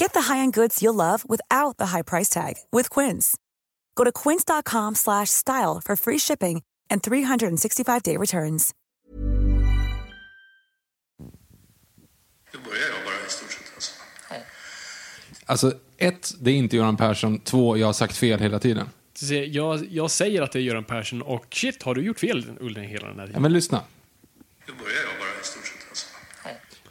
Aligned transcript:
Get 0.00 0.12
the 0.12 0.22
high-end 0.32 0.52
goods 0.54 0.82
you'll 0.82 0.94
love 0.94 1.24
without 1.28 1.76
the 1.78 1.86
high 1.86 2.02
price 2.02 2.28
tag 2.28 2.54
with 2.72 2.90
Quince. 2.90 3.36
Go 3.96 4.04
to 4.04 4.12
quince.com 4.12 4.94
slash 4.94 5.30
style 5.30 5.80
for 5.84 5.96
free 5.96 6.18
shipping 6.18 6.62
and 6.90 7.02
365-day 7.02 8.16
returns. 8.16 8.72
Det 12.52 12.58
börjar 12.64 12.82
jag 12.96 13.04
bara 13.04 13.26
i 13.26 13.30
stort 13.30 13.52
sett 13.52 13.74
alltså. 13.74 13.92
Alltså, 15.46 15.72
ett, 15.98 16.34
det 16.40 16.50
är 16.50 16.54
inte 16.54 16.76
Göran 16.76 16.96
Persson. 16.96 17.38
Två, 17.40 17.76
jag 17.76 17.86
har 17.86 17.92
sagt 17.92 18.16
fel 18.16 18.40
hela 18.40 18.58
tiden. 18.58 18.88
Jag, 19.50 19.86
jag 19.90 20.10
säger 20.10 20.42
att 20.42 20.52
det 20.52 20.58
är 20.58 20.62
Göran 20.62 20.84
Persson 20.84 21.22
och 21.22 21.46
shit, 21.50 21.82
har 21.82 21.94
du 21.94 22.02
gjort 22.02 22.20
fel 22.20 22.56
under 22.60 22.80
hela 22.82 23.06
den 23.08 23.16
här 23.18 23.22
Ja, 23.22 23.26
tiden? 23.26 23.42
men 23.42 23.52
lyssna. 23.52 23.82
Det 24.66 24.72
börjar 24.72 24.96
jag 25.10 25.18
bara 25.18 25.40
i 25.40 25.44
stort. 25.44 25.63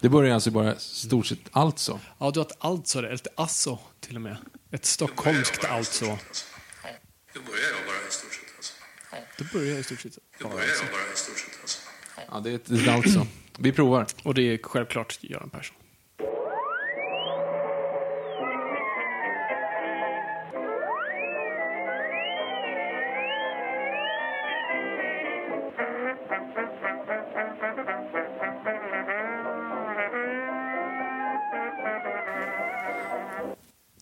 Det 0.03 0.09
börjar 0.09 0.33
alltså 0.33 0.51
bara 0.51 0.79
stort 0.79 1.25
sett 1.25 1.39
alltså. 1.51 1.99
Ja, 2.17 2.31
du 2.31 2.39
har 2.39 2.45
ett 2.45 2.57
alltså 2.59 3.01
där, 3.01 3.09
ett 3.13 3.27
alltså 3.35 3.79
till 3.99 4.15
och 4.15 4.21
med. 4.21 4.37
Ett 4.71 4.85
stockholmskt 4.85 5.65
alltså. 5.65 6.05
Det 6.05 7.39
börjar 7.39 7.69
jag 7.77 7.85
bara 7.87 8.07
i 8.07 8.11
stort 8.11 8.33
sett 8.33 8.57
alltså. 8.57 8.73
Det 9.37 9.53
börjar 9.53 9.79
i 9.79 9.83
stort 9.83 10.01
sett. 10.01 10.17
Det 10.37 10.43
börjar 10.43 10.67
jag 10.67 10.91
bara 10.91 11.13
i 11.13 11.17
stort 11.17 11.37
sett 11.37 11.61
alltså. 11.61 11.79
Ja, 12.31 12.39
det 12.39 12.51
är 12.51 12.55
ett, 12.55 12.69
ett 12.69 12.87
alltså. 12.87 13.27
Vi 13.57 13.71
provar. 13.71 14.05
Och 14.23 14.33
det 14.33 14.41
är 14.41 14.59
självklart 14.63 15.19
Göran 15.21 15.49
Persson. 15.49 15.75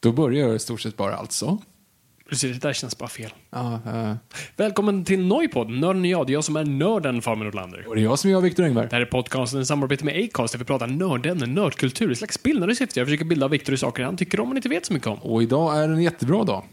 Då 0.02 0.11
börjar 0.11 0.47
jag 0.47 0.55
i 0.55 0.59
stort 0.59 0.81
sett 0.81 0.97
bara 0.97 1.16
alltså. 1.16 1.57
Precis, 2.30 2.53
det 2.53 2.67
där 2.67 2.73
känns 2.73 2.97
bara 2.97 3.09
fel. 3.09 3.33
Ja, 3.49 3.80
eh, 3.85 4.16
Välkommen 4.55 5.05
till 5.05 5.19
Noipod, 5.19 5.69
Nörden 5.69 6.02
och 6.02 6.08
jag. 6.08 6.27
Det 6.27 6.31
är 6.31 6.33
jag 6.33 6.43
som 6.43 6.55
är 6.55 6.66
nörden 6.66 7.21
Fabian 7.21 7.45
Nordlander. 7.45 7.88
och 7.88 7.95
det 7.95 8.02
är 8.02 8.03
jag 8.03 8.19
som 8.19 8.30
är 8.30 8.31
jag, 8.31 8.41
Viktor 8.41 8.63
Engberg. 8.63 8.88
Det 8.89 8.95
här 8.95 9.02
är 9.02 9.05
podcasten 9.05 9.61
i 9.61 9.66
samarbete 9.66 10.05
med 10.05 10.23
Acast 10.23 10.52
där 10.53 10.59
vi 10.59 10.66
pratar 10.66 10.88
nördämnen, 10.88 11.53
nördkultur, 11.53 12.11
ett 12.11 12.17
slags 12.17 12.43
bildande 12.43 12.75
syfte. 12.75 12.99
Jag 12.99 13.08
försöker 13.08 13.25
bilda 13.25 13.47
Viktor 13.47 13.75
i 13.75 13.77
saker 13.77 14.03
han 14.03 14.17
tycker 14.17 14.39
om 14.39 14.47
men 14.47 14.58
inte 14.58 14.69
vet 14.69 14.85
så 14.85 14.93
mycket 14.93 15.08
om. 15.08 15.17
Och 15.17 15.43
idag 15.43 15.77
är 15.77 15.89
en 15.89 16.02
jättebra 16.02 16.43
dag. 16.43 16.64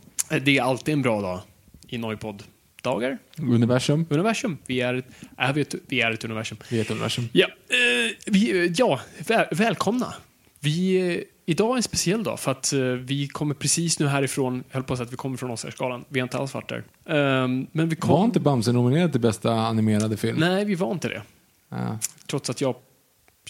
Det 0.42 0.58
är 0.58 0.62
alltid 0.62 0.92
en 0.92 1.02
bra 1.02 1.20
dag 1.20 1.40
i 1.88 1.98
Noipod-dagar. 1.98 3.18
Universum. 3.38 4.06
Universum. 4.10 4.58
Vi 4.66 4.80
är, 4.80 5.02
är 5.36 5.52
vi, 5.52 5.60
ett, 5.60 5.74
vi 5.88 6.00
är 6.00 6.10
ett 6.10 6.24
universum. 6.24 6.58
Vi 6.70 6.76
heter 6.76 6.92
universum. 6.92 7.28
Ja, 7.32 7.46
eh, 7.46 8.12
vi, 8.26 8.72
ja 8.76 9.00
väl, 9.26 9.46
välkomna. 9.50 10.14
Vi, 10.60 10.96
eh, 11.16 11.22
idag 11.48 11.72
är 11.72 11.76
en 11.76 11.82
speciell 11.82 12.22
dag 12.22 12.40
för 12.40 12.50
att 12.50 12.72
eh, 12.72 12.80
vi 12.80 13.28
kommer 13.28 13.54
precis 13.54 13.98
nu 13.98 14.06
härifrån, 14.06 14.64
jag 14.68 14.74
höll 14.74 14.84
på 14.84 14.92
att 14.92 14.98
säga 14.98 15.06
att 15.06 15.12
vi 15.12 15.16
kommer 15.16 15.36
från 15.36 15.50
Oscarsgalan, 15.50 16.04
vi 16.08 16.20
har 16.20 16.24
inte 16.24 16.38
alls 16.38 16.54
varit 16.54 16.68
där. 16.68 16.84
Ehm, 17.06 17.66
men 17.72 17.88
vi 17.88 17.96
kom, 17.96 18.10
Var 18.10 18.24
inte 18.24 18.40
Bamse 18.40 18.72
nominerad 18.72 19.12
till 19.12 19.20
bästa 19.20 19.52
animerade 19.52 20.16
film? 20.16 20.36
Nej, 20.40 20.64
vi 20.64 20.74
var 20.74 20.92
inte 20.92 21.08
det. 21.08 21.22
Ja. 21.68 21.98
Trots 22.26 22.50
att 22.50 22.60
jag 22.60 22.74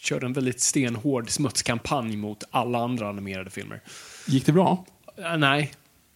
körde 0.01 0.27
en 0.27 0.33
väldigt 0.33 0.61
stenhård 0.61 1.31
smutskampanj 1.31 2.17
mot 2.17 2.45
alla 2.51 2.79
andra 2.79 3.09
animerade 3.09 3.51
filmer. 3.51 3.81
Gick 4.27 4.47
det 4.47 4.53
bra? 4.53 4.85
Eh, 5.17 5.37
nej. 5.37 5.73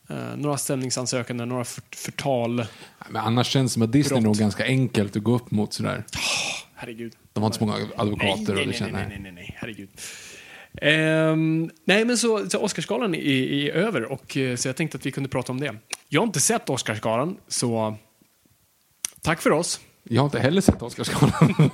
Eh, 0.09 0.16
några 0.37 0.59
stämningsansökanden, 0.59 1.49
några 1.49 1.64
för, 1.64 1.82
förtal. 1.97 2.64
Men 3.09 3.22
annars 3.22 3.47
känns 3.47 3.70
det 3.70 3.75
som 3.75 3.82
att 3.82 3.93
Disney 3.93 4.20
Brott. 4.20 4.25
nog 4.25 4.37
ganska 4.37 4.64
enkelt 4.64 5.16
att 5.16 5.22
gå 5.22 5.34
upp 5.34 5.50
mot 5.50 5.72
sådär. 5.72 6.04
Herregud. 6.75 7.12
De 7.32 7.43
har 7.43 7.49
inte 7.49 7.59
så 7.59 7.64
många 7.64 7.78
advokater 7.97 8.54
nej, 8.54 8.66
nej, 8.66 8.93
nej, 8.93 9.06
nej, 9.09 9.19
nej, 9.20 9.32
nej, 9.32 9.56
herregud. 9.59 9.88
Ehm, 10.81 11.71
nej, 11.84 12.05
men 12.05 12.19
så, 12.19 12.50
så 12.50 12.59
Oscarsgalan 12.59 13.15
är, 13.15 13.21
är 13.21 13.71
över 13.71 14.12
och 14.12 14.37
eh, 14.37 14.56
så 14.56 14.69
jag 14.69 14.77
tänkte 14.77 14.99
att 14.99 15.06
vi 15.06 15.10
kunde 15.10 15.28
prata 15.28 15.53
om 15.53 15.60
det. 15.60 15.75
Jag 16.09 16.21
har 16.21 16.27
inte 16.27 16.41
sett 16.41 16.71
Oscarsgalan, 16.71 17.37
så 17.49 17.97
tack 19.22 19.43
för 19.43 19.50
oss. 19.50 19.81
Jag 20.03 20.22
har 20.22 20.27
inte 20.27 20.38
heller 20.38 20.61
sett 20.61 20.82
Oscarsgalan. 20.82 21.55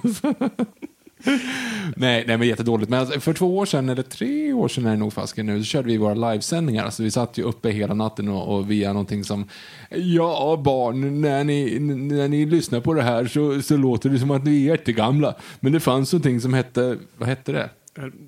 nej, 1.96 2.24
nej, 2.26 2.36
men 2.36 2.48
jättedåligt. 2.48 2.90
Men 2.90 3.00
alltså, 3.00 3.20
för 3.20 3.32
två 3.32 3.58
år 3.58 3.66
sedan, 3.66 3.88
eller 3.88 4.02
tre 4.02 4.52
år 4.52 4.68
sedan 4.68 4.86
är 4.86 4.90
det 4.90 4.96
nog 4.96 5.12
fasken 5.12 5.46
nu, 5.46 5.58
så 5.58 5.64
körde 5.64 5.88
vi 5.88 5.96
våra 5.96 6.14
livesändningar. 6.14 6.84
Alltså, 6.84 7.02
vi 7.02 7.10
satt 7.10 7.38
ju 7.38 7.42
uppe 7.42 7.70
hela 7.70 7.94
natten 7.94 8.28
och, 8.28 8.56
och 8.56 8.70
via 8.70 8.92
någonting 8.92 9.24
som, 9.24 9.48
ja 9.90 10.60
barn, 10.64 11.20
när 11.20 11.44
ni, 11.44 11.78
när 11.78 12.28
ni 12.28 12.46
lyssnar 12.46 12.80
på 12.80 12.94
det 12.94 13.02
här 13.02 13.26
så, 13.26 13.62
så 13.62 13.76
låter 13.76 14.10
det 14.10 14.18
som 14.18 14.30
att 14.30 14.44
ni 14.44 14.50
är 14.66 14.70
jättegamla. 14.70 15.34
Men 15.60 15.72
det 15.72 15.80
fanns 15.80 16.12
någonting 16.12 16.40
som 16.40 16.54
hette, 16.54 16.98
vad 17.16 17.28
hette 17.28 17.52
det? 17.52 17.70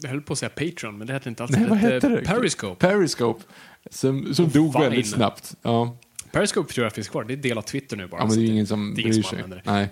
Jag 0.02 0.10
höll 0.10 0.20
på 0.20 0.32
att 0.32 0.38
säga 0.38 0.50
Patreon, 0.50 0.98
men 0.98 1.06
det 1.06 1.12
hette 1.12 1.28
inte 1.28 1.42
alls. 1.42 1.52
Nej, 1.52 1.66
vad 1.68 1.78
hette 1.78 2.08
det? 2.08 2.22
Periscope. 2.24 2.88
Periscope. 2.88 3.44
Som, 3.90 4.34
som 4.34 4.48
dog 4.48 4.72
Vine. 4.72 4.84
väldigt 4.84 5.10
snabbt. 5.10 5.54
Ja. 5.62 5.96
Periscope 6.32 6.72
tror 6.72 6.84
jag 6.84 6.92
finns 6.92 7.08
kvar. 7.08 7.24
Det 7.24 7.34
är 7.34 7.36
del 7.36 7.58
av 7.58 7.62
Twitter 7.62 7.96
nu 7.96 8.06
bara. 8.06 8.20
Ja, 8.20 8.26
men 8.26 8.36
det 8.36 8.42
är 8.42 8.46
ingen 8.46 8.66
som 8.66 8.94
det 8.96 9.02
bryr 9.02 9.12
som 9.12 9.22
sig. 9.22 9.44
det. 9.48 9.62
Nej. 9.64 9.88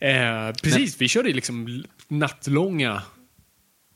Nej. 0.00 0.46
Eh, 0.48 0.52
precis, 0.62 1.00
vi 1.00 1.08
körde 1.08 1.32
liksom 1.32 1.84
nattlånga 2.08 3.02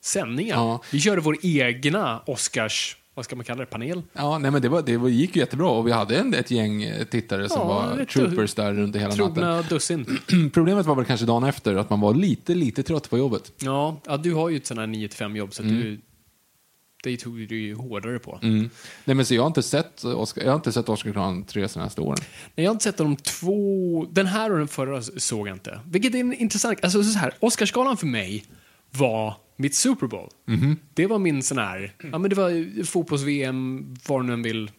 sändningar. 0.04 0.56
Ja. 0.56 0.82
Vi 0.92 1.00
körde 1.00 1.20
vår 1.20 1.36
egna 1.42 2.22
Oscars, 2.26 2.96
vad 3.18 3.24
ska 3.24 3.36
man 3.36 3.44
kalla 3.44 3.60
det, 3.60 3.66
panel. 3.66 4.02
Ja, 4.12 4.38
nej, 4.38 4.50
men 4.50 4.62
det, 4.62 4.68
var, 4.68 4.82
det 4.82 4.96
var, 4.96 5.08
gick 5.08 5.36
ju 5.36 5.40
jättebra 5.40 5.68
och 5.68 5.86
vi 5.86 5.92
hade 5.92 6.16
en, 6.16 6.34
ett 6.34 6.50
gäng 6.50 6.82
eh, 6.82 7.04
tittare 7.04 7.48
som 7.48 7.58
Ja, 7.60 7.66
var 7.66 8.04
troopers 8.04 8.54
där 8.54 8.78
under 8.78 9.00
hela 9.00 9.14
natten. 9.26 9.64
Dussin. 9.68 10.18
Problemet 10.54 10.86
var 10.86 10.94
väl 10.94 11.04
kanske 11.04 11.26
dagen 11.26 11.44
efter 11.44 11.74
att 11.74 11.90
man 11.90 12.00
var 12.00 12.14
lite, 12.14 12.54
lite 12.54 12.82
trött 12.82 13.10
på 13.10 13.18
jobbet. 13.18 13.52
Ja, 13.62 14.00
ja, 14.06 14.16
du 14.16 14.34
har 14.34 14.48
ju 14.48 14.56
ett 14.56 14.66
sånt 14.66 14.80
här 14.80 14.86
9-5 14.86 15.36
jobb 15.36 15.54
så 15.54 15.62
Mm. 15.62 15.74
du, 15.80 16.00
det 17.02 17.16
tog 17.16 17.48
du 17.48 17.60
ju 17.60 17.74
hårdare 17.74 18.18
på. 18.18 18.38
Nej, 18.42 18.70
men 19.04 19.24
så 19.26 19.34
jag 19.34 19.42
har 19.42 19.46
inte 19.46 19.62
sett 19.62 20.04
Oscar, 20.04 20.42
jag 20.42 20.50
har 20.50 20.56
inte 20.56 20.72
sett 20.72 20.88
Oscarsgalan 20.88 21.44
tre 21.44 21.68
senaste 21.68 22.00
åren. 22.00 22.18
Nej, 22.54 22.64
jag 22.64 22.70
har 22.70 22.74
inte 22.74 22.84
sett 22.84 22.96
de 22.96 23.16
två, 23.16 24.06
den 24.10 24.26
här 24.26 24.52
och 24.52 24.58
den 24.58 24.68
förra 24.68 25.02
såg 25.02 25.48
jag 25.48 25.54
inte. 25.56 25.80
Vilket 25.86 26.14
är 26.14 26.40
intressant, 26.40 26.78
alltså 26.84 27.02
så 27.02 27.18
här, 27.18 27.32
Oscarsgalan 27.40 27.96
för 27.96 28.06
mig 28.06 28.44
var 28.90 29.34
mitt 29.58 29.74
Super 29.74 30.06
Bowl. 30.06 30.28
Det 30.94 31.06
var 31.06 31.18
min 31.18 31.42
sån 31.42 31.58
här, 31.58 31.94
ja 32.12 32.18
men 32.18 32.30
det 32.30 32.36
var 32.36 32.84
fotbolls-VM, 32.84 33.94
vad 34.06 34.24
nu 34.24 34.32
än 34.32 34.42
vill 34.42 34.70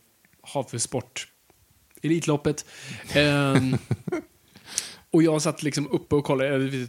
ha 0.41 0.63
för 0.63 0.77
sport. 0.77 1.27
Elitloppet. 2.01 2.65
Ehm, 3.13 3.77
och 5.11 5.23
jag 5.23 5.41
satt 5.41 5.63
liksom 5.63 5.87
uppe 5.87 6.15
och 6.15 6.23
kollade 6.23 6.87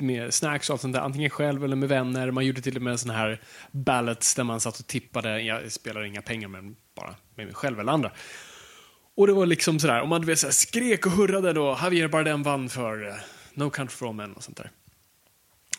med 0.00 0.34
snacks 0.34 0.70
och 0.70 0.74
allt 0.74 0.80
sånt 0.80 0.94
där, 0.94 1.00
antingen 1.00 1.30
själv 1.30 1.64
eller 1.64 1.76
med 1.76 1.88
vänner. 1.88 2.30
Man 2.30 2.46
gjorde 2.46 2.60
till 2.60 2.76
och 2.76 2.82
med 2.82 3.00
sån 3.00 3.10
här 3.10 3.42
ballots 3.70 4.34
där 4.34 4.44
man 4.44 4.60
satt 4.60 4.78
och 4.78 4.86
tippade, 4.86 5.42
jag 5.42 5.72
spelar 5.72 6.04
inga 6.04 6.22
pengar 6.22 6.48
men 6.48 6.76
bara 6.96 7.14
med 7.34 7.46
mig 7.46 7.54
själv 7.54 7.80
eller 7.80 7.92
andra. 7.92 8.12
Och 9.16 9.26
det 9.26 9.32
var 9.32 9.46
liksom 9.46 9.78
sådär, 9.78 10.02
och 10.02 10.08
man 10.08 10.26
vet, 10.26 10.38
såhär, 10.38 10.52
skrek 10.52 11.06
och 11.06 11.12
hurrade 11.12 11.52
då 11.52 11.78
Javier 11.82 12.08
Bardem 12.08 12.42
vann 12.42 12.68
för 12.68 13.08
eh, 13.08 13.14
No 13.54 13.70
Country 13.70 13.96
for 13.96 14.08
All 14.08 14.14
Men 14.14 14.32
och 14.32 14.44
sånt 14.44 14.56
där. 14.56 14.70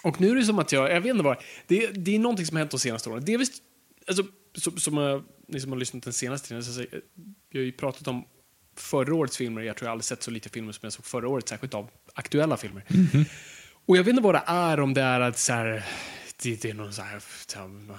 Och 0.04 0.22
nu 0.22 0.32
är 0.32 0.36
det 0.36 0.46
som 0.46 0.60
att 0.60 0.72
jag, 0.72 0.92
jag 0.92 1.02
vet 1.02 1.12
inte 1.12 1.24
vad, 1.24 1.38
det, 1.68 1.88
det 1.88 2.16
är 2.16 2.20
någonting 2.20 2.46
som 2.46 2.56
har 2.56 2.60
hänt 2.60 2.72
de 2.72 2.80
senaste 2.80 3.10
åren. 3.10 3.26
Det 3.26 3.34
är 3.34 3.38
visst, 3.38 3.54
alltså, 4.08 4.24
som, 4.56 4.78
som 4.78 4.98
jag, 4.98 5.24
ni 5.48 5.60
som 5.60 5.72
har 5.72 5.80
lyssnat 5.80 6.04
den 6.04 6.14
senaste 6.14 6.48
tiden, 6.48 6.64
så, 6.64 6.86
vi 7.50 7.60
har 7.60 7.66
ju 7.66 7.72
pratat 7.72 8.08
om 8.08 8.26
förra 8.76 9.16
årets 9.16 9.38
filmer, 9.38 9.62
jag 9.62 9.78
tror 9.78 9.88
jag 9.88 9.92
aldrig 9.92 10.06
sett 10.06 10.24
så 10.24 10.32
lite 10.32 10.50
filmer 10.50 10.72
som 10.72 10.80
jag 10.84 10.94
såg 10.94 11.06
förra 11.06 11.28
året, 11.28 11.50
särskilt 11.50 11.74
av 11.74 11.90
aktuella 12.14 12.58
filmer. 12.58 12.84
Och 13.86 13.98
jag 13.98 14.04
vet 14.04 14.12
inte 14.12 14.24
vad 14.24 14.36
det 14.36 14.44
är, 14.46 14.80
om 14.80 14.94
det 14.94 15.02
är 15.02 15.20
att 15.20 15.40
så 15.40 15.54
här, 15.54 15.86
det, 16.44 16.62
det 16.62 16.70
är 16.70 16.74
någon 16.74 16.94
så 16.94 17.02
här, 17.02 17.22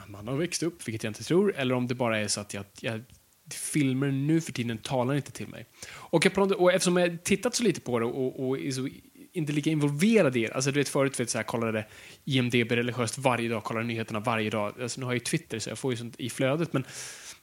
man 0.08 0.28
har 0.28 0.36
växt 0.36 0.62
upp, 0.62 0.88
vilket 0.88 1.04
jag 1.04 1.10
inte 1.10 1.24
tror, 1.24 1.54
eller 1.56 1.74
om 1.74 1.86
det 1.86 1.94
bara 1.94 2.18
är 2.18 2.28
så 2.28 2.40
att 2.40 2.54
jag, 2.54 2.64
jag 2.80 3.02
filmer 3.50 4.10
nu 4.10 4.40
för 4.40 4.52
tiden 4.52 4.78
talar 4.78 5.14
inte 5.14 5.32
till 5.32 5.48
mig. 5.48 5.66
Och, 5.92 6.26
jag 6.26 6.52
och 6.52 6.72
eftersom 6.72 6.96
jag 6.96 7.24
tittat 7.24 7.54
så 7.54 7.62
lite 7.62 7.80
på 7.80 7.98
det 7.98 8.04
och, 8.04 8.48
och 8.48 8.58
är 8.58 8.70
så 8.70 8.88
inte 9.32 9.52
lika 9.52 9.70
involverad 9.70 10.36
i 10.36 10.40
det. 10.40 10.52
Alltså 10.52 10.70
du 10.72 10.80
vet 10.80 10.88
förut, 10.88 11.20
vet, 11.20 11.30
så 11.30 11.38
här, 11.38 11.42
kollade 11.42 11.86
IMDB 12.24 12.72
religiöst 12.72 13.18
varje 13.18 13.48
dag, 13.48 13.64
kollade 13.64 13.86
nyheterna 13.86 14.20
varje 14.20 14.50
dag. 14.50 14.82
Alltså, 14.82 15.00
nu 15.00 15.06
har 15.06 15.12
jag 15.12 15.16
ju 15.16 15.24
Twitter 15.24 15.58
så 15.58 15.70
jag 15.70 15.78
får 15.78 15.92
ju 15.92 15.96
sånt 15.96 16.14
i 16.18 16.30
flödet, 16.30 16.72
men 16.72 16.84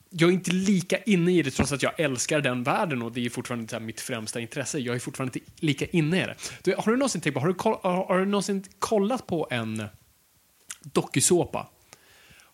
jag 0.09 0.29
är 0.29 0.33
inte 0.33 0.51
lika 0.51 0.97
inne 0.97 1.31
i 1.31 1.41
det 1.41 1.51
trots 1.51 1.71
att 1.71 1.83
jag 1.83 1.99
älskar 1.99 2.41
den 2.41 2.63
världen 2.63 3.01
och 3.01 3.11
det 3.11 3.25
är 3.25 3.29
fortfarande 3.29 3.75
här, 3.75 3.79
mitt 3.79 4.01
främsta 4.01 4.39
intresse. 4.39 4.79
Jag 4.79 4.95
är 4.95 4.99
fortfarande 4.99 5.39
inte 5.39 5.51
lika 5.59 5.85
inne 5.85 6.23
i 6.23 6.25
det. 6.25 6.35
Du, 6.63 6.75
har 6.77 6.91
du 6.91 6.97
någonsin 6.97 7.21
tänkt 7.21 7.33
på, 7.33 7.39
har 7.39 7.47
du, 7.47 7.53
koll, 7.53 7.77
har, 7.81 8.05
har 8.05 8.19
du 8.19 8.25
någonsin 8.25 8.63
kollat 8.79 9.27
på 9.27 9.47
en 9.51 9.83
dokusåpa 10.81 11.69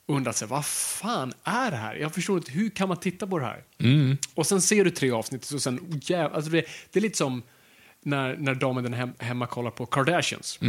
och 0.05 0.15
undrat 0.15 0.35
sig, 0.35 0.47
vad 0.47 0.65
fan 0.65 1.33
är 1.43 1.71
det 1.71 1.77
här? 1.77 1.95
Jag 1.95 2.13
förstår 2.13 2.37
inte, 2.37 2.51
hur 2.51 2.69
kan 2.69 2.87
man 2.87 2.97
titta 2.97 3.27
på 3.27 3.39
det 3.39 3.45
här? 3.45 3.63
Och 4.33 4.47
sen 4.47 4.61
ser 4.61 4.83
du 4.83 4.91
tre 4.91 5.11
avsnitt 5.11 5.51
och 5.51 5.61
sen, 5.61 5.79
oh, 5.79 5.97
jäv, 6.01 6.33
alltså 6.33 6.51
det, 6.51 6.65
det 6.91 6.99
är 6.99 7.01
lite 7.01 7.17
som 7.17 7.43
när, 8.05 8.37
när 8.37 8.55
damen 8.55 8.93
hem, 8.93 9.13
hemma 9.19 9.47
kollar 9.47 9.71
på 9.71 9.85
Kardashians. 9.85 10.59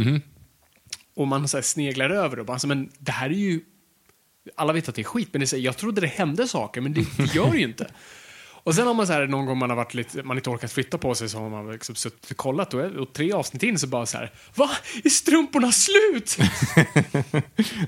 Och 1.15 1.27
man 1.27 1.47
så 1.47 1.61
sneglar 1.61 2.09
över 2.09 2.39
och 2.39 2.45
bara, 2.45 2.53
alltså, 2.53 2.67
men 2.67 2.89
det 2.99 3.11
här 3.11 3.29
är 3.29 3.33
ju, 3.33 3.61
alla 4.55 4.73
vet 4.73 4.89
att 4.89 4.95
det 4.95 5.01
är 5.01 5.03
skit, 5.03 5.29
men 5.31 5.39
det 5.39 5.51
här, 5.51 5.59
jag 5.59 5.77
trodde 5.77 6.01
det 6.01 6.07
hände 6.07 6.47
saker, 6.47 6.81
men 6.81 6.93
det, 6.93 7.17
det 7.17 7.35
gör 7.35 7.51
det 7.51 7.57
ju 7.57 7.63
inte. 7.63 7.87
Och 8.67 8.75
sen 8.75 8.87
har 8.87 8.93
man 8.93 9.07
så 9.07 9.13
här, 9.13 9.27
någon 9.27 9.45
gång 9.45 9.57
man 9.57 9.69
har 9.69 9.77
varit 9.77 9.93
lite, 9.93 10.23
man 10.23 10.37
inte 10.37 10.49
orkat 10.49 10.71
flytta 10.71 10.97
på 10.97 11.15
sig 11.15 11.29
så 11.29 11.37
har 11.37 11.49
man 11.49 11.71
liksom 11.71 11.95
suttit 11.95 12.31
och 12.31 12.37
kollat 12.37 12.73
och, 12.73 12.81
och 12.81 13.13
tre 13.13 13.31
avsnitt 13.33 13.63
in 13.63 13.79
så 13.79 13.87
bara 13.87 14.05
så 14.05 14.17
här, 14.17 14.31
va? 14.55 14.69
Är 15.03 15.09
strumporna 15.09 15.71
slut? 15.71 16.37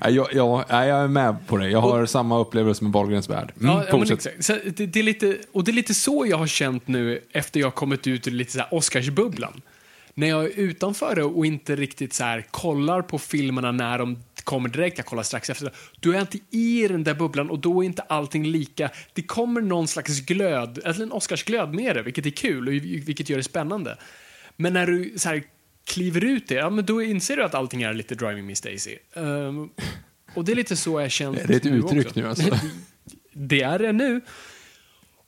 Ja, 0.00 0.28
ja, 0.32 0.64
jag 0.68 0.88
är 0.88 1.08
med 1.08 1.36
på 1.46 1.56
det. 1.56 1.68
Jag 1.70 1.80
har 1.80 2.06
samma 2.06 2.38
upplevelse 2.38 2.84
med 2.84 2.92
Wahlgrens 2.92 3.28
värld. 3.28 3.52
Mm, 3.60 3.76
Ja, 3.88 3.96
men 3.98 4.12
exakt. 4.12 4.44
Så 4.44 4.52
det, 4.52 4.86
det 4.86 4.98
är 4.98 5.02
lite, 5.02 5.38
och 5.52 5.64
det 5.64 5.70
är 5.70 5.72
lite 5.72 5.94
så 5.94 6.26
jag 6.28 6.36
har 6.36 6.46
känt 6.46 6.88
nu 6.88 7.20
efter 7.32 7.60
jag 7.60 7.74
kommit 7.74 8.06
ut 8.06 8.26
ur 8.26 8.32
lite 8.32 8.52
så 8.52 8.58
här 8.58 8.74
Oscarsbubblan. 8.74 9.62
När 10.14 10.28
jag 10.28 10.44
är 10.44 10.50
utanför 10.56 11.14
det 11.14 11.22
och 11.24 11.46
inte 11.46 11.76
riktigt 11.76 12.14
så 12.14 12.24
här 12.24 12.46
kollar 12.50 13.02
på 13.02 13.18
filmerna 13.18 13.72
när 13.72 13.98
de 13.98 14.22
kommer 14.44 14.68
direkt, 14.68 14.98
jag 14.98 15.06
kollar 15.06 15.22
strax 15.22 15.50
efter, 15.50 15.72
då 16.00 16.12
är 16.12 16.20
inte 16.20 16.38
i 16.50 16.88
den 16.88 17.04
där 17.04 17.14
bubblan 17.14 17.50
och 17.50 17.58
då 17.58 17.82
är 17.82 17.86
inte 17.86 18.02
allting 18.02 18.46
lika. 18.46 18.90
Det 19.12 19.22
kommer 19.22 19.60
någon 19.60 19.88
slags 19.88 20.20
glöd, 20.20 20.78
eller 20.84 21.02
en 21.02 21.12
Oscarsglöd 21.12 21.74
med 21.74 21.96
det, 21.96 22.02
vilket 22.02 22.26
är 22.26 22.30
kul 22.30 22.68
och 22.68 22.74
vilket 22.74 23.28
gör 23.28 23.36
det 23.36 23.44
spännande. 23.44 23.98
Men 24.56 24.72
när 24.72 24.86
du 24.86 25.14
så 25.16 25.28
här 25.28 25.42
kliver 25.84 26.24
ut 26.24 26.48
det, 26.48 26.54
ja 26.54 26.70
men 26.70 26.86
då 26.86 27.02
inser 27.02 27.36
du 27.36 27.44
att 27.44 27.54
allting 27.54 27.82
är 27.82 27.94
lite 27.94 28.14
Driving 28.14 28.46
Miss 28.46 28.60
Daisy. 28.60 28.96
Ehm, 29.14 29.70
och 30.34 30.44
det 30.44 30.52
är 30.52 30.56
lite 30.56 30.76
så 30.76 31.00
jag 31.00 31.10
känt 31.10 31.38
Är 31.38 31.46
det 31.46 31.54
ett 31.54 31.64
nu 31.64 31.78
uttryck 31.78 32.06
också. 32.06 32.20
nu 32.20 32.28
alltså? 32.28 32.58
Det 33.32 33.62
är 33.62 33.78
det 33.78 33.92
nu. 33.92 34.20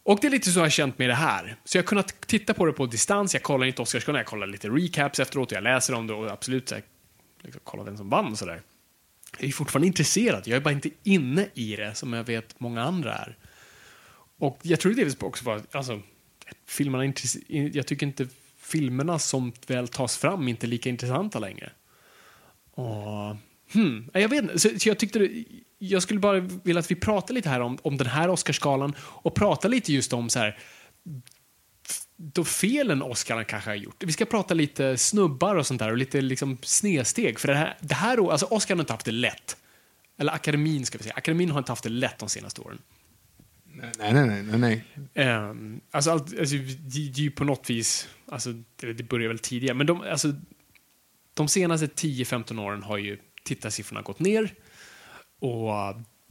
Och 0.05 0.19
det 0.20 0.26
är 0.26 0.31
lite 0.31 0.50
så 0.50 0.59
jag 0.59 0.64
har 0.64 0.70
känt 0.70 0.99
med 0.99 1.09
det 1.09 1.14
här. 1.14 1.56
Så 1.64 1.79
jag 1.79 1.82
har 1.82 1.87
kunnat 1.87 2.20
titta 2.26 2.55
på 2.55 2.67
det 2.67 2.73
på 2.73 2.87
distans, 2.87 3.35
jag 3.35 3.43
kollar 3.43 3.67
inte 3.67 3.82
Oscarsgalan, 3.82 4.19
jag 4.19 4.26
kollar 4.26 4.47
lite 4.47 4.69
recaps 4.69 5.20
efteråt 5.20 5.53
och 5.53 5.56
jag 5.56 5.64
läser 5.64 5.94
om 5.94 6.06
det 6.06 6.14
och 6.14 6.31
absolut 6.31 6.69
så 6.69 6.75
här, 6.75 6.85
liksom, 7.43 7.61
kolla 7.64 7.82
vem 7.85 7.97
som 7.97 8.09
vann 8.11 8.32
och 8.32 8.38
sådär. 8.38 8.61
Jag 9.38 9.49
är 9.49 9.52
fortfarande 9.52 9.87
intresserad, 9.87 10.43
jag 10.46 10.56
är 10.56 10.61
bara 10.61 10.75
inte 10.75 10.90
inne 11.02 11.49
i 11.55 11.76
det 11.76 11.94
som 11.94 12.12
jag 12.12 12.25
vet 12.25 12.61
många 12.61 12.82
andra 12.82 13.14
är. 13.14 13.37
Och 14.38 14.58
jag 14.62 14.81
tror 14.81 14.94
delvis 14.94 15.17
också 15.20 15.44
var, 15.44 15.62
alltså, 15.73 16.00
filmerna, 16.67 17.05
intress- 17.05 17.70
jag 17.76 17.87
tycker 17.87 18.06
inte 18.06 18.29
filmerna 18.58 19.19
som 19.19 19.52
väl 19.67 19.88
tas 19.88 20.17
fram 20.17 20.49
inte 20.49 20.67
är 20.67 20.69
lika 20.69 20.88
intressanta 20.88 21.38
längre. 21.38 21.70
Och, 22.70 23.37
hmm, 23.73 24.11
jag 24.12 24.29
vet 24.29 24.43
inte, 24.43 24.58
så, 24.58 24.69
så 24.79 24.88
jag 24.88 24.99
tyckte 24.99 25.19
det, 25.19 25.44
jag 25.78 26.02
skulle 26.02 26.20
bara 26.20 26.40
vilja 26.40 26.81
att 26.81 26.90
vi 26.90 26.94
pratar 26.94 27.35
lite 27.35 27.49
här 27.49 27.61
om, 27.61 27.78
om 27.82 27.96
den 27.96 28.06
här 28.06 28.28
Oscarsgalan 28.28 28.94
och 28.99 29.35
pratar 29.35 29.69
lite 29.69 29.93
just 29.93 30.12
om 30.12 30.31
så 30.31 30.38
här 30.38 30.58
då 32.24 32.44
felen 32.44 33.02
Oscarna 33.02 33.44
kanske 33.44 33.70
har 33.70 33.74
gjort. 33.74 34.02
Vi 34.04 34.12
ska 34.12 34.24
prata 34.24 34.54
lite 34.54 34.98
snubbar 34.98 35.56
och 35.56 35.66
sånt 35.66 35.78
där 35.78 35.90
och 35.90 35.96
lite 35.96 36.20
liksom 36.20 36.58
snedsteg. 36.62 37.38
För 37.38 37.48
det 37.48 37.54
här, 37.54 37.78
det 37.80 37.94
här 37.94 38.30
alltså 38.30 38.46
Oscar 38.46 38.74
har 38.74 38.80
inte 38.80 38.92
haft 38.92 39.06
det 39.06 39.12
lätt. 39.12 39.56
Eller 40.19 40.32
akademin 40.32 40.86
ska 40.86 40.98
vi 40.98 41.04
säga. 41.04 41.14
Akademin 41.16 41.50
har 41.50 41.58
inte 41.58 41.72
haft 41.72 41.82
det 41.82 41.90
lätt 41.90 42.19
de 42.19 42.28
senaste 42.28 42.60
åren. 42.60 42.78
Nej, 43.64 43.90
nej, 43.98 44.26
nej. 44.26 44.42
nej, 44.42 44.84
nej. 45.14 45.26
Um, 45.28 45.80
alltså, 45.90 46.10
allt, 46.10 46.38
alltså 46.38 46.56
det, 46.56 46.98
är 46.98 47.20
ju 47.20 47.30
på 47.30 47.44
något 47.44 47.70
vis, 47.70 48.08
alltså 48.28 48.52
det, 48.76 48.92
det 48.92 49.02
börjar 49.02 49.28
väl 49.28 49.38
tidigare, 49.38 49.75
men 49.75 49.86
de, 49.86 50.00
alltså, 50.00 50.32
de 51.34 51.48
senaste 51.48 51.86
10-15 51.86 52.60
åren 52.60 52.82
har 52.82 52.98
ju 52.98 53.18
tittarsiffrorna 53.44 54.02
gått 54.02 54.20
ner 54.20 54.54
och 55.40 55.70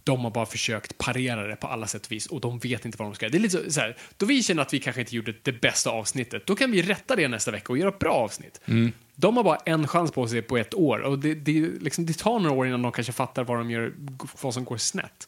de 0.04 0.20
har 0.20 0.32
bara 0.32 0.46
försökt 0.46 0.98
parera 0.98 1.48
det 1.48 1.56
på 1.56 1.68
alla 1.68 1.88
sätt 1.88 2.06
och 2.06 2.12
vis 2.12 2.28
och 2.28 2.42
de 2.42 2.60
vet 2.60 2.86
inte 2.86 2.98
vad 2.98 3.08
de 3.08 3.16
ska 3.16 3.26
göra. 3.26 3.32
Det 3.32 3.38
är 3.38 3.40
lite 3.40 3.72
så, 3.72 3.80
här, 3.80 3.98
då 4.18 4.26
vi 4.26 4.44
känner 4.44 4.62
att 4.62 4.74
vi 4.74 4.80
kanske 4.80 5.02
inte 5.02 5.16
gjorde 5.16 5.34
det 5.42 5.62
bästa 5.62 5.90
avsnittet, 5.90 6.46
då 6.46 6.56
kan 6.56 6.72
vi 6.72 6.82
rätta 6.82 7.16
det 7.16 7.28
nästa 7.28 7.52
vecka 7.52 7.74
och 7.74 7.78
göra 7.78 7.90
ett 7.90 8.00
bra 8.00 8.14
avsnitt. 8.14 8.62
De 9.16 9.38
har 9.38 9.44
bara 9.44 9.58
en 9.58 9.88
chans 9.88 10.12
på 10.12 10.28
sig 10.28 10.42
på 10.42 10.58
ett 10.58 10.74
år 10.74 11.00
och 11.00 11.20
det, 11.20 11.34
det, 11.34 11.62
liksom, 11.82 12.06
det 12.06 12.18
tar 12.18 12.40
några 12.40 12.56
år 12.56 12.68
innan 12.68 12.82
de 12.82 12.92
kanske 12.92 13.14
fattar 13.14 13.44
vad, 13.44 13.58
de 13.58 13.72
gör, 13.72 13.94
vad 14.42 14.54
som 14.54 14.66
går 14.66 14.78
snett. 14.78 15.28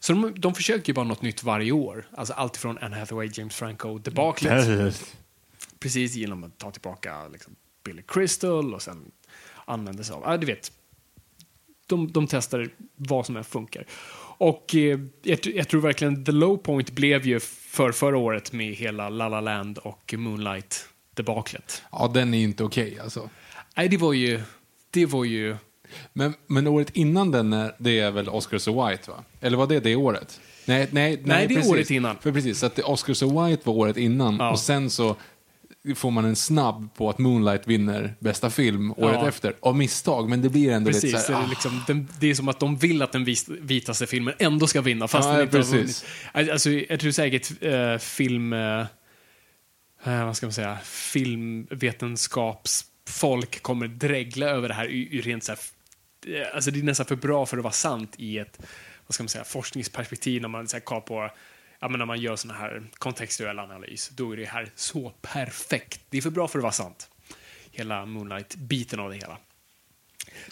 Så 0.00 0.12
de, 0.12 0.34
de 0.36 0.54
försöker 0.54 0.88
ju 0.88 0.94
bara 0.94 1.04
något 1.06 1.22
nytt 1.22 1.42
varje 1.42 1.72
år. 1.72 2.06
Alltså 2.16 2.34
allt 2.34 2.56
från 2.56 2.78
Anne 2.78 2.96
Hathaway, 2.96 3.30
James 3.32 3.56
Franco, 3.56 3.98
debaclet. 3.98 4.66
Precis 5.78 6.14
genom 6.14 6.44
att 6.44 6.58
ta 6.58 6.70
tillbaka 6.70 7.28
liksom, 7.28 7.56
Billy 7.84 8.02
Crystal 8.08 8.74
och 8.74 8.82
sen 8.82 9.10
använder 9.64 10.04
sig 10.04 10.14
av, 10.14 10.22
ja 10.26 10.36
du 10.36 10.46
vet. 10.46 10.72
De, 11.86 12.12
de 12.12 12.26
testar 12.26 12.68
vad 12.96 13.26
som 13.26 13.36
än 13.36 13.44
funkar. 13.44 13.86
Och 14.38 14.74
eh, 14.74 15.00
jag, 15.22 15.38
jag 15.46 15.68
tror 15.68 15.80
verkligen 15.80 16.24
the 16.24 16.32
low 16.32 16.56
point 16.56 16.90
blev 16.90 17.26
ju 17.26 17.40
för 17.40 17.92
förra 17.92 18.18
året 18.18 18.52
med 18.52 18.74
hela 18.74 19.08
La 19.08 19.28
La 19.28 19.40
Land 19.40 19.78
och 19.78 20.14
Moonlight 20.18 20.88
debaclet. 21.14 21.82
Ja, 21.92 22.10
den 22.14 22.34
är 22.34 22.42
inte 22.42 22.64
okej 22.64 22.98
alltså. 23.02 23.30
Nej, 23.76 23.88
det 23.88 23.96
var 23.96 24.12
ju, 24.12 24.40
det 24.90 25.06
var 25.06 25.24
ju, 25.24 25.56
Men, 26.12 26.34
men 26.46 26.66
året 26.66 26.90
innan 26.90 27.30
den, 27.30 27.70
det 27.78 27.98
är 27.98 28.10
väl 28.10 28.28
Oscars 28.28 28.68
och 28.68 28.90
White 28.90 29.10
va? 29.10 29.24
Eller 29.40 29.56
var 29.58 29.66
det 29.66 29.80
det 29.80 29.96
året? 29.96 30.40
Nej, 30.66 30.88
nej, 30.92 31.20
nej, 31.24 31.46
det 31.46 31.54
är 31.54 31.56
precis. 31.56 31.72
året 31.72 31.90
innan. 31.90 32.16
För 32.18 32.32
precis, 32.32 32.62
att 32.62 32.78
Oscars 32.78 33.22
och 33.22 33.30
White 33.48 33.62
var 33.64 33.74
året 33.74 33.96
innan 33.96 34.36
Ja. 34.36 34.50
och 34.50 34.58
sen 34.58 34.90
så 34.90 35.16
får 35.96 36.10
man 36.10 36.24
en 36.24 36.36
snabb 36.36 36.94
på 36.94 37.10
att 37.10 37.18
Moonlight 37.18 37.66
vinner 37.66 38.14
bästa 38.18 38.50
film 38.50 38.92
året 38.92 39.18
Ja. 39.22 39.28
efter. 39.28 39.56
Av 39.60 39.76
misstag, 39.76 40.28
men 40.28 40.42
det 40.42 40.48
blir 40.48 40.72
ändå 40.72 40.90
Precis, 40.90 41.04
lite 41.04 41.18
så 41.18 41.32
är 41.32 41.36
här, 41.36 41.42
det, 41.42 41.46
ah. 41.46 41.50
liksom, 41.50 41.82
den, 41.86 42.08
det 42.20 42.30
är 42.30 42.34
som 42.34 42.48
att 42.48 42.60
de 42.60 42.76
vill 42.76 43.02
att 43.02 43.12
den 43.12 43.24
vis, 43.24 43.48
vitaste 43.48 44.06
filmen 44.06 44.34
ändå 44.38 44.66
ska 44.66 44.80
vinna, 44.80 45.08
fast 45.08 45.28
Ja, 45.28 45.32
den 45.32 45.42
inte 45.42 45.56
precis. 45.56 46.04
har 46.32 46.40
vunnit. 46.40 46.52
Alltså, 46.52 46.70
jag 46.70 47.00
tror 47.00 47.10
säkert 47.10 47.62
eh, 47.62 47.98
film... 47.98 48.52
Eh, 48.52 48.80
eh, 50.04 50.26
vad 50.26 50.36
ska 50.36 50.46
man 50.46 50.52
säga? 50.52 50.78
Filmvetenskapsfolk 50.84 53.62
kommer 53.62 53.88
dregla 53.88 54.46
över 54.46 54.68
det 54.68 54.74
här 54.74 54.88
i, 54.88 55.08
i 55.18 55.20
rent 55.20 55.44
så 55.44 55.52
här, 55.52 55.58
eh, 56.40 56.46
Alltså 56.54 56.70
det 56.70 56.78
är 56.78 56.82
nästan 56.82 57.06
för 57.06 57.16
bra 57.16 57.46
för 57.46 57.56
att 57.56 57.62
vara 57.62 57.72
sant 57.72 58.14
i 58.18 58.38
ett 58.38 58.58
vad 59.06 59.14
ska 59.14 59.22
man 59.22 59.28
säga, 59.28 59.44
forskningsperspektiv 59.44 60.42
när 60.42 60.48
man 60.48 60.68
så 60.68 60.76
här, 60.76 60.80
kollar 60.80 61.00
på 61.00 61.30
Ja, 61.82 61.88
men 61.88 61.98
när 61.98 62.06
man 62.06 62.20
gör 62.20 62.36
såna 62.36 62.54
här 62.54 62.82
kontextuell 62.98 63.58
analys, 63.58 64.08
då 64.08 64.32
är 64.32 64.36
det 64.36 64.44
här 64.44 64.70
så 64.74 65.12
perfekt. 65.22 66.00
Det 66.10 66.18
är 66.18 66.22
för 66.22 66.30
bra 66.30 66.48
för 66.48 66.58
att 66.58 66.62
vara 66.62 66.72
sant. 66.72 67.08
Hela 67.70 68.06
Moonlight-biten 68.06 69.00
av 69.00 69.10
det 69.10 69.16
hela. 69.16 69.38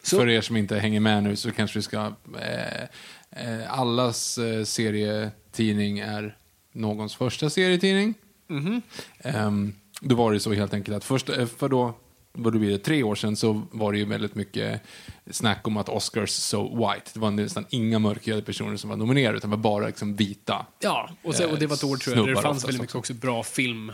Så- 0.03 0.17
För 0.19 0.29
er 0.29 0.41
som 0.41 0.57
inte 0.57 0.79
hänger 0.79 1.01
med 1.01 1.23
nu 1.23 1.37
så 1.37 1.51
kanske 1.53 1.79
vi 1.79 1.83
ska... 1.83 2.13
Eh, 2.41 2.83
eh, 3.31 3.73
allas 3.81 4.39
eh, 4.39 4.65
serietidning 4.65 5.99
är 5.99 6.37
någons 6.73 7.17
första 7.17 7.51
serietidning. 7.51 8.15
Mhm. 8.47 8.83
Ehm, 9.19 9.75
då 10.01 10.15
var 10.15 10.33
det 10.33 10.41
så 10.41 10.53
helt 10.53 10.75
enkelt 10.75 10.97
att 10.97 11.05
först, 11.05 11.29
eh, 11.29 11.47
för 11.47 11.69
då, 11.69 11.95
vad 12.33 12.53
det 12.53 12.59
blir 12.59 12.79
tre 12.79 13.03
år 13.03 13.15
sedan 13.15 13.37
så 13.37 13.63
var 13.71 13.93
det 13.93 13.99
ju 13.99 14.05
väldigt 14.05 14.35
mycket 14.35 14.83
snack 15.31 15.67
om 15.67 15.77
att 15.77 15.89
Oscars 15.89 16.31
so 16.31 16.77
white. 16.77 17.11
Det 17.15 17.21
var 17.21 17.31
nästan 17.31 17.67
inga 17.71 17.99
mörkhyade 17.99 18.43
personer 18.43 18.77
som 18.77 18.91
var 18.91 18.97
nominerade 18.97 19.37
utan 19.37 19.51
var 19.51 19.57
bara 19.57 19.87
liksom 19.87 20.17
vita. 20.17 20.67
Ja, 20.81 21.11
och, 21.23 21.35
så, 21.35 21.51
och 21.51 21.59
det 21.59 21.67
var 21.67 21.77
ett 21.77 21.85
år 21.85 21.97
tror 21.97 22.17
jag, 22.17 22.27
där 22.27 22.35
det 22.35 22.43
fanns 22.43 22.65
väldigt 22.65 22.81
mycket 22.81 22.97
också 22.97 23.15
bra 23.15 23.43
film 23.43 23.93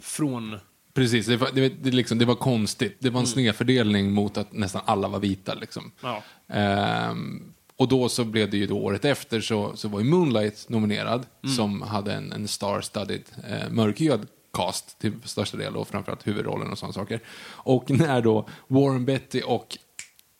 från... 0.00 0.58
Precis, 0.94 1.26
det 1.26 1.36
var, 1.36 1.48
det, 1.52 1.68
det, 1.68 1.90
liksom, 1.90 2.18
det 2.18 2.24
var 2.24 2.34
konstigt. 2.34 2.96
Det 2.98 3.10
var 3.10 3.20
en 3.20 3.26
snedfördelning 3.26 4.12
mot 4.12 4.36
att 4.36 4.52
nästan 4.52 4.82
alla 4.84 5.08
var 5.08 5.18
vita. 5.18 5.54
Liksom. 5.54 5.92
Ja. 6.02 6.22
Ehm, 6.48 7.52
och 7.76 7.88
då 7.88 8.08
så 8.08 8.24
blev 8.24 8.50
det 8.50 8.56
ju 8.56 8.66
då 8.66 8.78
året 8.78 9.04
efter 9.04 9.40
så, 9.40 9.76
så 9.76 9.88
var 9.88 10.00
ju 10.00 10.06
Moonlight 10.06 10.68
nominerad 10.68 11.26
som 11.56 11.82
hade 11.82 12.12
en, 12.12 12.32
en 12.32 12.48
star-studded 12.48 13.22
eh, 13.48 13.70
mörkhyad 13.70 14.26
cast 14.56 14.98
till 14.98 15.12
största 15.24 15.56
del 15.56 15.76
och 15.76 15.88
framförallt 15.88 16.26
huvudrollen 16.26 16.70
och 16.70 16.78
sådana 16.78 16.92
saker. 16.92 17.20
Och 17.48 17.90
när 17.90 18.22
då 18.22 18.48
Warren 18.66 19.04
Betty 19.04 19.42
och 19.42 19.78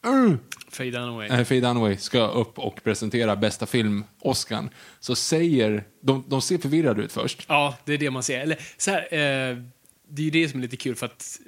uh, 0.06 0.36
Faye 0.68 0.90
Dunaway. 0.90 1.28
eh, 1.28 1.44
Faye 1.44 1.60
Dunaway 1.60 1.96
ska 1.96 2.26
upp 2.26 2.58
och 2.58 2.84
presentera 2.84 3.36
bästa 3.36 3.66
film, 3.66 4.04
Oscar, 4.20 4.68
så 5.00 5.14
säger, 5.14 5.84
de, 6.00 6.24
de 6.28 6.42
ser 6.42 6.58
förvirrade 6.58 7.02
ut 7.02 7.12
först. 7.12 7.46
Ja, 7.48 7.76
det 7.84 7.92
är 7.92 7.98
det 7.98 8.10
man 8.10 8.22
ser. 8.22 8.40
Eller 8.40 8.58
så 8.76 8.90
här, 8.90 9.02
eh, 9.02 9.56
det 10.08 10.22
är 10.22 10.24
ju 10.24 10.30
det 10.30 10.48
som 10.48 10.60
är 10.60 10.62
lite 10.62 10.76
kul 10.76 10.94
för 10.94 11.06
att 11.06 11.40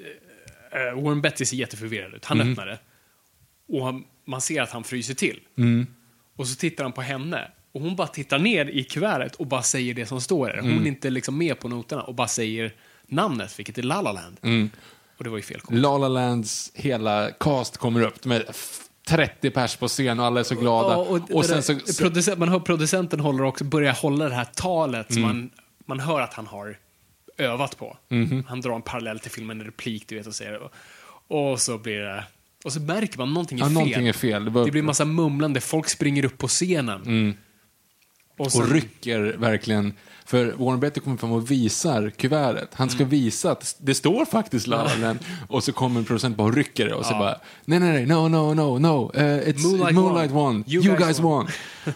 eh, 0.72 1.02
Warren 1.02 1.20
Betty 1.20 1.44
ser 1.44 1.56
jätteförvirrad 1.56 2.14
ut. 2.14 2.24
Han 2.24 2.40
öppnar 2.40 2.66
det 2.66 2.78
och 3.68 3.84
han, 3.84 4.04
man 4.24 4.40
ser 4.40 4.62
att 4.62 4.70
han 4.70 4.84
fryser 4.84 5.14
till. 5.14 5.40
Och 6.36 6.48
så 6.48 6.56
tittar 6.56 6.84
han 6.84 6.92
på 6.92 7.02
henne 7.02 7.50
och 7.78 7.84
hon 7.84 7.96
bara 7.96 8.08
tittar 8.08 8.38
ner 8.38 8.66
i 8.66 8.84
kuvertet 8.84 9.34
och 9.34 9.46
bara 9.46 9.62
säger 9.62 9.94
det 9.94 10.06
som 10.06 10.20
står 10.20 10.46
där. 10.48 10.60
Hon 10.60 10.82
är 10.82 10.86
inte 10.86 11.10
liksom 11.10 11.38
med 11.38 11.60
på 11.60 11.68
noterna 11.68 12.02
och 12.02 12.14
bara 12.14 12.28
säger 12.28 12.72
namnet, 13.06 13.58
vilket 13.58 13.78
är 13.78 13.82
La 13.82 14.00
La 14.02 14.12
Land. 14.12 14.36
Och 15.18 15.24
det 15.24 15.30
var 15.30 15.36
ju 15.36 15.42
fel. 15.42 15.60
La 15.70 15.98
La 15.98 16.08
Lands 16.08 16.72
hela 16.74 17.30
cast 17.30 17.76
kommer 17.76 18.02
upp. 18.02 18.22
De 18.22 18.32
f- 18.32 18.80
30 19.08 19.50
pers 19.50 19.76
på 19.76 19.88
scen 19.88 20.20
och 20.20 20.26
alla 20.26 20.40
är 20.40 20.44
så 20.44 20.54
glada. 20.54 20.88
Ja, 20.88 20.96
och, 20.96 21.30
och, 21.30 21.44
sen 21.44 21.56
det 21.56 21.62
så, 21.62 21.72
där, 21.72 21.98
producent, 22.02 22.38
man 22.38 22.48
hör 22.48 22.60
producenten 22.60 23.20
håller 23.20 23.44
också, 23.44 23.64
börjar 23.64 23.92
hålla 23.92 24.28
det 24.28 24.34
här 24.34 24.44
talet 24.54 25.12
som 25.12 25.22
man, 25.22 25.50
man 25.86 26.00
hör 26.00 26.20
att 26.20 26.34
han 26.34 26.46
har 26.46 26.78
övat 27.38 27.78
på. 27.78 27.96
Mhm. 28.08 28.44
Han 28.48 28.60
drar 28.60 28.74
en 28.74 28.82
parallell 28.82 29.18
till 29.18 29.30
filmen, 29.30 29.60
en 29.60 29.66
replik, 29.66 30.04
du 30.08 30.16
vet, 30.16 30.26
och 30.26 30.34
säger 30.34 30.58
och, 30.58 30.72
och 31.52 31.60
så 31.60 31.78
blir 31.78 31.98
det... 31.98 32.24
Och 32.64 32.72
så 32.72 32.80
märker 32.80 33.18
man 33.18 33.34
någonting 33.34 33.58
är 33.58 33.62
ja, 33.62 33.66
fel. 33.66 33.74
någonting 33.74 34.08
är 34.08 34.12
fel. 34.12 34.44
Det, 34.44 34.50
var, 34.50 34.64
Det 34.64 34.70
blir 34.70 34.82
massa 34.82 35.04
mumlande, 35.04 35.60
folk 35.60 35.88
springer 35.88 36.24
upp 36.24 36.38
på 36.38 36.48
scenen. 36.48 37.36
Och, 38.38 38.52
sen, 38.52 38.62
och 38.62 38.68
rycker 38.70 39.36
verkligen. 39.38 39.92
För 40.24 40.52
Warren 40.58 40.80
Beatty 40.80 41.00
kommer 41.00 41.16
fram 41.16 41.32
och 41.32 41.50
visar 41.50 42.10
kuvertet. 42.10 42.68
Han 42.72 42.88
Mm. 42.88 42.94
ska 42.96 43.04
visa 43.04 43.50
att 43.50 43.76
det 43.80 43.94
står 43.94 44.24
faktiskt 44.24 44.66
La 44.66 44.84
La 44.84 44.94
Land. 45.00 45.18
Och 45.48 45.64
så 45.64 45.72
kommer 45.72 46.00
en 46.00 46.04
producent 46.06 46.36
bara 46.36 46.48
och 46.48 46.54
rycker 46.54 46.86
det 46.88 46.94
och 46.94 47.06
så 47.06 47.12
Ja. 47.12 47.18
bara 47.18 47.38
nej, 47.64 47.80
nej, 47.80 47.92
nej, 47.92 48.06
no, 48.06 48.28
no, 48.28 48.54
no, 48.54 48.78
no, 48.78 49.12
uh, 49.16 49.22
it's 49.22 49.62
Moonlight 49.66 49.94
Moonlight, 49.94 50.30
won. 50.30 50.44
won. 50.54 50.64
You 50.66 50.84
You, 50.84 50.94
guys 50.96 51.06
guys, 51.06 51.18
won." 51.20 51.46
won. 51.84 51.94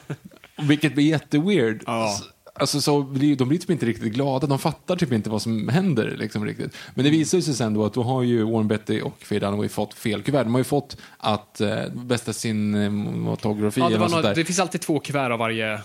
Vilket 0.69 0.95
blir 0.95 1.05
jätteweird. 1.05 1.83
Ja. 1.87 2.19
Alltså, 2.55 2.81
så 2.81 3.03
blir, 3.03 3.37
de 3.37 3.49
blir 3.49 3.59
typ 3.59 3.71
inte 3.71 3.87
riktigt 3.87 4.13
glada, 4.13 4.47
de 4.47 4.59
fattar 4.59 4.97
typ 4.97 5.13
inte 5.13 5.31
vad 5.31 5.43
som 5.43 5.69
händer. 5.69 6.15
Liksom, 6.19 6.45
riktigt. 6.45 6.77
Men 6.95 7.05
det 7.05 7.11
visar 7.11 7.39
ju 7.39 7.43
sig 7.43 7.55
sen 7.55 7.75
då 7.75 7.85
att 7.85 7.95
då 7.95 8.03
har 8.03 8.23
ju 8.23 8.43
Warren 8.43 8.69
Beatty 8.69 9.01
och 9.01 9.23
Faye 9.23 9.41
Dunaway 9.41 9.69
fått 9.69 9.95
fel 9.95 10.23
kuvert. 10.23 10.45
De 10.45 10.53
har 10.55 10.61
ju 10.61 10.65
fått 10.65 10.97
att 11.19 11.61
eh, 11.61 11.77
bästa 11.95 12.33
cinematografi 12.33 13.81
ja, 13.81 13.89
det, 13.89 13.95
eller 13.95 14.05
något 14.05 14.11
något, 14.13 14.23
där. 14.23 14.35
det 14.35 14.45
finns 14.45 14.59
alltid 14.59 14.81
två 14.81 14.99
kuvert 15.01 15.31
av 15.31 15.39
varje. 15.39 15.81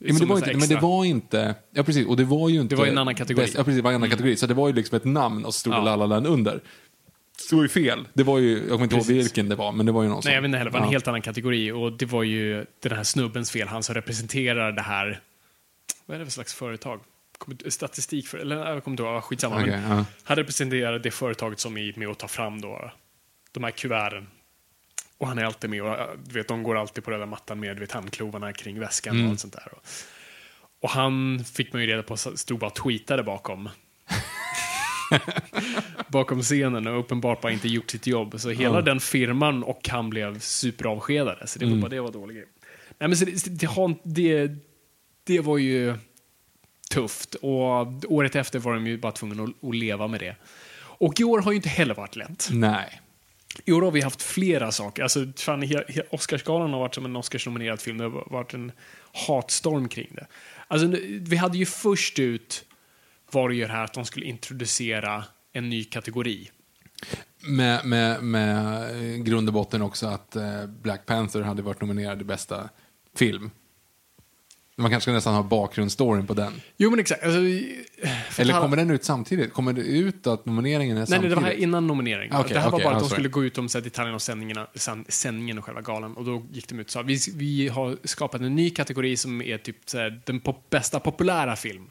Ja, 0.00 0.04
men, 0.06 0.12
det 0.12 0.18
som 0.18 0.28
var 0.28 0.36
inte, 0.36 0.56
men 0.56 0.68
det 0.68 0.76
var 0.76 1.04
inte, 1.04 1.54
ja 1.70 1.82
precis, 1.82 2.06
och 2.06 2.16
det 2.16 2.24
var 2.24 2.48
ju 2.48 2.60
inte... 2.60 2.74
Det 2.74 2.78
var 2.78 2.86
en 2.86 2.98
annan 2.98 3.14
kategori. 3.14 3.42
Bäst, 3.42 3.54
ja 3.54 3.64
precis, 3.64 3.76
det 3.76 3.82
var 3.82 3.90
en 3.90 3.96
annan 3.96 4.10
kategori. 4.10 4.36
Så 4.36 4.46
det 4.46 4.54
var 4.54 4.68
ju 4.68 4.74
liksom 4.74 4.96
ett 4.96 5.04
namn 5.04 5.44
och 5.44 5.54
så 5.54 5.60
stod 5.60 5.72
Ja. 5.72 5.84
La 5.84 5.96
La 5.96 6.06
Land 6.06 6.26
under. 6.26 6.60
Det 7.50 7.56
var 7.56 7.62
ju 7.62 7.68
fel. 7.68 8.08
Det 8.14 8.22
var 8.22 8.38
ju, 8.38 8.58
jag 8.58 8.68
kommer 8.68 8.84
inte 8.84 8.96
ihåg 8.96 9.06
vilken 9.06 9.48
det 9.48 9.54
var, 9.54 9.72
men 9.72 9.86
det 9.86 9.92
var 9.92 10.02
ju 10.02 10.08
någon 10.08 10.22
Nej, 10.24 10.34
jag 10.34 10.42
vet 10.42 10.48
inte 10.48 10.58
heller. 10.58 10.70
Det 10.70 10.74
var 10.74 10.80
en 10.80 10.86
ja. 10.86 10.90
helt 10.92 11.08
annan 11.08 11.22
kategori. 11.22 11.72
Och 11.72 11.92
det 11.92 12.06
var 12.06 12.22
ju 12.22 12.66
den 12.82 12.92
här 12.92 13.04
snubbens 13.04 13.50
fel. 13.50 13.68
Han 13.68 13.82
som 13.82 13.94
representerar 13.94 14.72
det 14.72 14.82
här... 14.82 15.20
Vad 16.06 16.14
är 16.14 16.18
det 16.18 16.24
för 16.24 16.32
slags 16.32 16.54
företag? 16.54 17.00
Statistik 17.68 18.28
för... 18.28 18.38
Eller 18.38 18.56
jag 18.56 18.84
kommer 18.84 18.92
inte 18.92 19.02
ihåg. 19.02 19.24
Skitsamma. 19.24 19.60
Okej, 19.60 19.70
men 19.70 19.96
ja. 19.96 20.04
Han 20.24 20.36
representerar 20.36 20.98
det 20.98 21.10
företaget 21.10 21.60
som 21.60 21.76
är 21.76 21.98
med 21.98 22.08
att 22.08 22.18
ta 22.18 22.28
fram 22.28 22.60
då, 22.60 22.90
de 23.52 23.64
här 23.64 23.70
kuverten. 23.70 24.26
Och 25.18 25.26
han 25.28 25.38
är 25.38 25.44
alltid 25.44 25.70
med. 25.70 25.82
Och, 25.82 25.98
äh, 25.98 26.06
du 26.26 26.34
vet, 26.34 26.48
de 26.48 26.62
går 26.62 26.76
alltid 26.78 27.04
på 27.04 27.10
röda 27.10 27.26
mattan 27.26 27.60
med 27.60 27.78
vet, 27.78 27.92
handklovarna 27.92 28.52
kring 28.52 28.80
väskan 28.80 29.14
Mm. 29.14 29.26
och 29.26 29.30
allt 29.30 29.40
sånt 29.40 29.52
där. 29.54 29.68
Och, 29.72 29.82
och 30.82 30.90
han 30.90 31.44
fick 31.44 31.72
man 31.72 31.82
ju 31.82 31.88
reda 31.88 32.02
på, 32.02 32.16
stod 32.16 32.58
bara 32.58 32.66
och 32.66 32.74
tweetade 32.74 33.22
bakom. 33.22 33.68
bakom 36.08 36.42
scenen 36.42 36.86
och 36.86 37.00
uppenbart 37.00 37.40
bara 37.40 37.52
inte 37.52 37.68
gjort 37.68 37.90
sitt 37.90 38.06
jobb. 38.06 38.40
Så 38.40 38.50
hela 38.50 38.74
Ja. 38.74 38.80
den 38.82 39.00
firman 39.00 39.62
och 39.62 39.88
han 39.88 40.10
blev 40.10 40.38
superavskedade. 40.40 41.46
Så 41.46 41.58
det 41.58 41.66
var 41.66 41.76
bara 41.76 41.88
det 41.88 42.00
var 42.00 42.12
dålig 42.12 42.36
grej. 42.36 42.46
Nej, 42.98 43.08
men 43.08 43.16
så 43.16 43.24
det, 43.24 43.60
det, 43.60 43.68
det, 44.04 44.50
det 45.24 45.40
var 45.40 45.58
ju 45.58 45.94
tufft. 46.90 47.34
Och 47.34 47.86
året 48.12 48.36
efter 48.36 48.58
var 48.58 48.74
de 48.74 48.86
ju 48.86 48.98
bara 48.98 49.12
tvungna 49.12 49.42
att, 49.42 49.68
att 49.68 49.74
leva 49.76 50.08
med 50.08 50.20
det. 50.20 50.36
Och 50.80 51.20
i 51.20 51.24
år 51.24 51.40
har 51.40 51.52
ju 51.52 51.56
inte 51.56 51.68
heller 51.68 51.94
varit 51.94 52.16
lätt. 52.16 52.48
Nej. 52.52 53.00
I 53.64 53.72
år 53.72 53.82
har 53.82 53.90
vi 53.90 54.00
haft 54.00 54.22
flera 54.22 54.72
saker. 54.72 55.02
Alltså, 55.02 55.26
fan, 55.36 55.62
he- 55.62 55.86
he- 55.88 56.02
Oscarsgalan 56.10 56.72
har 56.72 56.80
varit 56.80 56.94
som 56.94 57.04
en 57.04 57.16
Oscarsnominerad 57.16 57.80
film. 57.80 57.98
Det 57.98 58.04
har 58.04 58.28
varit 58.30 58.54
en 58.54 58.72
hatstorm 59.28 59.88
kring 59.88 60.08
det. 60.14 60.26
Alltså, 60.68 60.86
vi 61.20 61.36
hade 61.36 61.58
ju 61.58 61.66
först 61.66 62.18
ut 62.18 62.64
var 63.30 63.48
det 63.48 63.54
ju 63.54 63.66
det 63.66 63.72
här 63.72 63.84
att 63.84 63.94
de 63.94 64.04
skulle 64.04 64.26
introducera 64.26 65.24
en 65.52 65.68
ny 65.70 65.84
kategori. 65.84 66.50
Med, 67.40 67.86
med, 67.86 68.22
med 68.22 68.82
eh, 68.90 69.22
grund 69.22 69.48
och 69.48 69.54
botten 69.54 69.82
också 69.82 70.06
att 70.06 70.36
eh, 70.36 70.66
Black 70.66 71.06
Panther 71.06 71.40
hade 71.40 71.62
varit 71.62 71.80
nominerad 71.80 72.20
i 72.20 72.24
bästa 72.24 72.68
film. 73.16 73.50
Man 74.80 74.90
kanske 74.90 75.04
ska 75.04 75.12
nästan 75.12 75.34
ha 75.34 75.42
bakgrundsstoryn 75.42 76.26
på 76.26 76.34
den. 76.34 76.52
Jo, 76.76 76.90
men 76.90 76.98
exakt. 76.98 77.24
Alltså, 77.24 77.38
Eller 78.42 78.60
kommer 78.60 78.76
den 78.76 78.90
ut 78.90 79.04
samtidigt? 79.04 79.52
Kommer 79.52 79.72
det 79.72 79.82
ut 79.82 80.26
att 80.26 80.46
nomineringen 80.46 80.96
är 80.96 81.00
Nej, 81.00 81.06
nej, 81.10 81.18
det 81.18 81.34
samtidigt? 81.34 81.36
var 81.36 81.42
här 81.42 81.52
innan 81.52 81.86
nominering. 81.86 82.32
Okej, 82.32 82.54
det 82.54 82.60
här 82.60 82.70
var 82.70 82.78
okej, 82.78 82.84
bara 82.84 82.96
att 82.96 83.02
ja, 83.02 83.08
de 83.08 83.12
skulle 83.14 83.28
gå 83.28 83.44
ut 83.44 83.58
om 83.58 83.68
så 83.68 83.78
här, 83.78 83.84
detaljerna 83.84 84.14
och 84.14 84.22
sändningarna, 84.22 84.66
sänd- 84.74 85.04
sändningen 85.08 85.58
och 85.58 85.64
själva 85.64 85.80
galan. 85.80 86.14
Och 86.16 86.24
då 86.24 86.46
gick 86.52 86.68
de 86.68 86.78
ut 86.80 86.86
och 86.86 86.90
sa 86.92 87.02
vi, 87.02 87.18
vi 87.34 87.68
har 87.68 87.96
skapat 88.04 88.40
en 88.40 88.56
ny 88.56 88.70
kategori 88.70 89.16
som 89.16 89.42
är 89.42 89.58
typ 89.58 89.76
så 89.86 89.98
här, 89.98 90.20
den 90.24 90.40
pop, 90.40 90.70
bästa 90.70 91.00
populära 91.00 91.56
film. 91.56 91.90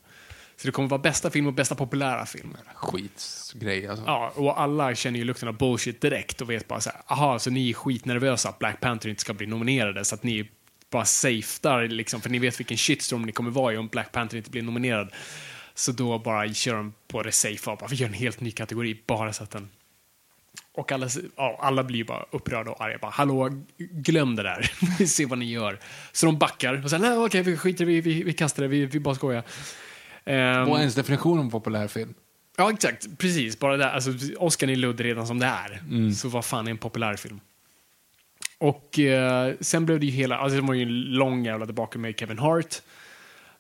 Så 0.62 0.68
det 0.68 0.72
kommer 0.72 0.90
vara 0.90 1.02
bästa 1.02 1.30
film 1.30 1.48
och 1.48 1.54
bästa 1.54 1.76
populära 1.76 2.26
film. 2.26 2.58
Skitgrej 2.76 3.88
alltså. 3.88 4.04
Ja, 4.08 4.32
och 4.36 4.62
alla 4.62 4.96
känner 4.96 5.20
ju 5.20 5.26
lukten 5.26 5.48
av 5.48 5.58
bullshit 5.58 6.02
direkt 6.02 6.42
och 6.42 6.50
vet 6.50 6.68
bara 6.68 6.82
så 6.82 6.90
här, 6.90 7.02
aha, 7.08 7.40
så 7.40 7.50
ni 7.50 7.70
är 7.70 7.74
skitnervösa 7.74 8.50
att 8.50 8.60
Black 8.60 8.80
Panther 8.80 9.10
inte 9.10 9.22
ska 9.22 9.34
bli 9.34 9.48
nominerade 9.48 10.06
så 10.06 10.16
att 10.16 10.24
ni 10.24 10.50
bara 10.92 11.06
safetar 11.06 11.88
liksom, 11.88 12.22
för 12.22 12.30
ni 12.30 12.40
vet 12.40 12.60
vilken 12.60 12.78
shitstorm 12.78 13.22
ni 13.22 13.32
kommer 13.32 13.52
vara 13.52 13.74
i 13.74 13.78
om 13.78 13.88
Black 13.88 14.12
Panther 14.12 14.38
inte 14.38 14.50
blir 14.50 14.62
nominerad. 14.62 15.12
Så 15.74 15.92
då 15.92 16.20
bara 16.20 16.54
kör 16.54 16.76
de 16.76 16.94
på 17.08 17.24
det 17.24 17.32
safe 17.32 17.72
och 17.72 17.78
bara, 17.78 17.88
vi 17.88 17.96
gör 17.96 18.08
en 18.08 18.14
helt 18.14 18.42
ny 18.42 18.52
kategori 18.52 19.04
bara 19.08 19.34
så 19.34 19.44
att 19.44 19.52
den... 19.52 19.70
Och 20.74 20.92
alla, 20.92 21.10
ja, 21.36 21.58
alla 21.62 21.84
blir 21.84 22.04
bara 22.04 22.26
upprörda 22.32 22.72
och 22.72 22.82
arga. 22.82 22.98
Bara, 22.98 23.12
Hallå, 23.12 23.50
glöm 23.78 24.36
det 24.36 24.44
där. 24.44 24.72
Vi 25.00 25.08
ser 25.08 25.26
vad 25.26 25.38
ni 25.38 25.52
gör. 25.52 25.80
Så 26.12 26.26
de 26.26 26.38
backar 26.38 26.84
och 26.84 26.90
säger, 26.90 27.04
nej 27.04 27.18
okej, 27.18 27.42
vi 27.42 27.58
skiter 27.58 27.86
vi, 27.86 28.02
vi, 28.02 28.24
vi 28.24 28.34
kastar 28.34 28.64
det, 28.64 28.70
vi, 28.70 28.86
vi 28.86 29.00
bara 29.00 29.16
skojar. 29.16 29.44
Ehm, 30.26 30.66
Vad 30.66 30.76
är 30.76 30.80
ens 30.80 30.96
definition 30.96 31.40
av 31.40 31.52
populär 31.52 31.88
film? 31.88 32.14
Ja, 32.58 32.72
exakt. 32.72 33.08
Precis. 33.18 33.60
Bara 33.60 33.78
det. 33.78 33.92
Alltså, 33.92 34.12
Oscar 34.38 34.68
är 34.70 34.76
ludd 34.76 35.00
redan 35.00 35.28
som 35.28 35.40
det 35.40 35.46
är. 35.46 35.82
Så 36.14 36.30
vad 36.30 36.46
fan 36.46 36.68
är 36.68 36.72
en 36.72 36.78
populär 36.78 37.16
film? 37.16 37.40
Och 38.58 39.00
eh, 39.00 39.54
sen 39.62 39.86
blev 39.86 40.00
det 40.00 40.06
ju 40.06 40.12
hela, 40.12 40.38
alltså 40.38 40.62
det 40.62 40.68
var 40.68 40.74
ju 40.74 40.82
en 40.82 41.02
lång 41.02 41.46
jävla 41.46 41.66
debacle 41.66 42.02
med 42.02 42.20
Kevin 42.20 42.40
Hart. 42.40 42.82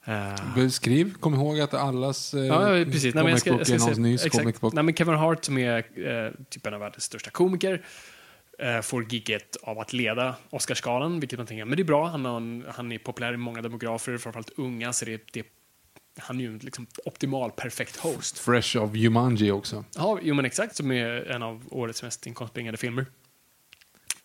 Eh, 0.06 0.56
Beskriv, 0.56 1.14
kom 1.14 1.34
ihåg 1.34 1.60
att 1.60 1.74
allas 1.74 2.34
eh, 2.34 2.46
ja, 2.46 2.86
precis. 2.86 3.16
Nej, 3.16 3.24
men 3.24 3.32
jag 3.32 3.40
ska, 3.40 3.50
är 3.50 3.80
någons 3.80 3.98
nys 3.98 4.26
comic 4.26 4.60
book. 4.60 4.74
Nej, 4.74 4.84
men 4.84 4.96
Kevin 4.96 5.16
Hart 5.16 5.46
som 5.46 5.58
är 5.58 5.78
eh, 5.78 6.32
typ 6.50 6.66
en 6.66 6.74
av 6.74 6.80
världens 6.80 7.04
största 7.04 7.30
komiker 7.30 7.86
eh, 8.60 8.82
får 8.82 9.14
gigget 9.14 9.56
av 9.64 9.80
att 9.80 9.94
leda 9.94 10.36
Oscarsgalan, 10.50 11.20
vilket 11.20 11.40
man 11.40 11.48
tänker, 11.48 11.66
men 11.66 11.76
det 11.76 11.82
är 11.82 11.86
bra. 11.86 12.08
Han, 12.08 12.26
en, 12.26 12.66
han 12.76 12.92
är 12.92 12.98
populär 12.98 13.34
i 13.34 13.38
många 13.38 13.62
demografer, 13.62 14.18
framförallt 14.18 14.52
unga, 14.58 14.94
så 14.94 15.06
det, 15.06 15.22
det, 15.34 15.46
han 16.18 16.38
är 16.38 16.42
ju 16.42 16.48
en 16.48 16.58
liksom 16.58 16.88
optimal, 17.06 17.52
perfekt 17.52 17.98
host. 17.98 18.40
Fresh 18.40 18.78
of 18.78 18.96
Jumanji 18.96 19.52
också. 19.52 19.86
Ja, 19.96 20.20
jo 20.22 20.36
men 20.36 20.46
exakt, 20.46 20.76
som 20.76 20.92
är 20.92 21.32
en 21.32 21.44
av 21.44 21.64
årets 21.70 22.04
mest 22.04 22.28
inkomstbringande 22.28 22.78
filmer. 22.78 23.06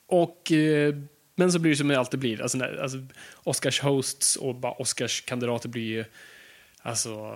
Och, 0.07 0.53
eh, 0.53 0.95
men 1.35 1.53
så 1.53 1.59
blir 1.59 1.71
det 1.71 1.77
som 1.77 1.89
det 1.89 1.99
alltid 1.99 2.21
blir. 2.21 2.43
Alltså, 2.43 2.59
när, 2.59 2.77
alltså, 2.77 2.99
Oscars 3.35 3.81
hosts 3.81 4.37
och 4.37 4.55
bara 4.55 4.73
Oscars 4.73 5.21
kandidater 5.21 5.69
blir 5.69 5.87
ju 5.87 6.05
alltså, 6.83 7.35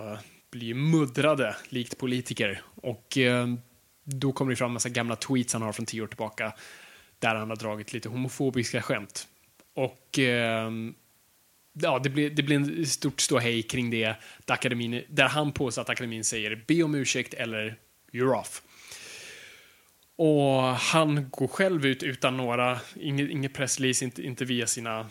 blir 0.51 0.73
muddrade 0.73 1.55
likt 1.69 1.97
politiker. 1.97 2.61
Och 2.75 3.17
eh, 3.17 3.47
då 4.03 4.31
kommer 4.31 4.51
det 4.51 4.55
fram 4.55 4.69
en 4.69 4.73
massa 4.73 4.89
gamla 4.89 5.15
tweets 5.15 5.53
han 5.53 5.61
har 5.61 5.73
från 5.73 5.85
tio 5.85 6.01
år 6.01 6.07
tillbaka 6.07 6.53
där 7.19 7.35
han 7.35 7.49
har 7.49 7.57
dragit 7.57 7.93
lite 7.93 8.09
homofobiska 8.09 8.81
skämt. 8.81 9.27
Och 9.73 10.19
eh, 10.19 10.71
ja, 11.73 11.99
det 11.99 12.09
blir, 12.09 12.29
det 12.29 12.43
blir 12.43 12.55
en 12.55 12.85
stort 12.85 13.21
ståhej 13.21 13.63
kring 13.63 13.89
det 13.89 14.05
där, 14.45 14.53
akademin, 14.53 15.03
där 15.09 15.27
han 15.27 15.51
påstår 15.51 15.81
att 15.81 15.89
akademin 15.89 16.23
säger 16.23 16.63
be 16.67 16.83
om 16.83 16.95
ursäkt 16.95 17.33
eller 17.33 17.79
you're 18.11 18.39
off. 18.39 18.61
Och 20.17 20.61
han 20.63 21.29
går 21.29 21.47
själv 21.47 21.85
ut 21.85 22.03
utan 22.03 22.37
några, 22.37 22.79
inget, 22.95 23.29
inget 23.29 23.53
pressrelease, 23.53 24.05
inte, 24.05 24.23
inte 24.23 24.45
via 24.45 24.67
sina, 24.67 25.09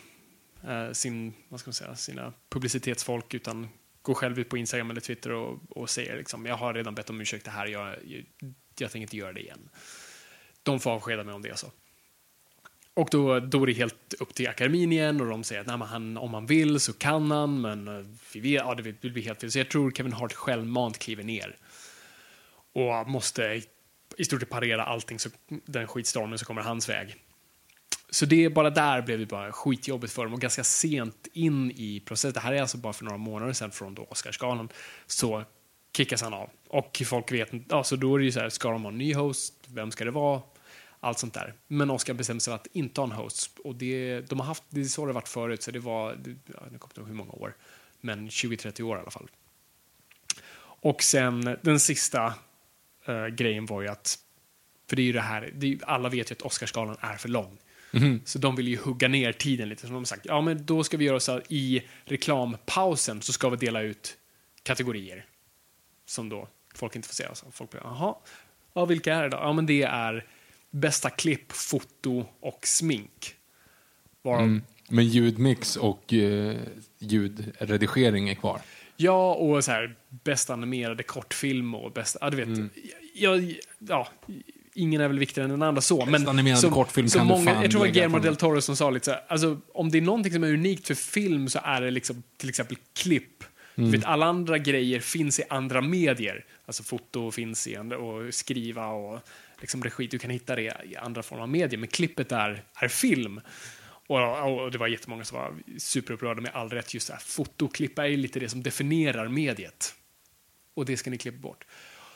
eh, 0.69 0.93
sin, 0.93 1.35
vad 1.49 1.61
ska 1.61 1.69
man 1.69 1.75
säga, 1.75 1.97
sina 1.97 2.33
publicitetsfolk, 2.49 3.35
utan 3.35 3.69
går 4.03 4.15
själv 4.15 4.39
ut 4.39 4.49
på 4.49 4.57
Instagram 4.57 4.91
eller 4.91 5.01
Twitter 5.01 5.33
och, 5.33 5.59
och 5.69 5.91
säger 5.91 6.17
liksom, 6.17 6.47
jag 6.47 6.57
har 6.57 6.75
redan 6.75 6.95
bett 6.95 7.11
om 7.11 7.21
ursäkt 7.21 7.45
det 7.45 7.51
här, 7.51 7.67
jag, 7.67 7.89
jag, 7.89 8.25
jag 8.79 8.91
tänker 8.91 9.01
inte 9.01 9.17
göra 9.17 9.33
det 9.33 9.41
igen. 9.41 9.69
De 10.63 10.81
får 10.81 10.91
avskeda 10.91 11.25
mig 11.25 11.35
om 11.35 11.43
det 11.43 11.49
är 11.49 11.55
så. 11.55 11.71
Och 12.95 13.09
då, 13.11 13.41
då 13.41 13.63
är 13.63 13.67
det 13.67 13.73
helt 13.73 14.15
upp 14.21 14.35
till 14.35 14.49
akademin 14.49 14.93
igen 14.93 15.21
och 15.21 15.27
de 15.27 15.45
säger 15.45 15.61
att 15.61 15.67
nej, 15.67 15.89
han, 15.89 16.17
om 16.17 16.35
han 16.35 16.47
vill 16.47 16.81
så 16.81 16.93
kan 16.93 17.31
han, 17.31 17.61
men 17.61 17.89
eh, 17.89 18.07
vi 18.33 18.41
vet, 18.41 18.63
ja, 18.63 18.75
det 18.75 19.01
blir 19.01 19.23
helt 19.23 19.41
fel. 19.41 19.53
Så 19.53 19.59
jag 19.59 19.71
tror 19.71 19.91
Kevin 19.91 20.13
Hart 20.13 20.33
självmant 20.33 20.99
kliver 20.99 21.25
ner 21.25 21.57
och 22.73 23.09
måste 23.09 23.63
i 24.17 24.25
stort 24.25 24.41
sett 24.41 24.51
parera 24.51 24.85
allting, 24.85 25.19
så, 25.19 25.29
den 25.49 25.87
skitstormen 25.87 26.39
som 26.39 26.47
kommer 26.47 26.63
hans 26.63 26.89
väg. 26.89 27.17
Så 28.11 28.27
det 28.27 28.51
bara 28.51 28.71
där 28.71 29.03
blev 29.03 29.19
det 29.19 29.27
bara 29.27 29.53
skitjobbigt 29.53 30.13
för 30.13 30.25
dem 30.25 30.35
och 30.35 30.41
ganska 30.41 30.65
sent 30.65 31.29
in 31.33 31.71
i 31.71 32.01
processen. 32.01 32.33
Det 32.33 32.41
här 32.41 32.53
är 32.53 32.61
alltså 32.61 32.79
bara 32.79 32.93
för 32.93 33.05
några 33.05 33.19
månader 33.19 33.53
sedan 33.53 33.71
från 33.71 33.95
då 33.95 34.07
Oscarsgalan 34.11 34.69
så 35.07 35.45
kickas 35.97 36.23
han 36.23 36.35
av. 36.35 36.51
Och 36.69 37.03
folk 37.07 37.33
vet 37.33 37.53
inte, 37.53 37.77
alltså 37.77 37.97
då 37.97 38.15
är 38.15 38.19
det 38.19 38.25
ju 38.25 38.33
så 38.33 38.41
här, 38.41 38.49
ska 38.49 38.71
de 38.71 38.83
ha 38.83 38.91
en 38.91 38.99
ny 38.99 39.15
host? 39.15 39.55
Vem 39.69 39.91
ska 39.91 40.05
det 40.05 40.11
vara? 40.11 40.43
Allt 41.01 41.19
sånt 41.19 41.35
där. 41.35 41.55
Men 41.69 41.91
Oscar 41.91 42.15
bestämde 42.15 42.41
sig 42.41 42.51
för 42.51 42.55
att 42.55 42.67
inte 42.73 43.01
ha 43.01 43.07
en 43.07 43.13
host. 43.13 43.59
Och 43.65 43.75
det, 43.75 44.21
de 44.21 44.41
har 44.41 44.47
haft, 44.47 44.63
det 44.69 44.81
är 44.81 44.85
så 44.85 45.03
det 45.03 45.09
har 45.09 45.15
varit 45.15 45.29
förut, 45.29 45.63
så 45.63 45.71
det 45.71 45.79
var, 45.79 46.15
det, 46.15 46.31
ja, 46.31 46.63
jag 46.73 46.81
kommer 46.81 46.91
inte 46.91 47.01
ihåg 47.01 47.09
hur 47.09 47.15
många 47.15 47.33
år, 47.33 47.57
men 48.01 48.29
20-30 48.29 48.83
år 48.83 48.97
i 48.97 49.01
alla 49.01 49.11
fall. 49.11 49.31
Och 50.59 51.03
sen 51.03 51.57
den 51.63 51.81
sista 51.81 52.35
eh, 53.07 53.27
grejen 53.27 53.67
var 53.67 53.83
ju 53.83 53.89
att 53.89 54.19
För 54.89 54.97
det 54.97 55.03
är 55.03 55.05
ju 55.05 55.13
det 55.13 55.21
här, 55.21 55.51
det 55.55 55.73
är, 55.73 55.79
alla 55.85 56.09
vet 56.09 56.31
ju 56.31 56.33
att 56.33 56.43
Oscarsgalan 56.43 56.97
är 57.01 57.17
för 57.17 57.29
lång. 57.29 57.59
Mhm. 57.91 58.21
Så 58.25 58.39
de 58.39 58.57
vill 58.57 58.69
ju 58.69 58.77
hugga 58.77 59.09
ner 59.09 59.33
tiden 59.33 59.69
lite. 59.69 59.81
Så 59.81 59.87
de 59.87 59.95
har 59.95 60.05
sagt, 60.05 60.27
ja 60.27 60.41
men 60.41 60.67
då 60.67 60.85
ska 60.85 60.97
vi 60.97 61.05
göra 61.05 61.21
så 61.21 61.33
här, 61.33 61.43
i 61.49 61.83
reklampausen 62.05 63.23
så 63.23 63.33
ska 63.33 63.49
vi 63.49 63.57
dela 63.57 63.83
ut 63.83 64.17
kategorier. 64.63 65.27
Som 66.07 66.29
då 66.29 66.49
folk 66.75 66.97
inte 66.97 67.09
får 67.09 67.15
se. 67.15 67.35
Så 67.35 67.47
folk 67.53 67.71
blir, 67.71 67.81
jaha, 67.85 68.15
ja 68.75 68.85
vilka 68.85 69.15
är 69.15 69.23
det 69.23 69.29
då? 69.29 69.37
Ja 69.37 69.53
men 69.53 69.67
det 69.67 69.83
är 69.83 70.27
bästa 70.71 71.11
klipp, 71.11 71.53
foto 71.53 72.27
och 72.41 72.67
smink. 72.67 73.35
Varav 74.23 74.43
Mm. 74.43 74.63
Men 74.89 75.09
ljudmix 75.09 75.77
och 75.77 76.13
eh, 76.13 76.57
ljudredigering 76.99 78.29
är 78.29 78.35
kvar. 78.35 78.61
Ja, 78.97 79.35
och 79.35 79.65
så 79.65 79.71
här, 79.71 79.95
bästa 80.25 80.53
animerade 80.53 81.03
kortfilm 81.03 81.75
och 81.75 81.93
bästa, 81.93 82.19
ja 82.23 82.31
du 82.31 82.37
vet, 82.37 82.47
Mm. 82.47 82.71
jag, 83.15 83.55
ja, 83.79 84.09
ingen 84.75 85.01
är 85.01 85.09
väl 85.09 85.19
viktigare 85.19 85.45
än 85.45 85.51
den 85.51 85.63
andra 85.63 85.81
så. 85.81 86.07
Men 86.07 86.29
animerad 86.29 86.59
som, 86.59 86.71
kortfilm 86.73 87.09
som 87.09 87.19
kan 87.19 87.27
du 87.29 87.33
många, 87.35 87.53
fan 87.53 87.63
Jag 87.63 87.71
tror 87.71 87.81
det 87.81 87.87
var 87.87 87.93
Guillermo 87.95 88.19
del 88.19 88.37
Toro 88.37 88.61
som 88.61 88.77
sa 88.77 88.91
lite 88.91 89.05
så 89.05 89.11
här, 89.11 89.21
alltså 89.29 89.61
om 89.75 89.91
det 89.91 89.99
är 89.99 90.03
någonting 90.03 90.33
som 90.33 90.45
är 90.45 90.53
unikt 90.53 90.87
för 90.87 90.95
film 90.95 91.49
så 91.49 91.61
är 91.65 91.81
det 91.81 91.91
liksom 91.91 92.23
till 92.37 92.49
exempel 92.49 92.77
klipp. 92.95 93.45
Mm. 93.75 93.91
Du 93.91 93.99
vet, 93.99 94.07
alla 94.07 94.27
andra 94.27 94.59
grejer 94.59 95.01
finns 95.01 95.41
i 95.41 95.43
andra 95.49 95.81
medier. 95.81 96.45
Alltså 96.67 96.83
foto 96.83 97.31
finns 97.31 97.67
i 97.67 97.77
andra, 97.77 97.99
och 97.99 98.35
skriva 98.35 98.87
och 98.87 99.21
liksom 99.61 99.83
regi, 99.85 100.07
du 100.07 100.19
kan 100.19 100.31
hitta 100.31 100.57
det 100.57 100.63
i 100.85 100.97
andra 100.97 101.23
former 101.23 101.43
av 101.43 101.49
medier. 101.49 101.81
Men 101.81 101.89
klippet 101.89 102.33
är, 102.33 102.63
är 102.75 102.89
film. 102.89 103.41
Och, 104.07 104.63
och 104.65 104.71
det 104.71 104.79
var 104.79 104.87
jättemånga 104.87 105.25
som 105.25 105.39
var 105.39 105.55
superupprörda 105.79 106.41
med 106.41 106.51
all 106.55 106.71
rätt. 106.71 106.95
Just 106.95 107.07
det 107.09 107.13
här, 107.13 107.21
fotoklipp 107.21 107.99
är 107.99 108.05
ju 108.05 108.17
lite 108.17 108.41
det 108.41 108.49
som 108.49 108.63
definierar 108.63 109.29
mediet. 109.29 109.95
Och 110.75 110.85
det 110.85 110.97
ska 110.97 111.11
ni 111.11 111.19
klippa 111.19 111.39
bort. 111.39 111.65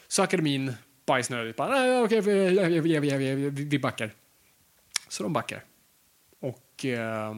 Så 0.08 0.22
akademin 0.22 0.72
bajsnödigt 1.06 1.56
bara, 1.56 1.68
"Nej, 1.70 2.02
okej, 2.02 2.20
vi, 2.20 2.80
vi, 2.80 2.98
vi, 2.98 2.98
vi, 2.98 3.34
vi, 3.34 3.50
vi 3.64 3.78
backar. 3.78 4.10
Så 5.08 5.22
de 5.22 5.32
backar. 5.32 5.64
Och 6.40 6.84
eh, 6.84 7.34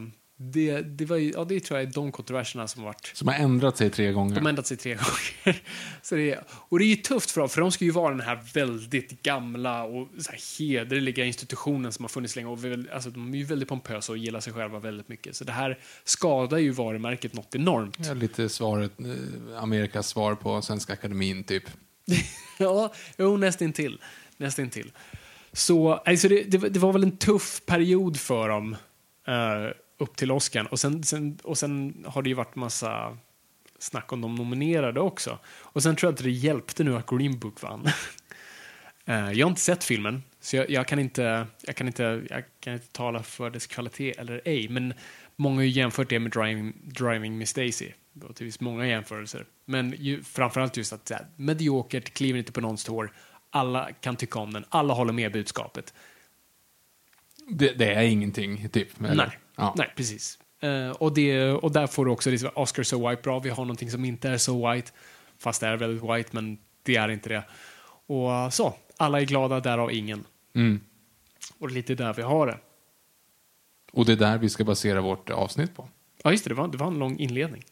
det, 0.52 0.80
det, 0.82 1.04
var 1.04 1.16
ju, 1.16 1.30
ja, 1.32 1.44
det 1.44 1.61
tror 1.61 1.80
jag 1.80 1.88
är 1.88 1.92
de 1.92 2.12
kontroverserna 2.12 2.68
som 2.68 2.82
har 2.82 2.87
varit 2.88 3.11
Som 3.14 3.28
har 3.28 3.34
ändrat 3.34 3.76
sig 3.76 3.90
tre 3.90 4.12
gånger. 4.12 4.34
de 4.34 4.40
har 4.40 4.49
ändrat 4.49 4.66
sig 4.66 4.76
tre 4.76 4.94
gånger. 4.94 5.62
Så 6.02 6.14
det 6.14 6.30
är, 6.32 6.44
och 6.50 6.78
det 6.78 6.84
är 6.84 6.87
ju 6.87 6.96
tufft 6.96 7.30
för 7.30 7.40
dem, 7.40 7.49
för 7.50 7.61
de 7.61 7.72
ska 7.72 7.84
ju 7.84 7.90
vara 7.90 8.11
den 8.11 8.20
här 8.26 8.38
väldigt 8.54 9.22
gamla 9.22 9.84
och 9.84 10.08
så 10.18 10.30
här 10.32 10.58
hederliga 10.58 11.25
institutionen 11.25 11.92
som 11.92 12.04
har 12.04 12.08
funnits 12.08 12.37
länge. 12.37 12.49
Och 12.49 12.64
väl, 12.64 12.88
alltså, 12.92 13.11
de 13.11 13.34
är 13.34 13.38
ju 13.38 13.44
väldigt 13.44 13.68
pompösa 13.68 14.12
och 14.12 14.18
gillar 14.18 14.40
sig 14.40 14.52
själva 14.52 14.78
väldigt 14.78 15.08
mycket. 15.08 15.37
Så 15.37 15.44
det 15.44 15.52
här 15.52 15.78
skadar 16.04 16.58
ju 16.58 16.70
varumärket 16.70 17.32
något 17.34 17.54
enormt. 17.54 17.99
Ja, 18.06 18.14
lite 18.14 18.49
svaret, 18.49 18.92
eh, 19.00 19.62
Amerikas 19.62 20.08
svar 20.08 20.34
på 20.34 20.62
Svenska 20.62 20.92
Akademin, 20.92 21.44
typ. 21.44 21.64
Ja, 22.58 22.92
jo, 23.18 23.37
nästintill. 23.37 24.00
nästintill. 24.37 24.92
Så 25.52 25.92
alltså 25.92 26.28
det, 26.28 26.42
det, 26.42 26.58
var- 26.58 26.68
det 26.68 26.78
var 26.78 26.92
väl 26.92 27.02
en 27.02 27.16
tuff 27.16 27.62
period 27.66 28.16
för 28.16 28.49
dem 28.49 28.76
eh, 29.26 29.72
upp 30.02 30.16
till 30.16 30.30
Oscar. 30.30 30.73
Och 30.73 30.80
sen, 30.80 31.02
sen, 31.02 31.38
och 31.42 31.59
sen 31.59 32.04
har 32.09 32.23
det 32.23 32.28
ju 32.28 32.35
varit 32.35 32.56
massa 32.56 33.18
snack 33.78 34.12
om 34.12 34.21
de 34.21 34.35
nominerade 34.35 35.00
också. 35.00 35.38
Och 35.47 35.82
sen 35.82 35.97
tror 35.97 36.09
jag 36.09 36.14
att 36.14 36.25
det 36.25 36.30
hjälpte 36.30 36.85
nu 36.85 36.97
att 36.97 37.11
Green 37.11 37.38
Book 37.38 37.62
vann. 37.62 37.88
Eh, 39.04 39.32
jag 39.32 39.47
har 39.47 39.50
inte 39.50 39.61
sett 39.61 39.85
filmen, 39.85 40.23
så 40.40 40.56
jag, 40.56 40.71
jag, 40.71 40.87
kan 40.87 40.99
inte, 40.99 41.47
jag, 41.62 41.76
kan 41.76 41.87
inte, 41.87 42.23
jag 42.30 42.44
kan 42.61 42.73
inte 42.73 42.92
tala 42.92 43.23
för 43.23 43.50
dess 43.50 43.66
kvalitet 43.66 44.12
eller 44.18 44.40
ej. 44.44 44.68
Men 44.68 44.94
många 45.37 45.56
har 45.56 45.62
ju 45.62 45.68
jämfört 45.68 46.09
det 46.09 46.18
med 46.18 46.32
Driving, 46.32 46.73
driving 46.82 47.38
Miss 47.38 47.52
Daisy. 47.52 47.92
Och 48.23 48.28
det 48.28 48.38
finns 48.38 48.61
många 48.61 48.87
jämförelser. 48.87 49.47
Men 49.64 49.94
ju, 49.99 50.23
framförallt 50.23 50.76
just 50.76 50.92
att 50.92 51.09
så 51.09 51.14
här, 51.14 51.26
mediokert, 51.37 52.14
kliver 52.14 52.38
inte 52.38 52.52
på 52.52 52.61
någons 52.61 52.85
tår. 52.85 53.12
Alla 53.50 53.92
kan 53.92 54.16
tycka 54.16 54.38
om 54.38 54.52
den, 54.52 54.64
alla 54.68 54.94
håller 54.94 55.12
med 55.12 55.32
budskapet. 55.32 55.94
Det, 57.49 57.73
det 57.73 57.94
är 57.94 58.02
ingenting, 58.02 58.68
typ. 58.68 59.00
eller? 59.00 59.26
Nej, 59.26 59.38
Ja. 59.56 59.75
nej 59.76 59.92
precis. 59.97 60.38
Eh, 60.61 60.90
och, 60.90 61.14
det, 61.14 61.50
och 61.50 61.73
där 61.73 61.87
får 61.87 62.05
du 62.05 62.11
också 62.11 62.31
liksom, 62.31 62.50
Oscar 62.55 62.83
so 62.83 63.09
white, 63.09 63.22
bra, 63.22 63.38
vi 63.38 63.50
har 63.50 63.64
någonting 63.64 63.90
som 63.90 64.05
inte 64.05 64.29
är 64.29 64.38
so 64.38 64.70
white. 64.70 64.90
Fast 65.38 65.61
det 65.61 65.66
är 65.66 65.76
väldigt 65.76 66.03
white, 66.11 66.29
men 66.33 66.59
det 66.83 66.96
är 66.96 67.09
inte 67.09 67.29
det. 67.29 67.44
Och 68.07 68.55
så, 68.55 68.74
alla 68.96 69.20
är 69.20 69.24
glada, 69.24 69.61
därav 69.61 69.92
ingen. 69.92 70.24
Mm. 70.55 70.81
Och 71.59 71.68
det 71.68 71.72
är 71.72 71.74
lite 71.74 71.94
där 71.94 72.14
vi 72.14 72.22
har 72.22 72.46
det. 72.46 72.59
Och 73.92 74.05
det 74.05 74.12
är 74.12 74.16
där 74.16 74.38
vi 74.38 74.48
ska 74.48 74.64
basera 74.64 75.00
vårt 75.00 75.31
avsnitt 75.31 75.76
på. 75.76 75.88
Ja, 76.22 76.31
just 76.31 76.44
det, 76.44 76.50
det 76.50 76.55
var, 76.55 76.68
det 76.68 76.79
var 76.79 76.87
en 76.87 76.98
lång 76.98 77.18
inledning. 77.18 77.64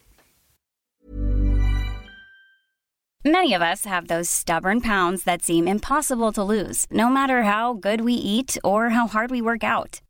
Many 3.24 3.52
of 3.52 3.62
us 3.62 3.84
have 3.84 4.06
those 4.06 4.30
stubborn 4.30 4.80
pounds 4.80 5.24
that 5.24 5.42
seem 5.42 5.68
impossible 5.68 6.32
to 6.32 6.42
lose, 6.42 6.86
no 6.90 7.10
matter 7.10 7.42
how 7.42 7.74
good 7.74 8.00
we 8.00 8.14
eat 8.14 8.56
or 8.64 8.88
how 8.88 9.06
hard 9.06 9.30
we 9.30 9.42
work 9.42 9.62
out. 9.62 10.00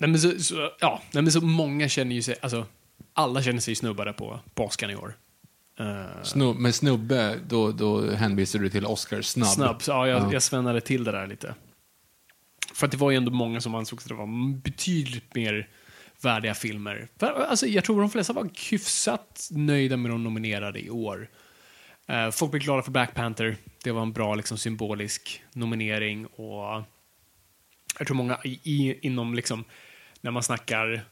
Nej, 0.00 0.10
men 0.10 0.20
så, 0.20 0.38
så, 0.38 0.70
ja, 0.80 1.02
nej, 1.12 1.22
men 1.22 1.32
så 1.32 1.40
många 1.40 1.88
känner 1.88 2.14
ju 2.14 2.22
sig, 2.22 2.36
alltså 2.42 2.66
alla 3.12 3.42
känner 3.42 3.60
sig 3.60 3.74
snubbade 3.74 4.12
på, 4.12 4.40
på 4.54 4.64
Oscar 4.64 4.90
i 4.90 4.96
år. 4.96 5.16
Eh, 5.78 6.22
Snub, 6.22 6.56
med 6.56 6.74
snubbe, 6.74 7.38
då, 7.48 7.72
då 7.72 8.10
hänvisar 8.10 8.58
du 8.58 8.70
till 8.70 8.86
Oscar 8.86 9.22
Snabb. 9.22 9.48
Snabb, 9.48 9.82
ja, 9.86 10.08
jag, 10.08 10.22
Ja. 10.22 10.32
jag 10.32 10.42
svennade 10.42 10.80
till 10.80 11.04
det 11.04 11.12
där 11.12 11.26
lite. 11.26 11.54
För 12.74 12.86
att 12.86 12.90
det 12.90 12.96
var 12.98 13.10
ju 13.10 13.16
ändå 13.16 13.30
många 13.32 13.60
som 13.60 13.74
ansåg 13.74 13.98
att 13.98 14.08
det 14.08 14.14
var 14.14 14.52
betydligt 14.62 15.34
mer 15.34 15.68
värdiga 16.22 16.54
filmer. 16.54 17.08
För, 17.18 17.26
alltså, 17.26 17.66
jag 17.66 17.84
tror 17.84 18.00
de 18.00 18.10
flesta 18.10 18.32
var 18.32 18.48
hyfsat 18.70 19.48
nöjda 19.50 19.96
med 19.96 20.10
de 20.10 20.24
nominerade 20.24 20.80
i 20.80 20.90
år. 20.90 21.30
Eh, 22.08 22.30
folk 22.30 22.50
blev 22.50 22.62
glada 22.62 22.82
för 22.82 22.90
Black 22.90 23.14
Panther. 23.14 23.56
Det 23.84 23.92
var 23.92 24.02
en 24.02 24.12
bra 24.12 24.34
liksom, 24.34 24.58
symbolisk 24.58 25.42
nominering. 25.52 26.26
och 26.26 26.82
Jag 27.98 28.06
tror 28.06 28.14
många 28.16 28.38
i, 28.44 28.98
inom, 29.06 29.34
liksom, 29.34 29.64
när 30.24 30.30
man 30.30 30.42
snackar 30.42 31.04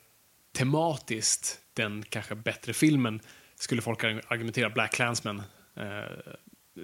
tematiskt, 0.53 1.61
den 1.75 2.05
kanske 2.09 2.35
bättre 2.35 2.73
filmen, 2.73 3.21
skulle 3.55 3.83
folk 3.83 4.05
argumentera 4.05 4.71
Black 4.71 4.93
Clansman, 4.93 5.43
eh, 5.77 6.33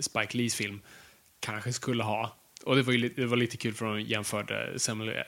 Spike 0.00 0.36
Lees 0.36 0.54
film, 0.54 0.80
kanske 1.40 1.72
skulle 1.72 2.02
ha. 2.02 2.36
Och 2.64 2.76
det 2.76 2.82
var, 2.82 2.92
ju, 2.92 3.08
det 3.08 3.26
var 3.26 3.36
lite 3.36 3.56
kul 3.56 3.74
för 3.74 3.86
de 3.86 4.00
jämförde 4.00 4.78
Samuel, 4.78 5.24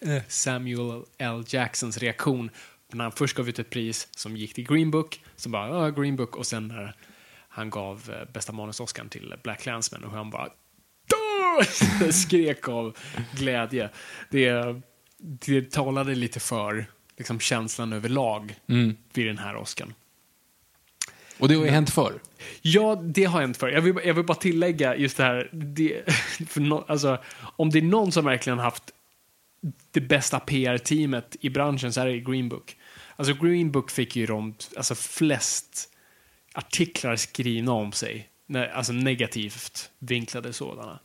äh, 0.00 0.22
Samuel 0.28 1.02
L. 1.18 1.44
Jacksons 1.46 1.98
reaktion 1.98 2.50
när 2.92 3.04
han 3.04 3.12
först 3.12 3.36
gav 3.36 3.48
ut 3.48 3.58
ett 3.58 3.70
pris 3.70 4.08
som 4.10 4.36
gick 4.36 4.54
till 4.54 4.66
Green 4.66 4.90
Book, 4.90 5.20
som 5.36 5.52
bara 5.52 5.68
ja, 5.68 5.90
Green 5.90 6.16
Book, 6.16 6.36
och 6.36 6.46
sen 6.46 6.68
när 6.68 6.96
han 7.48 7.70
gav 7.70 8.10
eh, 8.10 8.32
bästa 8.32 8.52
manus 8.52 8.80
till 9.10 9.34
Black 9.42 9.60
Clansman 9.60 10.04
och 10.04 10.10
han 10.10 10.30
bara 10.30 10.48
skrek 12.12 12.68
av 12.68 12.96
glädje. 13.32 13.90
Det, 14.30 14.80
det 15.26 15.70
talade 15.72 16.14
lite 16.14 16.40
för 16.40 16.86
liksom, 17.16 17.40
känslan 17.40 17.92
överlag 17.92 18.54
Mm. 18.68 18.96
vid 19.12 19.26
den 19.26 19.38
här 19.38 19.56
Oscarn. 19.56 19.94
Och 21.38 21.48
det 21.48 21.54
har 21.54 21.64
ju 21.64 21.70
hänt 21.70 21.90
förr. 21.90 22.20
Ja, 22.62 22.94
det 22.94 23.24
har 23.24 23.40
hänt 23.40 23.56
för. 23.56 23.68
Jag 23.68 23.80
vill, 23.80 23.94
jag 24.04 24.14
vill 24.14 24.24
bara 24.24 24.38
tillägga 24.38 24.96
just 24.96 25.16
det 25.16 25.22
här. 25.22 25.48
Det, 25.52 26.02
no, 26.56 26.84
alltså, 26.88 27.18
om 27.38 27.70
det 27.70 27.78
är 27.78 27.82
någon 27.82 28.12
som 28.12 28.24
verkligen 28.24 28.58
haft 28.58 28.82
det 29.90 30.00
bästa 30.00 30.40
PR-teamet 30.40 31.36
i 31.40 31.50
branschen 31.50 31.92
så 31.92 32.00
är 32.00 32.06
det 32.06 32.18
Green 32.20 32.48
Book. 32.48 32.76
Alltså 33.16 33.34
Green 33.34 33.70
Book 33.72 33.90
fick 33.90 34.16
ju 34.16 34.26
de 34.26 34.54
alltså, 34.76 34.94
flest 34.94 35.90
artiklar 36.54 37.16
skrivna 37.16 37.72
om 37.72 37.92
sig. 37.92 38.28
Alltså 38.74 38.92
negativt 38.92 39.90
vinklade 39.98 40.52
sådana. 40.52 40.98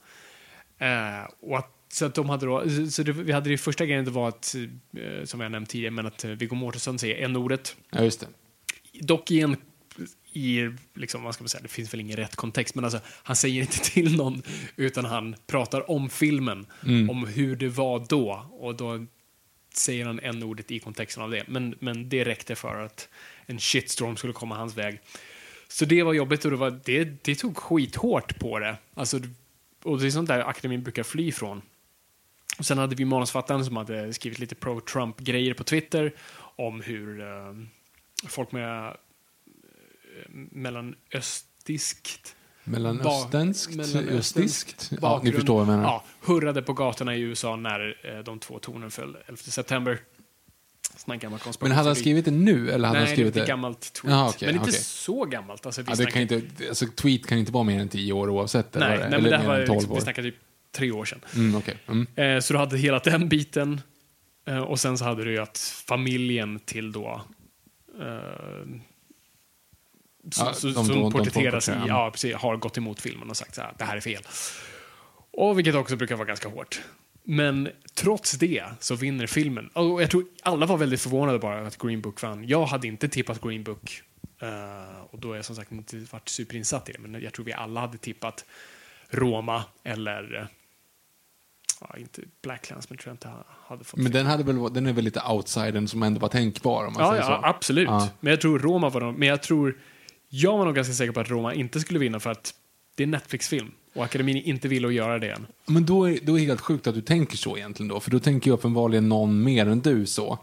Eh, 0.77 1.23
och 1.39 1.57
att, 1.57 1.71
så 1.91 2.05
att 2.05 2.15
de 2.15 2.29
hade 2.29 2.45
då, 2.45 2.63
så- 2.91 3.03
det, 3.03 3.11
vi 3.11 3.31
hade 3.31 3.49
det 3.49 3.57
första 3.57 3.85
grejen 3.85 4.05
det 4.05 4.11
var 4.11 4.27
att, 4.29 4.55
eh, 4.97 5.23
som 5.25 5.39
jag 5.41 5.51
nämnt 5.51 5.69
tidigare, 5.69 5.91
men 5.91 6.05
att 6.05 6.23
eh, 6.23 6.31
Viggo 6.31 6.55
Mortensen 6.55 6.99
säger 6.99 7.25
n-ordet 7.25 7.75
Ja, 7.91 8.03
just 8.03 8.19
det. 8.19 8.27
dock 9.05 9.31
i 9.31 9.39
en 9.41 9.57
i, 10.33 10.69
liksom, 10.95 11.23
vad 11.23 11.33
ska 11.33 11.43
man 11.43 11.49
säga, 11.49 11.61
det 11.61 11.67
finns 11.67 11.93
väl 11.93 11.99
ingen 11.99 12.17
rätt 12.17 12.35
kontext, 12.35 12.75
men 12.75 12.83
alltså, 12.85 12.99
han 13.05 13.35
säger 13.35 13.61
inte 13.61 13.79
till 13.93 14.15
någon, 14.17 14.41
utan 14.75 15.05
han 15.05 15.35
pratar 15.47 15.91
om 15.91 16.09
filmen, 16.09 16.65
om 17.09 17.27
hur 17.27 17.55
det 17.55 17.69
var 17.69 18.05
då, 18.09 18.45
och 18.51 18.75
då 18.75 19.05
säger 19.73 20.05
han 20.05 20.19
en 20.19 20.43
ordet 20.43 20.71
i 20.71 20.79
kontexten 20.79 21.23
av 21.23 21.31
det. 21.31 21.43
Men, 21.47 21.75
men 21.79 22.09
det 22.09 22.23
räckte 22.23 22.55
för 22.55 22.75
att 22.85 23.09
en 23.45 23.59
shitstorm 23.59 24.17
skulle 24.17 24.33
komma 24.33 24.55
hans 24.55 24.77
väg. 24.77 24.99
Så 25.67 25.85
det 25.85 26.03
var 26.03 26.13
jobbigt 26.13 26.45
och 26.45 26.51
det, 26.51 26.57
var, 26.57 26.79
det, 26.85 27.03
det 27.23 27.35
tog 27.35 27.57
skithårt 27.57 28.39
på 28.39 28.59
det. 28.59 28.77
Alltså, 28.93 29.19
och 29.83 29.99
det 29.99 30.07
är 30.07 30.11
sånt 30.11 30.27
där 30.29 30.39
akademin 30.49 30.83
brukar 30.83 31.03
fly 31.03 31.31
från. 31.31 31.61
Och 32.59 32.65
sen 32.65 32.77
hade 32.77 32.95
vi 32.95 33.05
manusfattaren 33.05 33.65
som 33.65 33.77
hade 33.77 34.13
skrivit 34.13 34.39
lite 34.39 34.55
pro-Trump-grejer 34.55 35.53
på 35.53 35.63
Twitter 35.63 36.13
om 36.55 36.81
hur 36.81 37.21
eh, 37.21 37.27
folk 38.27 38.51
med 38.51 38.87
eh, 38.87 38.93
mellanöstiskt 40.51 42.35
Mellanösternskt, 42.63 43.75
mellanösternskt. 43.75 44.91
Ja, 45.01 45.21
ni 45.23 45.31
förstår 45.31 45.53
vad 45.53 45.61
jag 45.61 45.67
menar. 45.67 45.83
Ja, 45.83 46.03
hurrade 46.21 46.61
på 46.61 46.73
gatorna 46.73 47.15
i 47.15 47.21
USA 47.21 47.55
när 47.55 47.95
eh, 48.03 48.19
de 48.23 48.39
två 48.39 48.59
tornen 48.59 48.91
föll 48.91 49.17
11 49.27 49.37
september. 49.37 49.99
Men 51.59 51.71
hade 51.71 51.89
han 51.89 51.95
skrivit 51.95 52.25
det 52.25 52.31
nu 52.31 52.71
eller 52.71 52.87
hade 52.87 52.99
Nej, 52.99 53.07
han 53.07 53.15
skrivit 53.15 53.33
det 53.33 53.39
är 53.39 53.41
ett 53.41 53.47
gammalt 53.47 53.93
tweet. 53.93 54.13
Jaha, 54.13 54.29
okej, 54.29 54.45
men 54.47 54.55
inte 54.55 54.69
okej. 54.69 54.79
så 54.81 55.25
gammalt. 55.25 55.65
Alltså, 55.65 55.81
vi 55.81 55.89
Ja, 55.91 55.95
snackar- 55.95 56.11
kan 56.11 56.21
inte, 56.21 56.41
alltså, 56.67 56.85
tweet 56.95 57.25
kan 57.27 57.37
inte 57.37 57.51
vara 57.51 57.63
mer 57.63 57.79
än 57.79 57.89
10 57.89 58.13
år 58.13 58.29
oavsett. 58.29 58.73
nej, 58.73 58.83
eller, 58.83 58.97
nej, 58.97 59.05
eller 59.07 59.21
men 59.21 59.31
det 59.31 59.37
här 59.37 59.47
var, 59.47 59.59
än 59.59 59.67
12 59.67 59.77
liksom, 59.79 59.95
vi 59.95 60.01
snackar 60.01 60.23
typ 60.23 60.35
tre 60.71 60.91
år 60.91 61.05
sedan. 61.05 61.19
Mm, 61.35 61.55
okej. 61.55 61.77
mm. 61.87 62.07
Eh, 62.15 62.39
så 62.41 62.53
du 62.53 62.59
hade 62.59 62.77
hela 62.77 62.99
den 62.99 63.29
biten. 63.29 63.81
Eh, 64.47 64.59
och 64.59 64.79
sen 64.79 64.97
så 64.97 65.05
hade 65.05 65.23
du 65.23 65.31
ju 65.31 65.39
att 65.39 65.57
familjen 65.87 66.59
till 66.59 66.91
då 66.91 67.21
eh, 67.99 68.65
så, 70.31 70.43
Ja, 70.45 70.53
så, 70.53 70.67
de- 70.67 70.73
de- 70.73 70.85
som 70.85 70.95
de 71.01 71.11
porträtteras 71.11 71.69
i, 71.69 71.73
ja, 71.87 72.11
precis, 72.11 72.35
har 72.35 72.57
gått 72.57 72.77
emot 72.77 73.01
filmen 73.01 73.29
och 73.29 73.37
sagt 73.37 73.55
så 73.55 73.61
här, 73.61 73.73
det 73.77 73.83
här 73.83 73.97
är 73.97 74.01
fel. 74.01 74.23
Och 75.31 75.57
vilket 75.57 75.75
också 75.75 75.95
brukar 75.95 76.15
vara 76.15 76.27
ganska 76.27 76.49
hårt. 76.49 76.81
Men 77.23 77.69
trots 77.93 78.31
det 78.31 78.63
så 78.79 78.95
vinner 78.95 79.27
filmen. 79.27 79.67
Och 79.67 80.01
jag 80.03 80.09
tror 80.11 80.25
alla 80.43 80.65
var 80.65 80.77
väldigt 80.77 81.01
förvånade 81.01 81.39
bara 81.39 81.67
att 81.67 81.77
Green 81.77 82.01
Book 82.01 82.21
vann. 82.21 82.47
Jag 82.47 82.65
hade 82.65 82.87
inte 82.87 83.09
tippat 83.09 83.41
Green 83.41 83.63
Book. 83.63 84.01
eh, 84.41 85.01
och 85.09 85.19
då 85.19 85.31
är 85.31 85.35
jag 85.35 85.45
som 85.45 85.55
sagt 85.55 85.71
inte 85.71 85.97
varit 86.11 86.29
superinsatt 86.29 86.89
i 86.89 86.91
det. 86.91 86.99
Men 86.99 87.21
jag 87.21 87.33
tror 87.33 87.45
vi 87.45 87.53
alla 87.53 87.79
hade 87.81 87.97
tippat 87.97 88.45
Roma 89.09 89.63
eller 89.83 90.47
Ja, 91.81 91.97
inte 91.97 92.21
Black 92.43 92.61
Clansman 92.61 92.97
tror 92.97 93.09
jag 93.09 93.13
inte 93.13 93.29
hade 93.67 93.83
fått. 93.83 93.99
Men 93.99 94.11
den, 94.11 94.25
hade 94.25 94.43
väl, 94.43 94.73
den 94.73 94.85
är 94.85 94.93
väl 94.93 95.03
lite 95.03 95.21
outsidern 95.29 95.87
som 95.87 96.03
ändå 96.03 96.19
var 96.19 96.29
tänkbar 96.29 96.85
om 96.85 96.93
man 96.93 97.03
ja, 97.03 97.09
säger 97.09 97.21
ja, 97.21 97.41
så. 97.41 97.47
absolut. 97.47 97.87
Ja. 97.87 98.09
Men 98.19 98.31
jag 98.31 98.41
tror 98.41 98.59
Roma 98.59 98.89
var 98.89 99.01
de, 99.01 99.15
Men 99.15 99.27
jag 99.27 99.43
tror... 99.43 99.77
Jag 100.31 100.57
var 100.57 100.65
nog 100.65 100.75
ganska 100.75 100.93
säker 100.93 101.11
på 101.11 101.19
att 101.19 101.29
Roma 101.29 101.53
inte 101.53 101.79
skulle 101.79 101.99
vinna 101.99 102.19
för 102.19 102.29
att 102.29 102.53
det 102.95 103.03
är 103.03 103.05
en 103.05 103.11
Netflix-film. 103.11 103.71
Och 103.95 104.03
akademin 104.03 104.37
inte 104.37 104.67
ville 104.67 104.87
att 104.87 104.93
göra 104.93 105.19
det 105.19 105.29
än. 105.29 105.47
Men 105.65 105.85
då 105.85 106.09
är, 106.09 106.19
då 106.23 106.35
är 106.35 106.39
det 106.39 106.45
helt 106.45 106.61
sjukt 106.61 106.87
att 106.87 106.95
du 106.95 107.01
tänker 107.01 107.37
så 107.37 107.57
egentligen 107.57 107.87
då. 107.87 107.99
För 107.99 108.11
då 108.11 108.19
tänker 108.19 108.47
ju 108.47 108.53
uppenbarligen 108.53 109.09
någon 109.09 109.43
mer 109.43 109.65
än 109.65 109.79
du 109.79 110.05
så. 110.05 110.39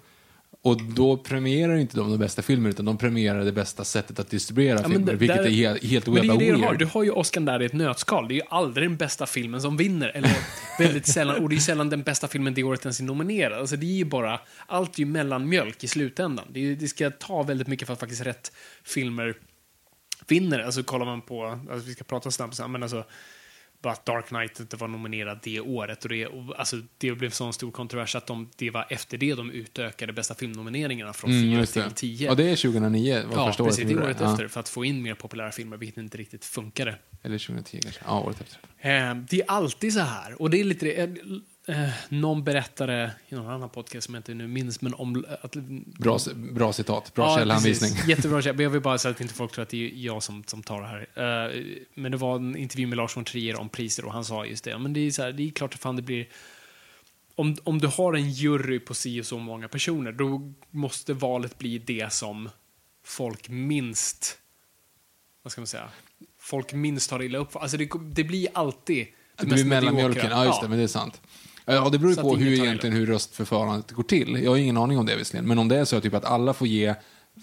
Och 0.66 0.82
då 0.82 1.16
premierar 1.16 1.76
inte 1.76 1.96
de 1.96 2.10
de 2.10 2.18
bästa 2.18 2.42
filmerna 2.42 2.70
utan 2.70 2.84
de 2.84 2.98
premierar 2.98 3.44
det 3.44 3.52
bästa 3.52 3.84
sättet 3.84 4.18
att 4.18 4.30
distribuera 4.30 4.82
men 4.82 4.90
filmer. 4.90 5.14
vilket 5.14 5.38
är 5.38 5.50
helt, 5.50 5.84
helt 5.84 6.06
Men 6.06 6.14
det 6.14 6.34
är 6.34 6.38
det 6.38 6.52
du 6.52 6.64
har. 6.64 6.74
Du 6.74 6.84
har 6.84 7.04
ju 7.04 7.10
Oscar 7.10 7.40
där 7.40 7.62
i 7.62 7.66
ett 7.66 7.72
nötskal. 7.72 8.28
Det 8.28 8.34
är 8.34 8.36
ju 8.36 8.42
aldrig 8.48 8.88
den 8.88 8.96
bästa 8.96 9.26
filmen 9.26 9.62
som 9.62 9.76
vinner. 9.76 10.08
Eller 10.08 10.36
väldigt 10.78 11.06
sällan. 11.06 11.42
Och 11.42 11.48
det 11.48 11.52
är 11.52 11.56
ju 11.56 11.62
sällan 11.62 11.90
den 11.90 12.02
bästa 12.02 12.28
filmen 12.28 12.54
det 12.54 12.62
året 12.62 12.84
ens 12.84 13.00
är 13.00 13.04
nominerad. 13.04 13.58
Alltså 13.58 13.76
det 13.76 13.86
är 13.86 13.96
ju 13.96 14.04
bara... 14.04 14.40
Allt 14.66 14.94
är 14.94 14.98
ju 14.98 15.06
mellanmjölk 15.06 15.84
i 15.84 15.88
slutändan. 15.88 16.46
Det, 16.50 16.60
är, 16.60 16.76
det 16.76 16.88
ska 16.88 17.10
ta 17.10 17.42
väldigt 17.42 17.66
mycket 17.66 17.86
för 17.86 17.92
att 17.92 18.00
faktiskt 18.00 18.26
rätt 18.26 18.52
filmer 18.84 19.34
vinner. 20.28 20.58
Alltså 20.58 20.82
kollar 20.82 21.06
man 21.06 21.22
på... 21.22 21.60
Alltså 21.70 21.88
vi 21.88 21.92
ska 21.92 22.04
prata 22.04 22.30
snabbt 22.30 22.54
sen, 22.54 22.72
men 22.72 22.82
alltså... 22.82 23.04
Bara 23.86 23.92
att 23.92 24.06
Dark 24.06 24.26
Knight 24.28 24.60
inte 24.60 24.76
var 24.76 24.88
nominerad 24.88 25.38
det 25.42 25.60
året. 25.60 26.02
Och 26.04 26.08
det, 26.08 26.26
och, 26.26 26.58
alltså, 26.58 26.76
det 26.98 27.12
blev 27.12 27.30
sån 27.30 27.52
stor 27.52 27.70
kontrovers 27.70 28.14
att 28.16 28.26
de, 28.26 28.50
det 28.56 28.70
var 28.70 28.86
efter 28.90 29.18
det 29.18 29.34
de 29.34 29.50
utökade 29.50 30.12
bästa 30.12 30.34
filmnomineringarna 30.34 31.12
från 31.12 31.30
Mm, 31.30 31.42
4 31.50 31.58
just 31.60 31.74
det. 31.74 31.82
till 31.82 31.92
10. 31.92 32.26
Ja, 32.28 32.34
det 32.34 32.44
är 32.50 32.56
2009, 32.56 33.22
vad 33.28 33.38
Ja, 33.38 33.46
förstår 33.46 33.64
precis. 33.66 33.84
jag. 33.84 33.96
Det 34.00 34.04
året 34.04 34.16
Ja. 34.20 34.32
efter 34.32 34.48
för 34.48 34.60
att 34.60 34.68
få 34.68 34.84
in 34.84 35.02
mer 35.02 35.14
populära 35.14 35.52
filmer, 35.52 35.76
vilket 35.76 35.98
inte 35.98 36.18
riktigt 36.18 36.44
funkade. 36.44 36.98
Eller 37.22 37.38
2010 37.38 37.78
kanske. 37.82 38.00
Ja, 38.06 38.20
året 38.20 38.40
efter. 38.40 38.58
Eh, 38.78 39.14
det 39.14 39.40
är 39.40 39.44
alltid 39.50 39.92
så 39.92 40.00
här. 40.00 40.42
Och 40.42 40.50
det 40.50 40.60
är 40.60 40.64
lite. 40.64 41.14
Eh, 41.68 41.88
någon 42.08 42.44
berättade 42.44 43.12
i 43.28 43.34
någon 43.34 43.50
annan 43.50 43.68
podcast 43.70 44.04
som 44.04 44.14
jag 44.14 44.18
inte 44.20 44.34
nu 44.34 44.46
minns, 44.46 44.80
men 44.80 44.94
om 44.94 45.24
att... 45.42 45.54
Bra, 45.98 46.18
bra 46.34 46.72
citat, 46.72 47.14
bra 47.14 47.30
Ja, 47.30 47.38
källhänvisning. 47.38 47.90
precis. 47.90 48.08
Jättebra 48.08 48.42
källa. 48.42 48.62
Jag 48.62 48.70
vill 48.70 48.80
bara 48.80 48.98
säga 48.98 49.12
att 49.12 49.20
inte 49.20 49.34
folk 49.34 49.52
tror 49.52 49.62
att 49.62 49.68
det 49.68 49.86
är 49.86 49.90
jag 49.94 50.22
som, 50.22 50.44
som 50.44 50.62
tar 50.62 50.80
det 50.80 50.86
här. 50.86 51.46
Eh, 51.46 51.64
men 51.94 52.12
det 52.12 52.18
var 52.18 52.36
en 52.36 52.56
intervju 52.56 52.86
med 52.86 52.96
Lars 52.96 53.16
von 53.16 53.24
Trier 53.24 53.60
om 53.60 53.68
priser 53.68 54.04
och 54.04 54.12
han 54.12 54.24
sa 54.24 54.44
just 54.46 54.64
det. 54.64 54.78
Men 54.78 54.92
det 54.92 55.00
är, 55.00 55.10
så 55.10 55.22
här, 55.22 55.32
det 55.32 55.42
är 55.42 55.50
klart 55.50 55.74
att 55.74 55.80
fan 55.80 55.96
det 55.96 56.02
blir... 56.02 56.28
Om, 57.34 57.56
om 57.64 57.78
du 57.78 57.86
har 57.86 58.14
en 58.14 58.30
jury 58.30 58.78
på 58.78 58.94
si 58.94 59.20
och 59.20 59.26
så 59.26 59.38
många 59.38 59.68
personer, 59.68 60.12
då 60.12 60.52
måste 60.70 61.12
valet 61.12 61.58
bli 61.58 61.78
det 61.78 62.12
som 62.12 62.48
folk 63.04 63.48
minst... 63.48 64.38
Vad 65.42 65.52
ska 65.52 65.60
man 65.60 65.66
säga? 65.66 65.88
Folk 66.38 66.72
minst 66.72 67.10
tar 67.10 67.22
illa 67.22 67.38
upp. 67.38 67.56
Alltså 67.56 67.76
det, 67.76 67.90
det 68.02 68.24
blir 68.24 68.48
alltid 68.54 68.96
det 68.96 69.12
Det 69.36 69.46
blir 69.46 69.64
mellanmjölken, 69.64 70.30
ja 70.30 70.44
just 70.44 70.62
det, 70.62 70.68
men 70.68 70.78
det 70.78 70.84
är 70.84 70.88
sant. 70.88 71.20
Ja, 71.66 71.88
det 71.92 71.98
beror 71.98 72.10
ju 72.12 72.16
på 72.16 72.36
hur 72.36 72.52
egentligen 72.52 72.96
hur 72.96 73.06
röstförfarandet 73.06 73.90
går 73.92 74.02
till. 74.02 74.40
Jag 74.44 74.50
har 74.50 74.58
ingen 74.58 74.76
aning 74.76 74.98
om 74.98 75.06
det 75.06 75.16
visserligen. 75.16 75.48
Men 75.48 75.58
om 75.58 75.68
det 75.68 75.76
är 75.78 75.84
så 75.84 76.00
typ 76.00 76.14
att 76.14 76.24
alla 76.24 76.54
får 76.54 76.66
ge 76.68 76.94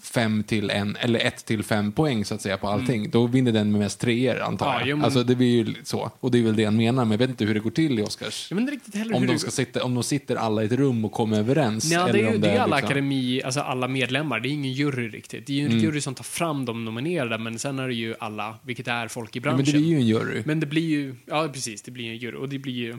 fem 0.02 0.42
till 0.44 0.70
en, 0.70 0.96
eller 1.00 1.20
ett 1.20 1.44
till 1.44 1.62
fem 1.62 1.92
poäng 1.92 2.24
så 2.24 2.34
att 2.34 2.42
säga 2.42 2.56
på 2.56 2.68
allting, 2.68 3.10
då 3.10 3.26
vinner 3.26 3.52
den 3.52 3.70
med 3.72 3.78
mest 3.80 4.00
treor 4.00 4.40
antar 4.40 4.66
Mm. 4.66 4.74
Ja, 4.74 4.80
jag. 4.80 4.88
jo, 4.88 4.96
men- 4.96 5.04
Alltså 5.04 5.22
det 5.24 5.34
blir 5.34 5.66
ju 5.66 5.74
så. 5.84 6.10
Och 6.20 6.30
det 6.30 6.38
är 6.38 6.42
väl 6.42 6.56
det 6.56 6.64
han 6.64 6.76
menar, 6.76 7.04
men 7.04 7.10
jag 7.10 7.18
vet 7.18 7.30
inte 7.30 7.44
hur 7.44 7.54
det 7.54 7.60
går 7.60 7.70
till 7.70 7.98
i 7.98 8.02
Oscars. 8.02 8.50
Heller 8.94 9.14
Om 9.16 9.26
de, 9.26 9.32
det- 9.32 9.38
ska 9.38 9.50
sitta, 9.50 9.84
om 9.84 9.94
de 9.94 10.02
sitter 10.02 10.36
alla 10.36 10.62
i 10.62 10.66
ett 10.66 10.72
rum 10.72 11.04
och 11.04 11.12
kommer 11.12 11.38
överens. 11.38 11.92
Ja, 11.92 12.08
det 12.12 12.20
är 12.20 12.32
ju 12.32 12.38
det 12.38 12.48
är 12.50 12.60
alla 12.60 12.76
liksom- 12.76 12.86
akademi, 12.86 13.42
alltså 13.42 13.60
alla 13.60 13.88
medlemmar. 13.88 14.40
Det 14.40 14.48
är 14.48 14.50
ingen 14.50 14.72
jury 14.72 15.08
riktigt. 15.08 15.46
Det 15.46 15.52
är 15.52 15.56
ju 15.56 15.64
en 15.64 15.70
Mm. 15.72 15.84
jury 15.84 16.00
som 16.00 16.14
tar 16.14 16.24
fram 16.24 16.64
de 16.64 16.84
nominerade, 16.84 17.38
men 17.38 17.58
sen 17.58 17.78
är 17.78 17.88
det 17.88 17.94
ju 17.94 18.14
alla, 18.20 18.58
vilket 18.64 18.88
är 18.88 19.08
folk 19.08 19.36
i 19.36 19.38
Ja, 19.38 19.42
branschen. 19.42 19.56
men 19.56 19.64
det 19.66 19.72
blir 19.72 19.86
ju 19.88 19.96
en 19.96 20.06
jury. 20.06 20.42
Men 20.46 20.60
det 20.60 20.66
blir 20.66 20.82
ju, 20.90 21.14
ja 21.26 21.48
precis, 21.52 21.82
det 21.82 21.90
blir 21.90 22.10
en 22.10 22.16
jury. 22.16 22.36
Och 22.36 22.48
det 22.48 22.58
blir 22.58 22.74
ju 22.74 22.96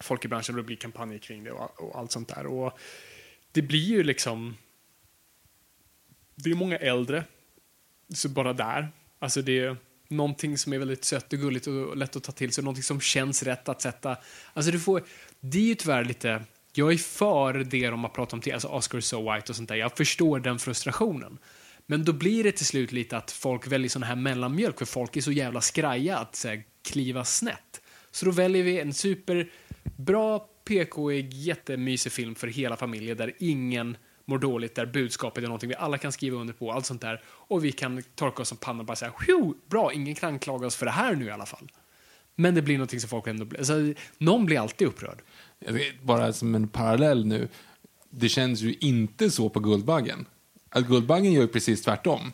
folk 0.00 0.24
i 0.24 0.28
branschen 0.28 0.54
och 0.54 0.62
det 0.62 0.66
blir 0.66 0.76
kampanjer 0.76 1.18
kring 1.18 1.44
det 1.44 1.52
och, 1.52 1.80
och 1.80 1.98
allt 1.98 2.12
sånt 2.12 2.28
där. 2.28 2.46
Och 2.46 2.78
det 3.52 3.62
blir 3.62 3.84
ju 3.84 4.02
liksom, 4.02 4.56
det 6.34 6.50
är 6.50 6.54
många 6.54 6.76
äldre, 6.76 7.24
så 8.14 8.28
bara 8.28 8.52
där. 8.52 8.88
Alltså 9.18 9.42
det 9.42 9.58
är 9.58 9.76
någonting 10.08 10.58
som 10.58 10.72
är 10.72 10.78
väldigt 10.78 11.04
sött 11.04 11.32
och 11.32 11.38
gulligt 11.38 11.66
och 11.66 11.96
lätt 11.96 12.16
att 12.16 12.22
ta 12.22 12.32
till 12.32 12.52
sig, 12.52 12.64
någonting 12.64 12.82
som 12.82 13.00
känns 13.00 13.42
rätt 13.42 13.68
att 13.68 13.82
sätta. 13.82 14.16
Alltså 14.52 14.72
du 14.72 14.80
får, 14.80 15.04
det 15.40 15.58
är 15.58 15.62
ju 15.62 15.74
tyvärr 15.74 16.04
lite, 16.04 16.44
jag 16.72 16.92
är 16.92 16.96
för 16.96 17.54
det 17.54 17.90
de 17.90 18.04
har 18.04 18.10
pratat 18.10 18.32
om 18.32 18.40
till, 18.40 18.52
alltså 18.52 18.68
Oscar 18.68 19.00
so 19.00 19.32
white 19.32 19.52
och 19.52 19.56
sånt 19.56 19.68
där. 19.68 19.76
Jag 19.76 19.96
förstår 19.96 20.40
den 20.40 20.58
frustrationen. 20.58 21.38
Men 21.86 22.04
då 22.04 22.12
blir 22.12 22.44
det 22.44 22.52
till 22.52 22.66
slut 22.66 22.92
lite 22.92 23.16
att 23.16 23.30
folk 23.30 23.66
väljer 23.66 23.88
sån 23.88 24.02
här 24.02 24.16
mellanmjölk 24.16 24.78
för 24.78 24.84
folk 24.84 25.16
är 25.16 25.20
så 25.20 25.32
jävla 25.32 25.60
skraja 25.60 26.18
att 26.18 26.36
så 26.36 26.48
här, 26.48 26.64
kliva 26.82 27.24
snett. 27.24 27.80
Så 28.10 28.24
då 28.24 28.30
väljer 28.30 28.62
vi 28.62 28.80
en 28.80 28.94
super 28.94 29.50
Bra, 29.96 30.48
PK-ig, 30.64 31.34
jättemysig 31.34 32.12
film 32.12 32.34
för 32.34 32.46
hela 32.46 32.76
familjen 32.76 33.16
där 33.16 33.32
ingen 33.38 33.96
mår 34.24 34.38
dåligt, 34.38 34.74
där 34.74 34.86
budskapet 34.86 35.44
är 35.44 35.48
någonting 35.48 35.68
vi 35.68 35.74
alla 35.74 35.98
kan 35.98 36.12
skriva 36.12 36.38
under 36.38 36.54
på, 36.54 36.72
allt 36.72 36.86
sånt 36.86 37.00
där. 37.00 37.22
Och 37.26 37.64
vi 37.64 37.72
kan 37.72 38.02
torka 38.14 38.42
oss 38.42 38.52
om 38.52 38.58
pannan 38.58 38.80
och 38.80 38.86
bara 38.86 38.96
säga 38.96 39.12
bra, 39.66 39.92
ingen 39.92 40.14
kan 40.14 40.32
anklaga 40.32 40.66
oss 40.66 40.76
för 40.76 40.86
det 40.86 40.92
här 40.92 41.14
nu 41.14 41.24
i 41.24 41.30
alla 41.30 41.46
fall. 41.46 41.72
Men 42.36 42.54
det 42.54 42.62
blir 42.62 42.74
någonting 42.74 43.00
som 43.00 43.08
folk 43.08 43.26
ändå 43.26 43.44
blir, 43.44 43.58
alltså, 43.58 43.74
någon 44.18 44.46
blir 44.46 44.60
alltid 44.60 44.88
upprörd. 44.88 45.18
Jag 45.58 45.72
vet, 45.72 46.02
Bara 46.02 46.32
som 46.32 46.54
en 46.54 46.68
parallell 46.68 47.26
nu. 47.26 47.48
Det 48.10 48.28
känns 48.28 48.60
ju 48.60 48.74
inte 48.80 49.30
så 49.30 49.48
på 49.48 49.60
Guldbaggen. 49.60 50.26
Att 50.68 50.86
Guldbaggen 50.86 51.32
gör 51.32 51.42
ju 51.42 51.48
precis 51.48 51.82
tvärtom. 51.82 52.32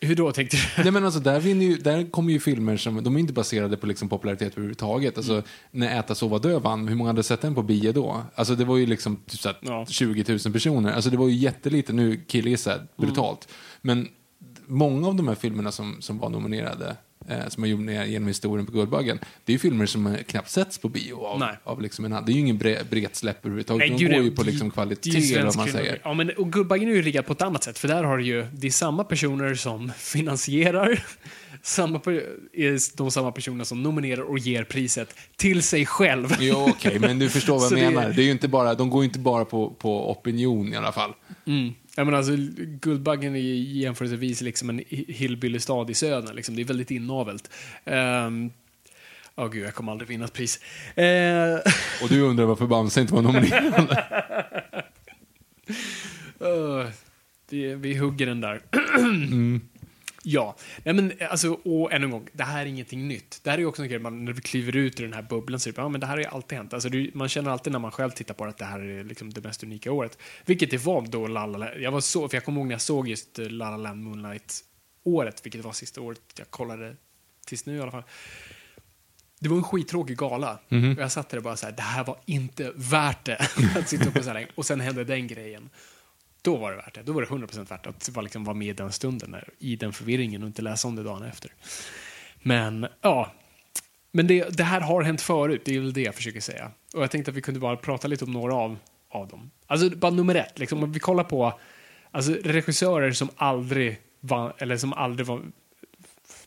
Hur 0.00 0.16
då 0.16 0.32
tänkte 0.32 0.56
du? 0.56 0.82
Nej 0.82 0.92
men 0.92 1.04
alltså 1.04 1.20
där, 1.20 1.40
ju, 1.40 1.76
där 1.76 2.10
kommer 2.10 2.32
ju 2.32 2.40
filmer 2.40 2.76
som, 2.76 3.04
de 3.04 3.16
är 3.16 3.20
inte 3.20 3.32
baserade 3.32 3.76
på 3.76 3.86
liksom 3.86 4.08
popularitet 4.08 4.52
överhuvudtaget. 4.52 5.16
Alltså 5.16 5.42
när 5.70 5.98
Äta, 5.98 6.14
Sova, 6.14 6.38
Dö 6.38 6.58
vann, 6.58 6.88
hur 6.88 6.96
många 6.96 7.10
hade 7.10 7.22
sett 7.22 7.40
den 7.40 7.54
på 7.54 7.62
bio 7.62 7.92
då? 7.92 8.22
Alltså 8.34 8.54
det 8.54 8.64
var 8.64 8.76
ju 8.76 8.86
liksom 8.86 9.16
typ 9.16 9.40
så 9.40 9.48
här 9.48 9.58
Ja. 9.60 9.86
20 9.88 10.24
000 10.44 10.52
personer. 10.52 10.92
Alltså 10.92 11.10
det 11.10 11.16
var 11.16 11.28
ju 11.28 11.34
jättelite, 11.34 11.92
nu 11.92 12.20
killgissar 12.26 12.70
jag 12.70 13.06
brutalt. 13.06 13.48
Men 13.82 14.08
många 14.66 15.08
av 15.08 15.14
de 15.14 15.28
här 15.28 15.34
filmerna 15.34 15.72
som, 15.72 15.96
som 16.00 16.18
var 16.18 16.28
nominerade, 16.28 16.96
eh, 17.28 17.48
som 17.48 17.62
har 17.62 17.68
gjort 17.68 17.80
genom 18.06 18.28
historien 18.28 18.66
på 18.66 18.72
Guldbaggen, 18.72 19.18
det 19.44 19.52
är 19.52 19.54
ju 19.54 19.58
filmer 19.58 19.86
som 19.86 20.06
eh, 20.06 20.22
knappt 20.22 20.50
setts 20.50 20.78
på 20.78 20.88
bio 20.88 21.24
av, 21.24 21.38
Nej. 21.38 21.56
av 21.64 21.82
liksom 21.82 22.04
en 22.04 22.10
Det 22.10 22.32
är 22.32 22.34
ju 22.34 22.40
ingen 22.40 22.58
bre, 22.58 22.78
bret 22.90 23.16
släpp 23.16 23.38
överhuvudtaget. 23.44 23.90
Nej, 23.90 23.98
de 24.08 24.14
går 24.14 24.24
ju 24.24 24.30
på 24.30 24.42
liksom 24.42 24.70
kvalitet, 24.70 25.42
man 25.56 25.68
säger. 25.68 26.00
Ja, 26.04 26.14
men, 26.14 26.30
och 26.30 26.52
Guldbaggen 26.52 26.88
är 26.88 26.92
ju 26.94 27.02
riggad 27.02 27.26
på 27.26 27.32
ett 27.32 27.42
annat 27.42 27.64
sätt, 27.64 27.78
för 27.78 27.88
där 27.88 28.04
har 28.04 28.18
du 28.18 28.24
ju, 28.24 28.46
det 28.52 28.66
är 28.66 28.70
samma 28.70 29.04
personer 29.04 29.54
som 29.54 29.92
finansierar, 29.98 31.04
samma, 31.62 31.98
är 32.52 32.96
de 32.96 33.10
samma 33.10 33.32
personer 33.32 33.64
som 33.64 33.82
nominerar 33.82 34.22
och 34.22 34.38
ger 34.38 34.64
priset 34.64 35.14
till 35.36 35.62
sig 35.62 35.86
själv. 35.86 36.28
Jo, 36.40 36.66
okej, 36.70 36.98
men 36.98 37.18
du 37.18 37.28
förstår 37.28 37.58
vad 37.58 37.72
jag 37.72 37.78
det- 37.78 37.90
menar. 37.90 38.12
Det 38.12 38.22
är 38.22 38.24
ju 38.24 38.30
inte 38.30 38.48
bara, 38.48 38.74
de 38.74 38.90
går 38.90 39.02
ju 39.02 39.06
inte 39.08 39.18
bara 39.18 39.44
på, 39.44 39.70
på 39.70 40.10
opinion 40.10 40.72
i 40.72 40.76
alla 40.76 40.92
fall. 40.92 41.12
Mm. 41.46 41.74
Ja, 41.96 42.04
men 42.04 42.14
alltså, 42.14 42.32
Guldbaggen 42.80 43.34
är 43.36 43.40
ju 43.40 43.54
jämförelsevis 43.80 44.40
liksom 44.40 44.70
en 44.70 44.80
hi- 44.80 45.12
hillbilly-stad 45.12 45.90
i 45.90 45.94
södern. 45.94 46.36
Liksom. 46.36 46.56
Det 46.56 46.62
är 46.62 46.66
väldigt 46.66 46.90
inavelt. 46.90 47.50
Ehm, 47.84 48.50
Åh 49.38 49.50
gud, 49.50 49.64
jag 49.66 49.74
kommer 49.74 49.92
aldrig 49.92 50.08
vinna 50.08 50.24
ett 50.24 50.32
pris. 50.32 50.60
Uh, 50.98 51.72
Och 52.02 52.08
du 52.08 52.20
undrar 52.20 52.44
varför 52.44 52.66
Bamse 52.66 53.00
inte 53.00 53.14
var 53.14 53.22
nominerad. 53.22 53.96
Uh, 56.40 56.86
vi, 57.50 57.74
vi 57.74 57.94
hugger 57.96 58.26
den 58.26 58.40
där. 58.40 58.60
Ja, 60.28 60.56
nej 60.84 60.94
men 60.94 61.12
alltså, 61.30 61.52
och 61.52 61.92
än 61.92 62.02
en 62.02 62.10
gång, 62.10 62.28
det 62.32 62.44
här 62.44 62.62
är 62.62 62.66
ingenting 62.66 63.08
nytt. 63.08 63.40
Det 63.42 63.50
här 63.50 63.58
är 63.58 63.66
också 63.66 63.82
en 63.82 63.88
grej, 63.88 63.98
man, 63.98 64.24
när 64.24 64.32
vi 64.32 64.40
kliver 64.40 64.76
ut 64.76 65.00
ur 65.00 65.04
den 65.04 65.12
här 65.12 65.22
bubblan 65.22 65.60
så 65.60 65.68
är 65.68 65.72
det 65.72 65.80
ja 65.80 65.88
men 65.88 66.00
det 66.00 66.06
här 66.06 66.14
har 66.14 66.20
ju 66.20 66.26
alltid 66.26 66.58
hänt. 66.58 66.74
Alltså, 66.74 66.88
det, 66.88 67.14
man 67.14 67.28
känner 67.28 67.50
alltid 67.50 67.72
när 67.72 67.78
man 67.78 67.90
själv 67.90 68.10
tittar 68.10 68.34
på 68.34 68.44
det 68.44 68.50
att 68.50 68.58
det 68.58 68.64
här 68.64 68.80
är 68.80 69.04
liksom 69.04 69.32
det 69.32 69.40
mest 69.40 69.62
unika 69.62 69.92
året. 69.92 70.18
Vilket 70.44 70.70
det 70.70 70.84
var 70.84 71.02
då 71.02 71.26
La 71.26 71.46
La 71.46 71.58
Land. 71.58 71.80
Jag 71.80 71.92
var 71.92 72.00
så, 72.00 72.28
för 72.28 72.36
jag 72.36 72.44
kommer 72.44 72.60
ihåg 72.60 72.66
när 72.66 72.74
jag 72.74 72.80
såg 72.80 73.08
just 73.08 73.38
eh, 73.38 73.50
La 73.50 73.70
La 73.70 73.76
Land 73.76 74.02
Moonlight-året, 74.02 75.46
vilket 75.46 75.64
var 75.64 75.72
sista 75.72 76.00
året 76.00 76.20
jag 76.38 76.50
kollade 76.50 76.96
tills 77.46 77.66
nu 77.66 77.76
i 77.76 77.80
alla 77.80 77.90
fall. 77.90 78.04
Det 79.38 79.48
var 79.48 79.56
en 79.56 79.64
skittråkig 79.64 80.16
gala. 80.16 80.58
Och 80.96 81.02
jag 81.02 81.12
satt 81.12 81.28
där 81.28 81.36
och 81.36 81.44
bara 81.44 81.56
så 81.56 81.66
här, 81.66 81.72
det 81.72 81.82
här 81.82 82.04
var 82.04 82.18
inte 82.24 82.72
värt 82.74 83.24
det. 83.24 83.48
att 83.76 83.88
sitta 83.88 84.08
uppe 84.08 84.22
så 84.22 84.26
här 84.28 84.34
länge. 84.34 84.48
Och 84.54 84.66
sen 84.66 84.80
hände 84.80 85.04
den 85.04 85.26
grejen. 85.26 85.70
Då 86.46 86.56
var 86.56 86.70
det 86.70 86.76
värt 86.76 86.94
det. 86.94 87.02
Då 87.02 87.12
var 87.12 87.20
det 87.20 87.26
100% 87.26 87.68
värt 87.68 87.86
att 87.86 88.08
vara, 88.08 88.22
liksom, 88.22 88.44
vara 88.44 88.54
med 88.54 88.68
i 88.68 88.72
den 88.72 88.92
stunden, 88.92 89.30
där, 89.30 89.48
i 89.58 89.76
den 89.76 89.92
förvirringen 89.92 90.42
och 90.42 90.46
inte 90.46 90.62
läsa 90.62 90.88
om 90.88 90.96
det 90.96 91.02
dagen 91.02 91.22
efter. 91.22 91.52
Men, 92.42 92.86
ja. 93.00 93.32
Men 94.12 94.26
det, 94.26 94.56
det 94.56 94.64
här 94.64 94.80
har 94.80 95.02
hänt 95.02 95.22
förut, 95.22 95.62
det 95.64 95.76
är 95.76 95.80
väl 95.80 95.92
det 95.92 96.00
jag 96.00 96.14
försöker 96.14 96.40
säga. 96.40 96.70
Och 96.94 97.02
jag 97.02 97.10
tänkte 97.10 97.30
att 97.30 97.36
vi 97.36 97.42
kunde 97.42 97.60
bara 97.60 97.76
prata 97.76 98.08
lite 98.08 98.24
om 98.24 98.32
några 98.32 98.54
av, 98.54 98.78
av 99.10 99.28
dem. 99.28 99.50
Alltså, 99.66 99.96
bara 99.96 100.10
nummer 100.10 100.34
ett, 100.34 100.58
liksom, 100.58 100.82
om 100.82 100.92
vi 100.92 101.00
kollar 101.00 101.24
på 101.24 101.60
alltså, 102.10 102.32
regissörer 102.32 103.12
som 103.12 103.28
aldrig 103.36 104.00
vann, 104.20 104.52
eller 104.58 104.76
som 104.76 104.92
aldrig 104.92 105.26
var 105.26 105.42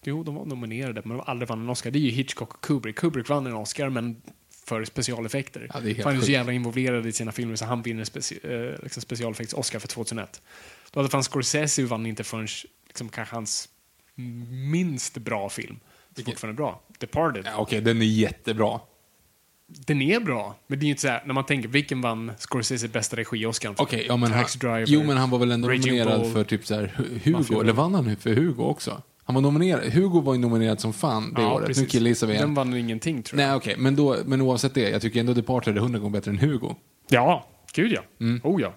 Jo, 0.03 0.23
de 0.23 0.35
var 0.35 0.45
nominerade, 0.45 1.01
men 1.05 1.17
de 1.17 1.23
aldrig 1.27 1.49
vann 1.49 1.61
en 1.61 1.69
Oscar. 1.69 1.91
Det 1.91 1.99
är 1.99 2.01
ju 2.01 2.09
Hitchcock 2.09 2.53
och 2.53 2.61
Kubrick. 2.61 2.95
Kubrick 2.95 3.29
vann 3.29 3.47
en 3.47 3.53
Oscar, 3.53 3.89
men 3.89 4.21
för 4.69 4.85
specialeffekter. 4.85 5.67
Ja, 5.73 5.79
det 5.79 5.99
är 5.99 6.03
han 6.03 6.17
är 6.17 6.21
så 6.21 6.31
jävla 6.31 6.53
involverad 6.53 7.05
i 7.05 7.11
sina 7.11 7.31
filmer 7.31 7.55
så 7.55 7.65
han 7.65 7.81
vinner 7.81 8.03
speci- 8.03 8.71
eh, 8.73 8.83
liksom 8.83 9.01
specialeffekts-Oscar 9.01 9.79
för 9.79 9.87
2001. 9.87 10.41
Då 10.91 10.99
hade 10.99 11.09
fan 11.09 11.23
Scorsese 11.23 11.79
vann 11.85 12.05
inte 12.05 12.23
förrän 12.23 12.47
liksom, 12.87 13.09
kanske 13.09 13.35
hans 13.35 13.69
minst 14.71 15.17
bra 15.17 15.49
film. 15.49 15.79
Är 16.17 16.23
fortfarande 16.23 16.57
bra. 16.57 16.81
Departed. 16.99 17.43
Ja, 17.45 17.57
Okej, 17.57 17.81
den 17.81 18.01
är 18.01 18.05
jättebra. 18.05 18.79
Den 19.67 20.01
är 20.01 20.19
bra, 20.19 20.55
men 20.67 20.79
det 20.79 20.83
är 20.83 20.85
ju 20.85 20.89
inte 20.89 21.01
så 21.01 21.07
här, 21.07 21.23
när 21.25 21.33
man 21.33 21.45
tänker 21.45 21.69
vilken 21.69 22.01
vann 22.01 22.31
Scorsese 22.39 22.87
bästa 22.87 23.17
regi-Oscar? 23.17 23.75
Okej, 23.77 24.05
ja, 24.07 24.17
men 24.17 24.31
han, 24.31 24.45
Driver. 24.59 24.85
jo 24.87 25.03
men 25.03 25.17
han 25.17 25.29
var 25.29 25.39
väl 25.39 25.51
ändå 25.51 25.67
nominerad 25.67 26.33
för 26.33 26.43
typ 26.43 26.65
så 26.65 26.75
här 26.75 26.93
Hu- 26.97 27.19
Hugo, 27.23 27.61
eller 27.61 27.73
vann 27.73 27.93
han 27.93 28.15
för 28.15 28.33
Hugo 28.35 28.63
också? 28.63 29.01
Han 29.29 29.35
var 29.35 29.41
nominerad, 29.41 29.93
Hugo 29.93 30.21
var 30.21 30.33
ju 30.33 30.39
nominerad 30.39 30.79
som 30.79 30.93
fan 30.93 31.33
det 31.33 31.45
året. 31.45 31.77
Nu 31.77 31.85
killgissar 31.85 32.27
vi 32.27 32.33
Den 32.33 32.53
vann 32.53 32.73
ingenting, 32.73 33.23
tror 33.23 33.41
jag. 33.41 33.47
Nej 33.47 33.55
okej, 33.55 33.75
men, 33.77 33.95
då, 33.95 34.17
men 34.25 34.41
oavsett 34.41 34.73
det, 34.73 34.89
jag 34.89 35.01
tycker 35.01 35.19
ändå 35.19 35.33
Departed 35.33 35.77
är 35.77 35.81
hundra 35.81 35.99
gånger 35.99 36.11
bättre 36.11 36.31
än 36.31 36.37
Hugo. 36.37 36.75
Ja, 37.09 37.47
gud 37.73 37.91
ja. 37.91 38.01
Mm. 38.19 38.41
Oh 38.43 38.61
ja. 38.61 38.73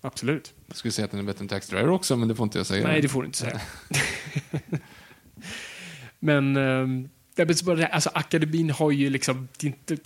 Absolut. 0.00 0.54
Jag 0.66 0.76
skulle 0.76 0.92
säga 0.92 1.04
att 1.04 1.10
den 1.10 1.20
är 1.20 1.24
bättre 1.24 1.42
än 1.42 1.48
Taxi 1.48 1.74
Driver 1.74 1.90
också, 1.90 2.16
men 2.16 2.28
det 2.28 2.34
får 2.34 2.44
inte 2.44 2.58
jag 2.58 2.66
säga. 2.66 2.86
Nej, 2.86 3.00
det 3.00 3.08
får 3.08 3.22
du 3.22 3.26
inte 3.26 3.38
säga. 3.38 3.60
men, 6.18 6.56
här, 7.36 7.84
alltså 7.84 8.10
akademin 8.14 8.70
har 8.70 8.90
ju 8.90 9.10
liksom 9.10 9.48
det 9.58 9.66
är 9.66 9.68
inte... 9.68 9.96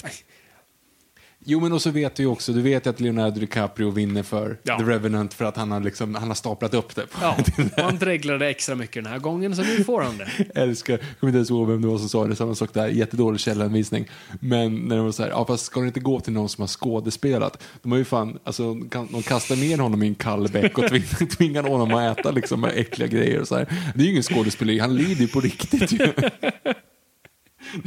Jo, 1.51 1.61
men 1.61 1.73
och 1.73 1.83
så 1.83 1.91
vet 1.91 2.15
du 2.15 2.23
ju 2.23 2.29
också, 2.29 2.53
du 2.53 2.63
vet 2.63 2.87
ju 2.87 2.91
att 2.91 3.01
Leonardo 3.01 3.41
DiCaprio 3.41 3.91
vinner 3.91 4.23
för 4.23 4.59
Ja. 4.63 4.79
The 4.79 4.85
Revenant 4.85 5.35
för 5.35 5.45
att 5.45 5.57
han 5.57 5.71
har, 5.71 5.81
liksom, 5.81 6.15
han 6.15 6.29
har 6.29 6.35
staplat 6.35 6.75
upp 6.75 6.95
det. 6.95 7.07
Ja, 7.21 7.37
han 7.77 7.99
dreglade 7.99 8.49
extra 8.49 8.75
mycket 8.75 9.05
den 9.05 9.13
här 9.13 9.19
gången, 9.19 9.57
så 9.57 9.63
nu 9.63 9.85
får 9.85 10.03
han 10.03 10.19
det. 10.19 10.61
Älskar, 10.61 10.93
jag 10.93 11.01
kommer 11.21 11.31
inte 11.31 11.37
ens 11.37 11.51
ihåg 11.51 11.69
vem 11.69 11.83
det 11.83 11.89
var 11.89 11.99
som 11.99 12.09
sa 12.09 12.27
det, 12.27 12.37
samma 12.37 12.55
sak 12.55 12.75
där, 12.75 12.89
jättedålig 12.89 13.41
källanvisning. 13.41 14.09
Men 14.41 14.77
när 14.77 14.97
de 14.97 15.05
var 15.05 15.13
så 15.13 15.23
här, 15.23 15.31
ja 15.31 15.45
fast 15.45 15.65
ska 15.65 15.81
det 15.81 15.87
inte 15.87 16.01
gå 16.01 16.21
till 16.21 16.33
någon 16.33 16.49
som 16.49 16.63
har 16.63 16.69
skådespelat? 16.69 17.63
De 17.83 17.93
har 17.93 17.99
ju 17.99 18.05
fan, 18.05 18.39
alltså 18.45 18.81
kan, 18.91 19.09
de 19.13 19.23
kastar 19.23 19.57
ner 19.57 19.79
honom 19.79 20.03
i 20.03 20.07
en 20.07 20.15
kall 20.15 20.49
bäck 20.49 20.79
och 20.79 20.89
tvingar, 20.89 21.27
tvingar 21.37 21.63
honom 21.63 21.95
att 21.95 22.19
äta 22.19 22.31
liksom 22.31 22.61
med 22.61 22.73
äckliga 22.75 23.09
grejer 23.09 23.41
och 23.41 23.49
så 23.49 23.57
här. 23.57 23.93
Det 23.95 24.01
är 24.01 24.05
ju 24.05 24.11
ingen 24.11 24.23
skådespeleri, 24.23 24.79
han 24.79 24.97
lider 24.97 25.21
ju 25.21 25.29
på 25.29 25.41
riktigt 25.41 25.93
ju. 25.93 26.13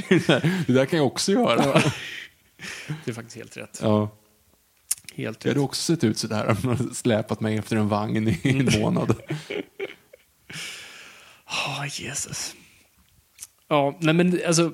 Det, 0.09 0.15
är 0.15 0.19
så 0.19 0.31
här, 0.31 0.63
det 0.67 0.73
där 0.73 0.85
kan 0.85 0.97
jag 0.97 1.07
också 1.07 1.31
göra. 1.31 1.81
Det 3.05 3.11
är 3.11 3.15
faktiskt 3.15 3.37
helt 3.37 3.57
rätt. 3.57 3.79
Ja. 3.81 4.17
Helt 5.15 5.45
Jag 5.45 5.51
hade 5.51 5.59
också 5.61 5.81
sett 5.81 6.03
ut 6.03 6.17
sådär 6.17 6.57
om 6.63 6.69
hade 6.77 6.95
släpat 6.95 7.39
mig 7.39 7.57
efter 7.57 7.75
en 7.75 7.87
vagn 7.87 8.27
i 8.27 8.39
en 8.43 8.81
månad. 8.81 9.15
Åh, 11.47 11.85
Jesus. 12.01 12.55
Ja, 13.69 13.97
nej 14.01 14.13
men 14.13 14.39
alltså, 14.47 14.71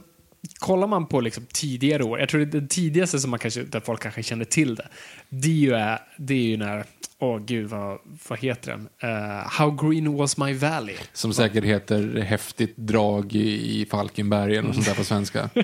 kollar 0.59 0.87
man 0.87 1.07
på 1.07 1.21
liksom 1.21 1.45
tidigare 1.53 2.03
år, 2.03 2.19
jag 2.19 2.29
tror 2.29 2.39
det 2.39 2.45
den 2.45 2.67
tidigaste 2.67 3.19
som 3.19 3.29
man 3.31 3.39
kanske, 3.39 3.63
där 3.63 3.79
folk 3.79 4.01
kanske 4.01 4.23
känner 4.23 4.45
till 4.45 4.75
det, 4.75 4.87
det 5.29 5.47
är 5.47 5.51
ju, 5.53 5.73
är- 5.73 5.99
det 6.17 6.33
är 6.33 6.41
ju 6.43 6.57
när, 6.57 6.85
åh 7.19 7.39
gud, 7.45 7.69
vad, 7.69 7.99
vad 8.27 8.39
heter 8.39 8.71
den? 8.71 8.89
Eh, 9.11 9.49
How 9.49 9.71
Green 9.71 10.17
Was 10.17 10.37
My 10.37 10.53
Valley. 10.53 10.95
Som 11.13 11.33
säkert 11.33 11.63
heter 11.63 12.19
Häftigt 12.21 12.77
drag 12.77 13.33
i 13.35 13.81
i 13.81 13.85
Falkenberg 13.85 14.51
eller 14.51 14.67
något 14.67 14.75
sånt 14.75 14.87
där 14.87 14.95
på 14.95 15.03
svenska. 15.03 15.49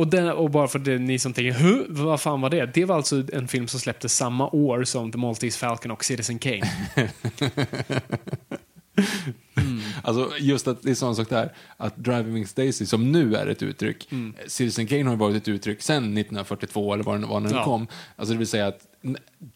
Och, 0.00 0.06
den, 0.08 0.28
och 0.28 0.50
bara 0.50 0.68
för 0.68 0.78
det, 0.78 0.98
ni 0.98 1.18
som 1.18 1.32
tänker, 1.32 1.52
Hö, 1.52 1.84
vad 1.88 2.20
fan 2.20 2.40
var 2.40 2.50
det? 2.50 2.66
Det 2.74 2.84
var 2.84 2.96
alltså 2.96 3.22
en 3.32 3.48
film 3.48 3.68
som 3.68 3.80
släpptes 3.80 4.16
samma 4.16 4.48
år 4.50 4.84
som 4.84 5.12
The 5.12 5.18
Maltese 5.18 5.58
Falcon 5.58 5.90
och 5.90 6.04
Citizen 6.04 6.38
Kane. 6.38 6.70
Alltså 10.02 10.30
just 10.38 10.68
att 10.68 10.82
det 10.82 10.90
är 10.90 10.94
sån 10.94 11.16
sak 11.16 11.28
där, 11.28 11.52
att 11.76 11.96
Driving 11.96 12.32
Miss 12.34 12.54
Daisy 12.54 12.86
som 12.86 13.12
nu 13.12 13.34
är 13.34 13.46
ett 13.46 13.62
uttryck, 13.62 14.08
Mm. 14.12 14.34
Citizen 14.46 14.86
Kane 14.86 15.04
har 15.04 15.10
ju 15.10 15.16
varit 15.16 15.36
ett 15.36 15.48
uttryck 15.48 15.82
sedan 15.82 15.96
1942 15.96 16.94
eller 16.94 17.04
vad 17.04 17.14
den, 17.20 17.28
vad 17.28 17.42
den 17.42 17.52
Ja. 17.54 17.64
kom. 17.64 17.86
Alltså 18.16 18.32
det 18.32 18.38
vill 18.38 18.46
säga 18.48 18.66
att 18.66 18.80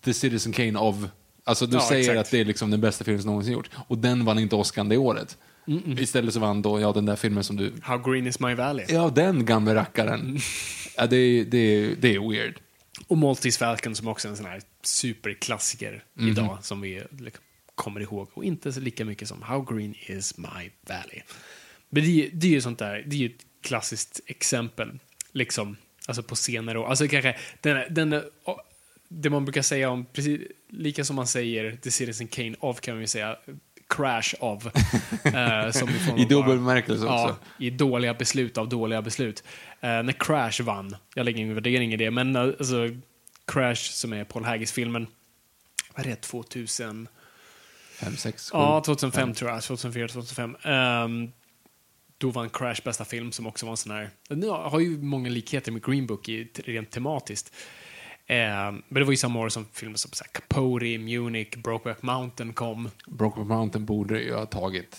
The 0.04 0.14
Citizen 0.14 0.52
Kane 0.52 0.78
of, 0.78 0.96
alltså 1.44 1.66
du 1.66 1.76
Ja, 1.76 1.80
säger 1.88 2.00
exakt. 2.10 2.18
att 2.20 2.30
det 2.30 2.40
är 2.40 2.44
liksom 2.44 2.70
den 2.70 2.80
bästa 2.80 3.04
filmen 3.04 3.22
som 3.22 3.28
någonsin 3.30 3.52
gjort. 3.52 3.70
Och 3.88 3.98
den 3.98 4.24
vann 4.24 4.38
inte 4.38 4.56
Oscar 4.56 4.84
det 4.84 4.96
året. 4.96 5.38
Istället 5.98 6.34
så 6.34 6.40
vann 6.40 6.62
då, 6.62 6.80
ja 6.80 6.92
den 6.92 7.06
där 7.06 7.16
filmen 7.16 7.44
som 7.44 7.56
du, 7.56 7.72
How 7.82 7.98
Green 8.12 8.26
Is 8.26 8.40
My 8.40 8.54
Valley. 8.54 8.86
ja 8.88 9.10
den 9.10 9.44
gamla 9.44 9.74
rackaren. 9.74 10.20
Mm. 10.20 10.36
Ja, 10.96 11.06
det, 11.06 11.16
är- 11.16 11.44
det, 11.44 11.58
är- 11.58 11.96
det 11.96 12.14
är 12.14 12.30
weird. 12.30 12.58
Och 13.06 13.18
Maltese 13.18 13.58
Falcon 13.58 13.94
som 13.94 14.08
också 14.08 14.28
är 14.28 14.30
en 14.30 14.36
sån 14.36 14.46
här 14.46 14.62
superklassiker 14.82 16.04
Mhm. 16.14 16.28
idag 16.28 16.58
som 16.62 16.80
vi 16.80 17.02
liksom 17.18 17.44
kommer 17.74 18.00
ihåg. 18.00 18.28
Och 18.34 18.44
inte 18.44 18.72
så 18.72 18.80
lika 18.80 19.04
mycket 19.04 19.28
som 19.28 19.42
How 19.42 19.62
Green 19.62 19.94
Is 20.06 20.38
My 20.38 20.70
Valley. 20.88 21.22
Men 21.90 22.02
det, 22.04 22.08
är- 22.26 22.30
det 22.32 22.46
är 22.46 22.50
ju 22.50 22.60
sånt 22.60 22.78
där, 22.78 23.04
det 23.06 23.16
är 23.16 23.20
ju 23.20 23.26
ett 23.26 23.46
klassiskt 23.62 24.20
exempel. 24.26 24.98
Liksom, 25.32 25.76
alltså 26.06 26.22
på 26.22 26.36
senare 26.36 26.78
år. 26.78 26.86
Alltså 26.86 27.08
kanske 27.08 27.36
den, 27.60 27.94
den, 27.94 28.22
det 29.08 29.30
man 29.30 29.44
brukar 29.44 29.62
säga 29.62 29.90
om, 29.90 30.06
precis 30.12 30.40
lika 30.68 31.04
som 31.04 31.16
man 31.16 31.26
säger 31.26 31.76
The 31.76 31.90
Citizen 31.90 32.28
Kane 32.28 32.56
av 32.60 32.74
kan 32.74 32.94
man 32.94 33.00
ju 33.00 33.06
säga 33.06 33.36
Crash 33.96 34.34
av. 34.40 34.66
eh, 35.24 35.70
som 35.70 35.88
i 36.18 36.24
dubbel 36.24 36.56
bemärkelse 36.58 37.04
Ja, 37.04 37.24
också. 37.24 37.36
i 37.58 37.70
dåliga 37.70 38.14
beslut 38.14 38.58
av 38.58 38.68
dåliga 38.68 39.02
beslut. 39.02 39.44
Eh, 39.80 39.88
när 39.88 40.12
Crash 40.12 40.64
vann, 40.64 40.96
jag 41.14 41.24
lägger 41.24 41.38
ingen 41.40 41.54
värdering 41.54 41.92
i 41.92 41.96
det, 41.96 42.10
men 42.10 42.36
eh, 42.36 42.42
alltså, 42.42 42.88
Crash 43.46 43.74
som 43.74 44.12
är 44.12 44.24
Paul 44.24 44.44
Haggis-filmen, 44.44 45.06
vad 45.94 46.06
är 46.06 46.10
det, 46.10 46.16
2000? 46.16 47.08
Fem, 47.94 48.16
sex, 48.16 48.50
sju. 48.50 48.58
Ja, 48.58 48.82
2005 48.86 49.34
tror 49.34 49.50
jag, 49.50 49.62
2004, 49.62 50.08
2005. 50.08 50.56
Ehm, 50.62 51.32
då 52.18 52.30
vann 52.30 52.50
Crash 52.50 52.80
bästa 52.84 53.04
film 53.04 53.32
som 53.32 53.46
också 53.46 53.66
var 53.66 53.70
en 53.70 53.76
sån 53.76 53.92
här, 53.92 54.10
den 54.28 54.42
har 54.48 54.80
ju 54.80 54.98
många 54.98 55.30
likheter 55.30 55.72
med 55.72 55.84
Green 55.84 56.06
Book 56.06 56.28
i, 56.28 56.50
rent 56.54 56.90
tematiskt. 56.90 57.54
Ehm, 58.26 58.82
men 58.88 59.00
det 59.00 59.04
var 59.04 59.12
ju 59.12 59.16
samma 59.16 59.40
år 59.40 59.48
som 59.48 59.66
filmer 59.72 59.96
som 59.96 60.10
så 60.12 60.24
här, 60.24 60.30
Capote, 60.32 60.98
Munich, 60.98 61.56
Brokeback 61.56 62.02
Mountain 62.02 62.52
kom. 62.52 62.90
Brokeback 63.06 63.48
Mountain 63.48 63.84
borde 63.84 64.20
ju 64.22 64.34
ha 64.34 64.46
tagit 64.46 64.96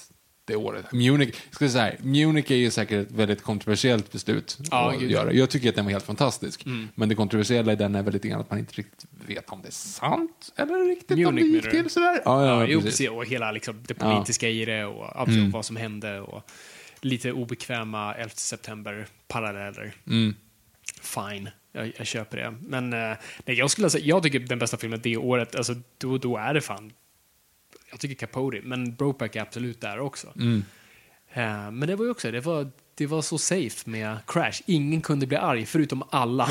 det 0.48 0.56
året. 0.56 0.92
Munich, 0.92 1.36
ska 1.52 1.70
säga, 1.70 1.94
Munich 2.02 2.52
är 2.52 2.56
ju 2.56 2.72
säkert 2.72 3.08
ett 3.08 3.12
väldigt 3.14 3.42
kontroversiellt 3.44 4.12
beslut 4.12 4.58
Ja, 4.72 4.92
att 4.92 5.00
gud, 5.00 5.12
ja. 5.12 5.14
göra. 5.18 5.34
Jag 5.34 5.50
tycker 5.50 5.70
att 5.70 5.76
den 5.76 5.86
var 5.86 5.92
helt 5.92 6.06
fantastisk. 6.06 6.66
Men 6.96 7.10
det 7.10 7.16
kontroversiella 7.16 7.74
i 7.74 7.76
den 7.76 7.96
är 7.96 8.04
väl 8.04 8.14
lite 8.14 8.28
grann 8.28 8.42
att 8.42 8.50
man 8.50 8.60
inte 8.60 8.74
riktigt 8.74 9.06
vet 9.28 9.50
om 9.50 9.62
det 9.62 9.68
är 9.68 9.72
sant 9.72 10.54
eller 10.56 10.88
riktigt 10.88 11.12
om 11.12 11.18
det 11.36 11.42
Munich, 11.44 11.54
gick 11.64 11.70
till 11.72 11.90
sådär. 11.90 12.22
Ja, 12.26 12.46
Ja, 12.46 12.60
ja, 12.62 12.66
precis. 12.66 12.84
precis. 12.86 13.10
Och 13.10 13.26
hela 13.26 13.52
liksom, 13.52 13.84
det 13.88 13.94
politiska 13.94 14.50
i 14.50 14.66
det 14.66 14.86
och 14.86 15.22
absolut 15.22 15.54
vad 15.54 15.66
som 15.66 15.76
hände 15.76 16.20
och 16.22 16.44
lite 17.02 17.32
obekväma 17.32 18.14
11 18.14 18.30
september-paralleller. 18.36 19.94
Fine, 21.06 21.50
jag, 21.72 21.94
jag 21.98 22.08
köper 22.08 22.38
det. 22.38 22.54
Men 22.62 22.94
eh, 22.94 23.18
nej, 23.46 23.58
jag 23.58 23.72
skulle 23.72 23.90
säga, 23.90 24.06
jag 24.06 24.24
tycker 24.24 24.40
den 24.40 24.60
bästa 24.60 24.78
filmen 24.78 25.00
det 25.04 25.18
året, 25.18 25.56
alltså 25.56 25.76
då, 25.98 26.18
då 26.18 26.38
är 26.38 26.54
det 26.54 26.62
fan, 26.62 26.92
jag 27.92 28.00
tycker 28.00 28.16
Capote, 28.16 28.62
men 28.64 28.96
Brokeback 28.96 29.36
är 29.36 29.42
absolut 29.42 29.82
där 29.82 30.00
också. 30.00 30.28
Eh, 31.34 31.72
men 31.72 31.88
det 31.88 31.96
var 31.96 32.06
ju 32.06 32.12
också, 32.12 32.32
det 32.32 32.42
var, 32.42 32.72
det 32.96 33.08
var 33.08 33.22
så 33.22 33.38
safe 33.38 33.90
med 33.90 34.18
Crash. 34.28 34.62
Ingen 34.66 35.02
kunde 35.02 35.28
bli 35.28 35.38
arg, 35.38 35.66
förutom 35.66 36.04
alla. 36.10 36.50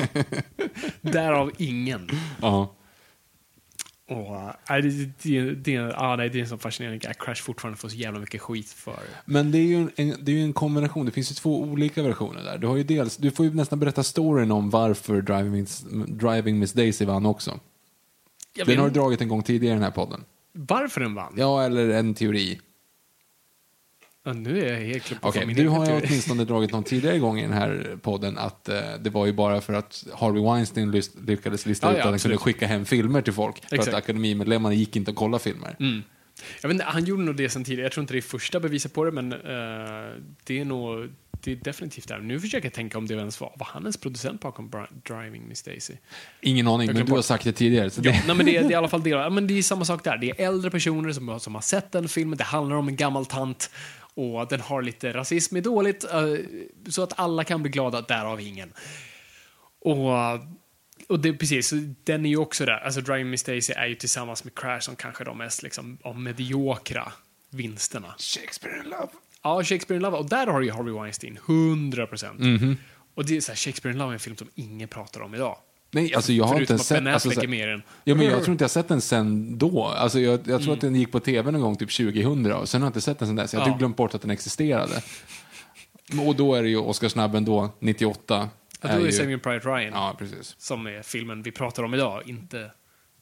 Därav 1.00 1.52
ingen. 1.58 2.10
Ja. 2.42 2.74
Och, 4.08 4.36
äh, 4.70 4.82
det, 4.82 5.08
det, 5.22 5.50
det, 5.54 5.72
ja, 5.72 6.16
nej, 6.16 6.28
det 6.28 6.38
är 6.38 6.42
en 6.42 6.48
sån 6.48 6.58
fascinerande 6.58 6.98
grej. 6.98 7.14
Crash 7.18 7.42
fortfarande 7.42 7.78
får 7.78 7.88
så 7.88 7.96
jävla 7.96 8.20
mycket 8.20 8.40
skit 8.40 8.68
för. 8.68 8.98
Men 9.24 9.50
det 9.50 9.58
är, 9.58 9.62
ju 9.62 9.88
en, 9.96 10.14
det 10.20 10.32
är 10.32 10.44
en 10.44 10.52
kombination. 10.52 11.06
Det 11.06 11.12
finns 11.12 11.30
ju 11.30 11.34
två 11.34 11.60
olika 11.62 12.02
versioner 12.02 12.42
där. 12.42 12.58
Du, 12.58 12.66
har 12.66 12.76
ju 12.76 12.82
dels, 12.82 13.16
du 13.16 13.30
får 13.30 13.46
ju 13.46 13.54
nästan 13.54 13.78
berätta 13.78 14.02
storyn 14.02 14.50
om 14.50 14.70
varför 14.70 15.20
Driving 15.20 15.52
Miss, 15.52 15.84
Driving 16.08 16.58
Miss 16.58 16.72
Daisy 16.72 17.04
vann 17.04 17.26
också. 17.26 17.60
Jag 18.54 18.66
Den 18.66 18.78
har 18.78 18.88
du 18.88 18.94
dragit 18.94 19.20
en 19.20 19.28
gång 19.28 19.42
tidigare 19.42 19.72
i 19.72 19.76
den 19.76 19.84
här 19.84 19.90
podden. 19.90 20.24
varför 20.52 21.00
den 21.00 21.14
vann. 21.14 21.34
Ja, 21.36 21.64
eller 21.64 21.88
en 21.88 22.14
teori. 22.14 22.60
Ja, 24.26 24.32
nu 24.32 24.60
är 24.66 24.72
jag 24.72 24.80
helt 24.80 25.36
min 25.46 25.56
du 25.56 25.60
egen 25.62 25.72
har 25.72 25.80
ju 25.80 25.86
teori. 25.86 26.04
åtminstone 26.08 26.44
dragit 26.44 26.72
någon 26.72 26.84
tidigare 26.84 27.18
gång 27.18 27.38
i 27.38 27.42
den 27.42 27.52
här 27.52 27.96
podden 28.02 28.38
att 28.38 28.68
eh, 28.68 28.74
det 29.00 29.10
var 29.10 29.26
ju 29.26 29.32
bara 29.32 29.60
för 29.60 29.72
att 29.74 30.04
Harvey 30.14 30.42
Weinstein 30.42 30.92
lys- 30.94 31.26
lyckades 31.26 31.66
lista 31.66 31.86
Ja, 31.86 31.92
ut 31.92 31.96
ja, 31.98 32.04
att 32.04 32.10
han 32.10 32.18
kunde 32.18 32.36
skicka 32.36 32.66
hem 32.66 32.84
filmer 32.84 33.22
till 33.22 33.32
folk. 33.32 33.68
För 33.68 33.76
Exakt. 33.76 33.94
att 33.94 34.02
akademimedlemmarna 34.02 34.74
gick 34.74 34.96
inte 34.96 35.10
att 35.10 35.16
kolla 35.16 35.38
filmer. 35.38 35.76
Jag 36.62 36.68
vet 36.68 36.72
inte, 36.74 36.84
han 36.84 37.04
gjorde 37.04 37.22
nog 37.22 37.36
det 37.36 37.48
sen 37.48 37.64
tidigare. 37.64 37.84
Jag 37.84 37.92
tror 37.92 38.02
inte 38.02 38.14
det 38.14 38.18
är 38.18 38.22
första 38.22 38.60
beviset 38.60 38.94
på 38.94 39.04
det, 39.04 39.12
men 39.12 39.32
eh, 39.32 39.38
det 40.44 40.60
är 40.60 40.64
nog 40.64 41.08
det 41.44 41.52
är 41.52 41.56
definitivt 41.56 42.08
där. 42.08 42.18
Nu 42.18 42.40
försöker 42.40 42.66
jag 42.66 42.72
tänka 42.72 42.98
om 42.98 43.06
det 43.06 43.14
ens 43.14 43.40
var, 43.40 43.52
var 43.58 43.66
han 43.70 43.82
ens 43.82 43.96
producent 43.96 44.40
bakom 44.40 44.70
Driving 45.08 45.48
Miss 45.48 45.62
Daisy? 45.62 45.94
Ingen 46.40 46.68
aning, 46.68 46.86
Jag 46.86 46.96
men 46.96 47.06
du 47.06 47.12
har 47.12 47.22
sagt 47.22 47.44
det 47.44 47.52
tidigare. 47.52 47.90
Ja, 47.96 48.02
det, 48.02 48.22
nej, 48.26 48.36
men 48.36 48.46
det, 48.46 48.56
är, 48.56 48.60
det 48.62 48.66
är 48.68 48.70
i 48.70 48.74
alla 48.74 48.88
fall 48.88 49.02
det. 49.02 49.10
Ja, 49.10 49.30
men 49.30 49.46
det 49.46 49.58
är 49.58 49.62
samma 49.62 49.84
sak 49.84 50.04
där. 50.04 50.16
Det 50.18 50.30
är 50.30 50.46
äldre 50.48 50.70
personer 50.70 51.12
som, 51.12 51.40
som 51.40 51.54
har 51.54 51.62
sett 51.62 51.92
den 51.92 52.08
filmen. 52.08 52.38
Det 52.38 52.44
handlar 52.44 52.76
om 52.76 52.88
en 52.88 52.96
gammal 52.96 53.26
tant 53.26 53.70
och 54.16 54.48
den 54.48 54.60
har 54.60 54.82
lite 54.82 55.12
rasism 55.12 55.56
är 55.56 55.60
dåligt 55.60 56.04
eh, 56.04 56.34
så 56.88 57.02
att 57.02 57.18
alla 57.18 57.44
kan 57.44 57.62
bli 57.62 57.70
glada, 57.70 58.00
därav 58.00 58.40
ingen. 58.40 58.72
Och, 59.80 60.12
och 61.08 61.20
det, 61.20 61.32
precis, 61.32 61.72
den 62.04 62.26
är 62.26 62.30
ju 62.30 62.36
också 62.36 62.64
där. 62.64 62.78
Alltså 62.78 63.00
Driving 63.00 63.30
Miss 63.30 63.42
Daisy 63.42 63.72
är 63.72 63.86
ju 63.86 63.94
tillsammans 63.94 64.44
med 64.44 64.54
Crash 64.54 64.80
som 64.80 64.96
kanske 64.96 65.24
de 65.24 65.38
mest 65.38 65.62
liksom, 65.62 65.98
av 66.02 66.20
mediokra 66.20 67.12
vinsterna. 67.50 68.14
Shakespeare 68.18 68.78
in 68.78 68.84
Love. 68.84 69.08
Ja, 69.42 69.64
Shakespeare 69.64 69.96
in 69.96 70.02
Love. 70.02 70.16
Och 70.16 70.28
där 70.28 70.46
har 70.46 70.60
du 70.60 70.66
ju 70.66 70.72
Harvey 70.72 70.94
Weinstein, 70.94 71.38
100 71.46 72.06
procent. 72.06 72.40
Mhm. 72.40 72.76
Och 73.14 73.24
det 73.24 73.36
är 73.36 73.40
så 73.40 73.52
här, 73.52 73.56
Shakespeare 73.56 73.92
in 73.92 73.98
Love 73.98 74.10
är 74.10 74.14
en 74.14 74.20
film 74.20 74.36
som 74.36 74.50
ingen 74.54 74.88
pratar 74.88 75.20
om 75.20 75.34
idag. 75.34 75.58
Nej, 75.90 76.14
alltså 76.14 76.32
jag 76.32 76.44
har 76.44 76.54
Förutom 76.54 76.62
inte 76.62 76.74
att 76.74 76.86
sett... 76.86 77.06
Alltså, 77.06 77.30
så-. 77.30 77.80
Ja, 78.04 78.14
men 78.14 78.26
jag 78.26 78.42
tror 78.44 78.52
inte 78.52 78.64
jag 78.64 78.70
sett 78.70 78.88
den 78.88 79.00
sen 79.00 79.58
då. 79.58 79.84
Alltså, 79.84 80.20
jag, 80.20 80.40
jag 80.48 80.62
tror 80.62 80.72
att 80.74 80.80
den 80.80 80.94
gick 80.94 81.12
på 81.12 81.20
tv 81.20 81.50
någon 81.50 81.60
gång 81.60 81.76
typ 81.76 81.96
2000 81.96 82.52
och 82.52 82.68
sen 82.68 82.82
har 82.82 82.86
jag 82.86 82.90
inte 82.90 83.00
sett 83.00 83.18
den 83.18 83.28
sen 83.28 83.36
dess. 83.36 83.52
Jag 83.52 83.60
har 83.60 83.66
Ja. 83.68 83.72
typ 83.72 83.78
glömt 83.78 83.96
bort 83.96 84.14
att 84.14 84.22
den 84.22 84.30
existerade. 84.30 85.02
Och 86.26 86.36
då 86.36 86.54
är 86.54 86.62
det 86.62 86.68
ju 86.68 86.76
Oscarsnabben 86.76 87.44
då, 87.44 87.70
98. 87.78 88.48
Ja, 88.80 88.88
då 88.88 88.94
är 88.94 88.98
ju- 89.00 89.06
det 89.06 89.12
Saving 89.12 89.40
Private 89.40 89.68
Ryan. 89.68 89.92
Ja, 89.92 90.14
precis. 90.18 90.54
som 90.58 90.86
är 90.86 91.02
filmen 91.02 91.42
vi 91.42 91.50
pratar 91.50 91.82
om 91.82 91.94
idag, 91.94 92.22
inte 92.26 92.70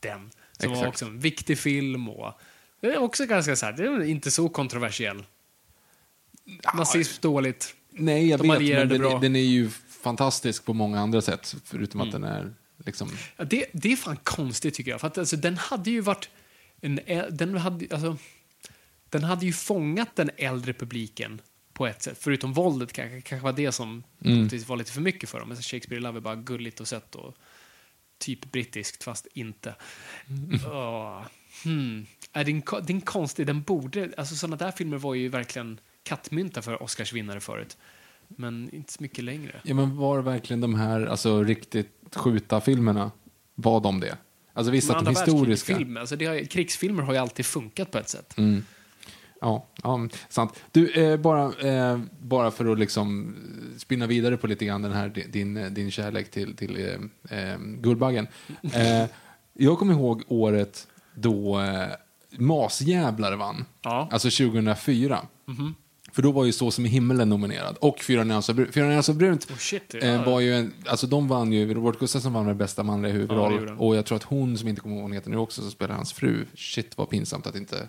den. 0.00 0.30
Som 0.58 0.68
var 0.70 0.76
Exakt. 0.76 0.88
också 0.88 1.04
en 1.04 1.18
viktig 1.20 1.58
film 1.58 2.08
och 2.08 2.32
det 2.80 2.86
är 2.86 2.98
också 2.98 3.26
ganska 3.26 3.56
så 3.56 3.66
här, 3.66 3.72
det 3.72 3.82
är 3.84 4.02
inte 4.02 4.30
så 4.30 4.48
kontroversiell. 4.48 5.22
Nazism 6.74 7.20
dåligt. 7.22 7.74
Nej, 7.90 8.28
jag 8.28 8.40
De 8.40 8.48
vet, 8.48 8.88
men 8.88 8.88
den, 9.00 9.20
den 9.20 9.36
är 9.36 9.40
ju 9.40 9.70
fantastisk 10.04 10.64
på 10.64 10.74
många 10.74 11.00
andra 11.00 11.20
sätt. 11.22 11.56
Förutom 11.64 12.00
att 12.00 12.12
den 12.12 12.24
är 12.24 12.54
liksom... 12.84 13.10
Ja, 13.36 13.44
det, 13.44 13.66
det 13.72 13.92
är 13.92 13.96
fan 13.96 14.16
konstigt 14.16 14.74
tycker 14.74 14.90
jag, 14.90 15.00
för 15.00 15.06
att 15.06 15.18
alltså, 15.18 15.36
den 15.36 15.56
hade 15.56 15.90
ju 15.90 16.00
varit 16.00 16.28
en, 16.80 17.00
den 17.30 17.56
hade, 17.56 17.94
alltså, 17.94 18.16
den 19.10 19.24
hade 19.24 19.46
ju 19.46 19.52
fångat 19.52 20.16
den 20.16 20.30
äldre 20.36 20.72
publiken 20.72 21.40
på 21.72 21.86
ett 21.86 22.02
sätt, 22.02 22.18
förutom 22.20 22.52
våldet 22.52 22.92
kanske, 22.92 23.20
kanske 23.20 23.44
var 23.44 23.52
det 23.52 23.72
som 23.72 24.02
mm. 24.24 24.48
var 24.66 24.76
lite 24.76 24.92
för 24.92 25.00
mycket 25.00 25.30
för 25.30 25.40
dem. 25.40 25.48
Men 25.48 25.56
Shakespeare 25.56 25.96
in 25.96 26.02
Love 26.02 26.18
är 26.18 26.20
bara 26.20 26.36
gulligt 26.36 26.80
och 26.80 26.88
sött 26.88 27.14
och 27.14 27.36
typ 28.18 28.52
brittiskt, 28.52 29.04
fast 29.04 29.26
inte. 29.32 29.74
Hmm. 31.62 32.06
Är 32.32 32.44
det, 32.44 32.50
en, 32.50 32.62
ko- 32.62 32.80
det 32.80 32.92
är 32.92 32.94
en 32.94 33.00
konstig, 33.00 33.46
den 33.46 33.62
borde, 33.62 34.12
alltså 34.16 34.34
sådana 34.36 34.56
där 34.56 34.70
filmer 34.70 34.98
var 34.98 35.14
ju 35.14 35.28
verkligen 35.28 35.80
kattmynta 36.02 36.62
för 36.62 36.82
Oscarsvinnare 36.82 37.40
förut. 37.40 37.76
Men 38.36 38.74
inte 38.74 38.92
så 38.92 39.02
mycket 39.02 39.24
längre. 39.24 39.60
Ja, 39.62 39.74
men 39.74 39.96
var 39.96 40.22
verkligen 40.22 40.60
de 40.60 40.74
här 40.74 41.06
alltså, 41.06 41.42
riktigt 41.42 42.16
skjuta 42.16 42.60
filmerna 42.60 43.10
var 43.54 43.80
de 43.80 44.00
det? 44.00 44.18
Alltså 44.52 44.70
visst 44.70 44.88
Men 44.88 44.96
att 44.96 45.04
de 45.04 45.10
historiska... 45.10 45.42
världskrigsfilmer, 45.42 46.00
alltså 46.00 46.16
det 46.16 46.26
har, 46.26 46.44
krigsfilmer 46.44 47.02
har 47.02 47.12
ju 47.12 47.18
alltid 47.18 47.46
funkat 47.46 47.90
på 47.90 47.98
ett 47.98 48.08
sätt. 48.08 48.36
Ja, 49.40 49.66
ja, 49.82 50.08
sant. 50.28 50.62
Du, 50.72 50.90
eh, 50.90 51.16
bara, 51.16 51.68
eh, 51.68 52.00
bara 52.20 52.50
för 52.50 52.72
att 52.72 52.78
liksom 52.78 53.34
spinna 53.78 54.06
vidare 54.06 54.36
på 54.36 54.46
lite 54.46 54.64
grann 54.64 54.82
den 54.82 54.92
här 54.92 55.08
din, 55.28 55.74
din 55.74 55.90
kärlek 55.90 56.30
till, 56.30 56.56
till 56.56 56.98
eh, 57.30 57.38
eh, 57.38 57.58
Guldbaggen. 57.58 58.26
Eh, 58.62 59.06
jag 59.52 59.78
kommer 59.78 59.92
ihåg 59.92 60.22
året 60.28 60.88
då 61.14 61.60
eh, 61.60 61.88
Masjävlar 62.30 63.36
vann. 63.36 63.64
Ja. 63.82 64.08
Alltså 64.10 64.30
2004. 64.30 65.26
För 66.14 66.22
då 66.22 66.32
var 66.32 66.44
ju 66.44 66.52
Så 66.52 66.70
som 66.70 66.86
i 66.86 66.88
himmelen 66.88 67.28
nominerad. 67.28 67.76
Och 67.80 68.00
Fyra 68.02 68.24
nyanser 68.24 68.54
brunt. 68.54 68.74
Fyra 68.74 68.88
nyanser 68.88 69.12
brunt 69.12 69.50
Oh, 69.50 69.56
shit, 69.56 69.94
ja. 69.94 69.98
eh, 70.00 70.24
var 70.24 70.40
ju 70.40 70.54
en, 70.54 70.72
alltså 70.86 71.06
de 71.06 71.28
vann 71.28 71.52
ju, 71.52 71.74
Robert 71.74 71.98
Gustafsson 71.98 72.32
vann 72.32 72.46
med 72.46 72.56
bästa 72.56 72.82
manliga 72.82 73.12
Ja, 73.12 73.14
det 73.14 73.20
huvudroll. 73.20 73.52
gjorde 73.54 73.68
han. 73.70 73.78
och 73.78 73.96
jag 73.96 74.06
tror 74.06 74.16
att 74.16 74.22
hon, 74.22 74.58
som 74.58 74.68
inte 74.68 74.80
kommer 74.80 74.94
ihåg 74.94 75.02
vad 75.02 75.10
hon 75.10 75.12
heter 75.16 75.30
nu 75.30 75.36
också, 75.36 75.60
som 75.62 75.70
spelar 75.70 75.94
hans 75.94 76.12
fru. 76.12 76.44
Shit 76.56 76.92
vad 76.98 77.10
pinsamt 77.10 77.46
att 77.46 77.56
inte 77.56 77.88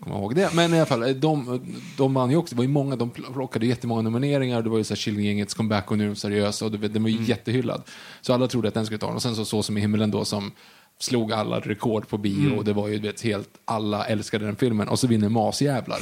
komma 0.00 0.16
ihåg 0.18 0.34
det. 0.34 0.54
Men 0.54 0.74
i 0.74 0.76
alla 0.76 0.86
fall, 0.86 1.02
eh, 1.02 1.08
de, 1.08 1.60
de 1.96 2.14
vann 2.14 2.30
ju 2.30 2.36
också. 2.36 2.54
Det 2.54 2.56
var 2.58 2.64
ju 2.64 2.70
många, 2.70 2.96
de 2.96 3.10
plockade 3.10 3.66
jättemånga 3.66 4.02
nomineringar. 4.02 4.62
Det 4.62 4.68
var 4.70 4.78
ju 4.78 4.84
så 4.84 4.96
Killinggängets 4.96 5.54
comeback 5.54 5.90
och 5.90 5.98
nu 5.98 6.04
är 6.04 6.08
de 6.08 6.16
seriösa. 6.16 6.64
Och 6.64 6.70
den 6.70 7.02
var 7.02 7.10
ju 7.10 7.22
jättehyllad. 7.24 7.82
Så 8.20 8.34
alla 8.34 8.46
trodde 8.48 8.68
att 8.68 8.74
den 8.74 8.86
skulle 8.86 8.98
ta 8.98 9.06
den. 9.06 9.16
Och 9.16 9.22
sen 9.22 9.36
så 9.36 9.44
Så 9.44 9.62
som 9.62 9.78
i 9.78 9.80
himmelen 9.80 10.10
då 10.10 10.24
som 10.24 10.52
slog 10.98 11.32
alla 11.32 11.60
rekord 11.60 12.08
på 12.08 12.18
bio. 12.18 12.56
Och 12.56 12.64
det 12.64 12.72
var 12.72 12.88
ju 12.88 12.98
du 12.98 13.06
vet, 13.08 13.20
helt, 13.20 13.48
alla 13.64 14.04
älskade 14.06 14.44
den 14.46 14.56
filmen. 14.56 14.88
Och 14.88 14.98
så 14.98 15.06
vinner 15.06 15.28
Masjävlar. 15.28 15.98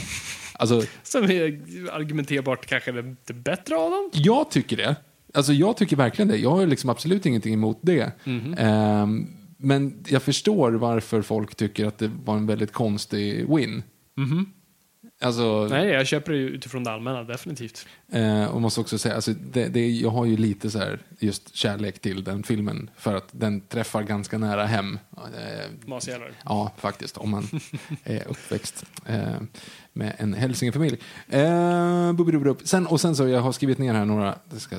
Alltså, 0.61 0.83
Som 1.03 1.25
är 1.25 1.61
argumenterbart 1.93 2.67
kanske 2.67 2.93
det, 2.93 3.35
bättre 3.35 3.77
av 3.77 3.91
dem. 3.91 4.11
jag 4.13 4.51
tycker 4.51 4.77
det. 4.77 4.97
Alltså 5.35 5.53
jag 5.53 5.77
tycker 5.77 5.97
verkligen 5.97 6.29
det. 6.29 6.37
Jag 6.37 6.51
har 6.51 6.67
liksom 6.67 6.91
absolut 6.91 7.27
ingenting 7.27 7.55
emot 7.55 7.79
det. 7.83 8.13
Ehm, 8.59 9.27
men 9.57 10.05
jag 10.09 10.23
förstår 10.23 10.73
varför 10.73 11.23
folk 11.23 11.55
tycker 11.55 11.87
att 11.87 11.99
det 11.99 12.11
var 12.25 12.37
en 12.37 12.47
väldigt 12.47 12.73
konstig 12.73 13.55
win. 13.57 13.83
Alltså, 15.23 15.67
Nej, 15.71 15.89
jag 15.89 16.07
köper 16.07 16.33
det 16.33 16.39
utifrån 16.39 16.85
det 16.85 16.91
allmänna, 16.93 17.25
definitivt. 17.25 17.87
eh, 18.13 18.45
och 18.45 18.61
måste 18.61 18.81
också 18.81 18.99
säga, 18.99 19.15
alltså, 19.15 19.33
det, 19.33 19.69
det, 19.69 19.91
jag 19.91 20.11
har 20.11 20.25
ju 20.27 20.37
lite 20.37 20.71
så 20.71 20.79
här 20.79 20.99
just 21.19 21.55
kärlek 21.55 21.99
till 21.99 22.25
den 22.25 22.43
filmen. 22.43 22.91
För 22.97 23.15
att 23.15 23.29
den 23.33 23.61
träffar 23.61 24.03
ganska 24.03 24.39
nära 24.39 24.67
hem. 24.67 24.99
Eh, 25.17 25.89
Masjävlar. 25.89 26.33
Ja, 26.45 26.73
faktiskt. 26.77 27.17
Om 27.17 27.31
man 27.31 27.49
är 28.05 28.29
uppväxt 28.29 28.85
eh, 29.07 29.23
med 29.93 30.13
en 30.19 30.35
hälsingefamilj. 30.35 30.99
Eh, 31.29 32.13
sen, 32.65 32.87
och 32.87 33.01
sen 33.01 33.17
så, 33.17 33.29
jag 33.29 33.41
har 33.41 33.53
skrivit 33.53 33.79
ner 33.79 33.95
här 33.95 34.05
några, 34.05 34.35
det, 34.51 34.61
ska, 34.61 34.77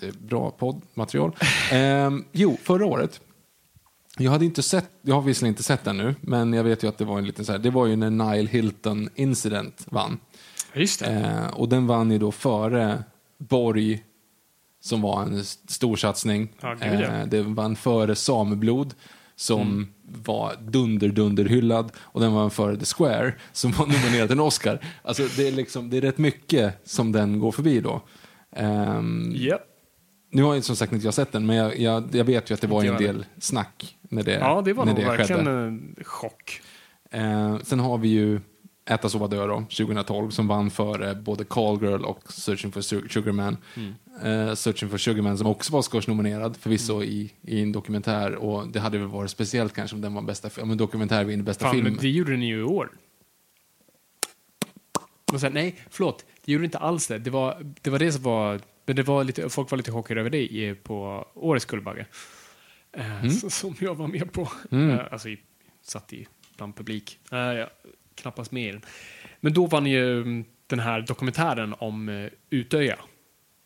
det 0.00 0.06
är 0.06 0.12
bra 0.12 0.50
poddmaterial. 0.50 1.32
Eh, 1.72 2.10
jo, 2.32 2.58
förra 2.62 2.86
året, 2.86 3.20
jag 4.18 4.30
hade 4.30 4.44
inte 4.44 4.62
sett, 4.62 4.90
jag 5.02 5.14
har 5.14 5.22
visserligen 5.22 5.52
inte 5.52 5.62
sett 5.62 5.84
den 5.84 5.96
nu, 5.96 6.14
men 6.20 6.52
jag 6.52 6.64
vet 6.64 6.82
ju 6.82 6.88
att 6.88 6.98
det 6.98 7.04
var 7.04 7.18
en 7.18 7.26
liten 7.26 7.44
så 7.44 7.52
här, 7.52 7.58
det 7.58 7.70
var 7.70 7.86
ju 7.86 7.96
när 7.96 8.10
Nile 8.10 8.48
Hilton 8.50 9.08
Incident 9.14 9.86
vann. 9.90 10.18
Just. 10.74 11.02
Eh, 11.02 11.46
och 11.46 11.68
den 11.68 11.86
vann 11.86 12.10
ju 12.10 12.18
då 12.18 12.32
före 12.32 13.04
Borg, 13.38 14.02
som 14.80 15.00
var 15.02 15.22
en 15.22 15.34
s- 15.40 15.58
stor 15.68 15.96
satsning. 15.96 16.48
Ja, 16.60 16.74
gud, 16.74 16.80
ja. 17.00 17.06
Eh, 17.16 17.26
det 17.26 17.42
vann 17.42 17.76
före 17.76 18.14
Sameblod, 18.14 18.94
som 19.36 19.88
var 20.24 20.54
dunder-dunder-hyllad. 20.60 21.90
Och 21.98 22.20
den 22.20 22.32
vann 22.32 22.50
före 22.50 22.76
The 22.76 22.84
Square, 22.84 23.34
som 23.52 23.72
var 23.72 23.86
nominerad 23.86 24.28
till 24.28 24.36
en 24.38 24.40
Oscar. 24.40 24.78
Alltså, 25.02 25.22
det, 25.36 25.48
är 25.48 25.52
liksom, 25.52 25.90
det 25.90 25.96
är 25.96 26.00
rätt 26.00 26.18
mycket 26.18 26.88
som 26.88 27.12
den 27.12 27.38
går 27.38 27.52
förbi 27.52 27.80
då. 27.80 28.02
Ehm, 28.56 29.32
Ja. 29.36 29.58
Nu 30.30 30.42
har 30.42 30.54
jag 30.54 30.64
som 30.64 30.76
sagt 30.76 30.92
inte 30.92 31.06
jag 31.06 31.14
sett 31.14 31.32
den, 31.32 31.46
men 31.46 31.56
jag, 31.56 31.78
jag, 31.78 32.14
jag 32.14 32.24
vet 32.24 32.50
ju 32.50 32.54
att 32.54 32.60
det 32.60 32.66
var 32.66 32.84
en 32.84 32.96
del 33.02 33.26
snack 33.38 33.96
när 34.02 34.22
det, 34.22 34.32
ja, 34.32 34.62
det 34.64 34.72
var 34.72 34.84
nog 34.86 34.96
det 34.96 35.04
verkligen 35.04 35.44
skedde. 35.44 35.50
en 35.60 35.96
chock. 36.04 36.60
Eh, 37.10 37.58
sen 37.58 37.80
har 37.80 37.98
vi 37.98 38.08
ju 38.08 38.40
Äta, 38.90 39.08
sova, 39.08 39.26
dö 39.26 39.46
då, 39.46 39.56
2012, 39.60 40.30
som 40.30 40.48
vann 40.48 40.70
för 40.70 41.08
eh, 41.08 41.14
både 41.14 41.44
Call 41.44 41.82
Girl 41.82 42.04
och 42.04 42.32
Searching 42.32 42.72
for 42.72 42.80
Su- 42.80 43.08
Sugar 43.08 43.32
Man. 43.32 43.56
Eh, 44.22 44.54
Searching 44.54 44.88
for 44.88 44.98
Sugar 44.98 45.22
Man 45.22 45.38
som 45.38 45.46
också 45.46 45.72
var 45.72 45.78
Oscars-nominerad, 45.80 46.56
förvisso 46.56 47.02
i, 47.02 47.32
i 47.42 47.62
en 47.62 47.72
dokumentär. 47.72 48.34
Och 48.34 48.68
det 48.68 48.80
hade 48.80 48.98
väl 48.98 49.06
varit 49.08 49.30
speciellt 49.30 49.72
kanske 49.72 49.94
om 49.96 50.00
den 50.02 50.14
var 50.14 50.22
bästa, 50.22 50.50
fi- 50.50 50.60
om 50.62 50.70
en 50.70 50.76
dokumentär 50.78 51.24
vinner 51.24 51.44
bästa 51.44 51.64
Fan, 51.64 51.74
film. 51.74 51.84
men 51.84 51.96
det 51.96 52.08
gjorde 52.08 52.36
ni 52.36 52.46
ju 52.46 52.58
i 52.60 52.62
år. 52.62 52.90
Och 55.32 55.40
sen, 55.40 55.52
nej, 55.52 55.76
förlåt. 55.90 56.24
Det 56.44 56.52
gjorde 56.52 56.64
inte 56.64 56.78
alls 56.78 57.06
det. 57.06 57.18
Det 57.18 57.30
var 57.30 57.74
det, 57.82 57.90
var 57.90 57.98
det 57.98 58.12
som 58.12 58.22
var... 58.22 58.60
Men 58.86 58.96
det 58.96 59.02
var 59.02 59.24
lite, 59.24 59.48
folk 59.48 59.70
var 59.70 59.78
lite 59.78 59.92
chockade 59.92 60.20
över 60.20 60.30
det 60.30 60.74
på 60.74 61.26
årets 61.34 61.64
Guldbagge. 61.64 62.06
Eh, 62.92 63.16
Mm. 63.20 63.30
Som 63.30 63.76
jag 63.80 63.94
var 63.94 64.06
med 64.08 64.32
på. 64.32 64.48
Eh, 64.70 65.00
alltså, 65.12 65.28
i, 65.28 65.38
satt 65.82 66.12
i 66.12 66.26
bland 66.56 66.76
publik. 66.76 67.18
Eh, 67.32 67.38
ja, 67.38 67.70
knappast 68.14 68.52
med 68.52 68.68
i 68.68 68.72
den. 68.72 68.82
Men 69.40 69.52
då 69.52 69.66
vann 69.66 69.86
ju 69.86 70.20
mm, 70.22 70.44
den 70.66 70.78
här 70.78 71.00
dokumentären 71.00 71.74
om 71.78 72.28
Utöja. 72.50 72.98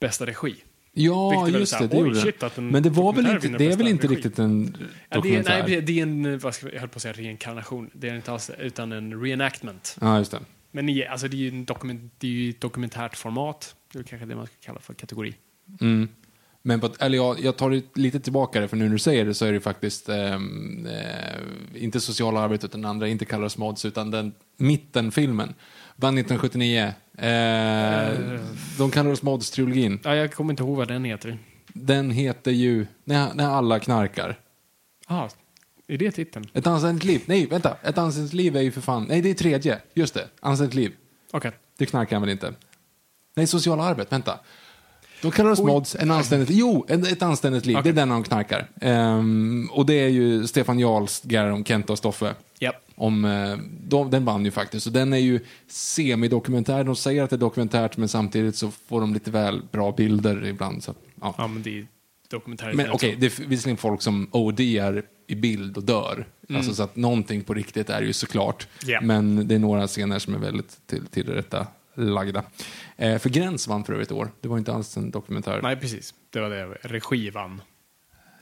Bästa 0.00 0.26
regi. 0.26 0.54
Ja, 0.92 1.48
just 1.48 1.78
det, 1.78 1.86
det 1.86 1.96
gjorde 1.96 2.20
shit, 2.20 2.42
Men 2.56 2.82
det 2.82 2.90
var 2.90 3.12
väl 3.12 3.24
dokumentär 3.24 3.46
inte, 3.48 3.64
det 3.64 3.72
är 3.72 3.76
väl 3.76 3.88
inte 3.88 4.06
regi. 4.06 4.16
riktigt 4.16 4.38
en 4.38 4.76
Ja, 4.78 4.86
det 5.08 5.14
är, 5.14 5.16
dokumentär? 5.16 5.68
nej, 5.68 5.80
det 5.80 5.98
är 5.98 6.02
en, 6.02 6.38
vad 6.38 6.54
ska, 6.54 6.72
jag 6.72 6.80
höll 6.80 6.88
på 6.88 6.96
att 6.96 7.02
säga 7.02 7.12
reinkarnation. 7.12 7.90
Det 7.92 8.08
är 8.08 8.16
inte 8.16 8.32
alls, 8.32 8.50
utan 8.58 8.92
en 8.92 9.22
reenactment. 9.22 9.96
Ja, 10.00 10.18
just 10.18 10.30
det. 10.30 10.40
Men 10.70 11.02
alltså, 11.10 11.28
det 11.28 11.36
är 11.36 11.38
ju 11.38 11.48
en 11.48 11.64
dokument, 11.64 12.12
det 12.18 12.26
är 12.26 12.30
ju 12.30 12.50
ett 12.50 12.60
dokumentärt 12.60 13.16
format. 13.16 13.74
Det 13.92 13.98
är 13.98 14.02
kanske 14.02 14.26
det 14.26 14.36
man 14.36 14.46
ska 14.46 14.54
kalla 14.60 14.80
för 14.80 14.94
kategori. 14.94 15.34
Mm. 15.80 16.08
Men 16.62 16.80
på, 16.80 16.90
eller 17.00 17.16
jag, 17.16 17.40
jag 17.40 17.56
tar 17.56 17.70
det 17.70 17.96
lite 17.96 18.20
tillbaka 18.20 18.60
det, 18.60 18.68
för 18.68 18.76
nu 18.76 18.84
när 18.84 18.92
du 18.92 18.98
säger 18.98 19.24
det 19.24 19.34
så 19.34 19.46
är 19.46 19.52
det 19.52 19.60
faktiskt 19.60 20.08
ehm, 20.08 20.86
eh, 20.86 21.84
inte 21.84 22.00
sociala 22.00 22.40
arbetet 22.40 22.70
utan 22.70 22.84
andra, 22.84 23.08
inte 23.08 23.24
Colors 23.24 23.56
Mods, 23.56 23.84
utan 23.84 24.10
den 24.10 24.34
mittenfilmen. 24.56 25.54
Vann 25.96 26.18
1979. 26.18 26.92
Eh, 27.18 28.40
de 28.78 28.90
kallar 28.90 29.10
oss 29.10 29.22
Mods-trilogin. 29.22 29.98
Ja, 30.04 30.14
jag 30.14 30.32
kommer 30.32 30.52
inte 30.52 30.62
ihåg 30.62 30.76
vad 30.76 30.88
den 30.88 31.04
heter. 31.04 31.38
Den 31.66 32.10
heter 32.10 32.50
ju 32.50 32.86
När, 33.04 33.34
när 33.34 33.48
alla 33.48 33.78
knarkar. 33.78 34.38
Ah, 35.06 35.28
är 35.86 35.98
det 35.98 36.10
titeln? 36.10 36.46
Ett 36.52 36.66
anständigt 36.66 37.04
liv. 37.04 37.22
Nej, 37.26 37.46
vänta. 37.46 37.76
Ett 37.82 37.98
anständigt 37.98 38.34
liv 38.34 38.56
är 38.56 38.60
ju 38.60 38.70
för 38.70 38.80
fan... 38.80 39.06
Nej, 39.08 39.22
det 39.22 39.30
är 39.30 39.34
tredje. 39.34 39.78
Just 39.94 40.14
det. 40.14 40.28
Anständigt 40.40 40.74
liv. 40.74 40.92
Okej. 41.30 41.52
Det 41.78 41.86
knarkar 41.86 42.16
han 42.16 42.22
väl 42.22 42.30
inte? 42.30 42.54
Nej, 43.34 43.46
sociala 43.46 43.82
arbet. 43.82 44.12
Vänta. 44.12 44.38
De 45.22 45.30
kallar 45.30 45.50
oss 45.50 45.60
mods, 45.60 45.96
en 45.96 46.10
anständigt, 46.10 46.50
jo, 46.50 46.86
ett 46.88 47.22
anständigt 47.22 47.66
liv. 47.66 47.76
Okej. 47.76 47.92
Det 47.92 48.00
är 48.00 48.06
den 48.06 48.08
de 48.08 48.22
knarkar. 48.22 48.68
Ehm, 48.80 49.68
och 49.72 49.86
det 49.86 49.94
är 49.94 50.08
ju 50.08 50.46
Stefan 50.46 50.78
Jarls 50.78 51.22
Gerhard 51.24 51.52
om 51.52 51.64
Kenta 51.64 51.92
och 51.92 51.98
Stoffe. 51.98 52.34
Japp. 52.58 52.74
Om, 52.94 53.24
eh, 53.24 53.56
de, 53.88 54.10
den 54.10 54.24
vann 54.24 54.44
ju 54.44 54.50
faktiskt. 54.50 54.86
Och 54.86 54.92
den 54.92 55.12
är 55.12 55.18
ju 55.18 55.40
semidokumentär. 55.68 56.84
De 56.84 56.96
säger 56.96 57.22
att 57.22 57.30
det 57.30 57.36
är 57.36 57.38
dokumentärt, 57.38 57.96
men 57.96 58.08
samtidigt 58.08 58.56
så 58.56 58.70
får 58.88 59.00
de 59.00 59.14
lite 59.14 59.30
väl 59.30 59.62
bra 59.72 59.92
bilder 59.92 60.46
ibland. 60.46 60.84
Så, 60.84 60.94
ja. 61.20 61.34
Ja, 61.38 61.46
men 61.46 61.62
det 61.62 61.78
är 61.78 61.86
dokumentärer. 62.28 62.74
Men 62.74 62.90
okej, 62.90 63.16
det 63.18 63.26
är 63.26 63.46
visserligen 63.46 63.76
folk 63.76 64.02
som 64.02 64.28
ODar 64.32 65.02
i 65.26 65.34
bild 65.34 65.76
och 65.76 65.82
dör. 65.82 66.26
Alltså, 66.54 66.74
så 66.74 66.82
att 66.82 66.96
någonting 66.96 67.42
på 67.42 67.54
riktigt 67.54 67.90
är 67.90 68.02
ju 68.02 68.12
såklart. 68.12 68.68
Ja. 68.86 69.00
Men 69.00 69.48
det 69.48 69.54
är 69.54 69.58
några 69.58 69.86
scener 69.86 70.18
som 70.18 70.34
är 70.34 70.38
väldigt 70.38 70.86
till, 70.86 71.06
till 71.06 71.28
rätta 71.28 71.66
lagda. 71.94 72.44
Eh, 72.96 73.18
för 73.18 73.30
Gräns 73.30 73.68
vann 73.68 73.84
för 73.84 73.92
övrigt 73.92 74.12
år. 74.12 74.30
Det 74.40 74.48
var 74.48 74.58
inte 74.58 74.72
alls 74.72 74.96
en 74.96 75.10
dokumentär. 75.10 75.60
Nej, 75.62 75.76
precis. 75.76 76.14
Det 76.30 76.40
var 76.40 76.50
det. 76.50 76.66
Regi 76.66 77.30
vann. 77.30 77.62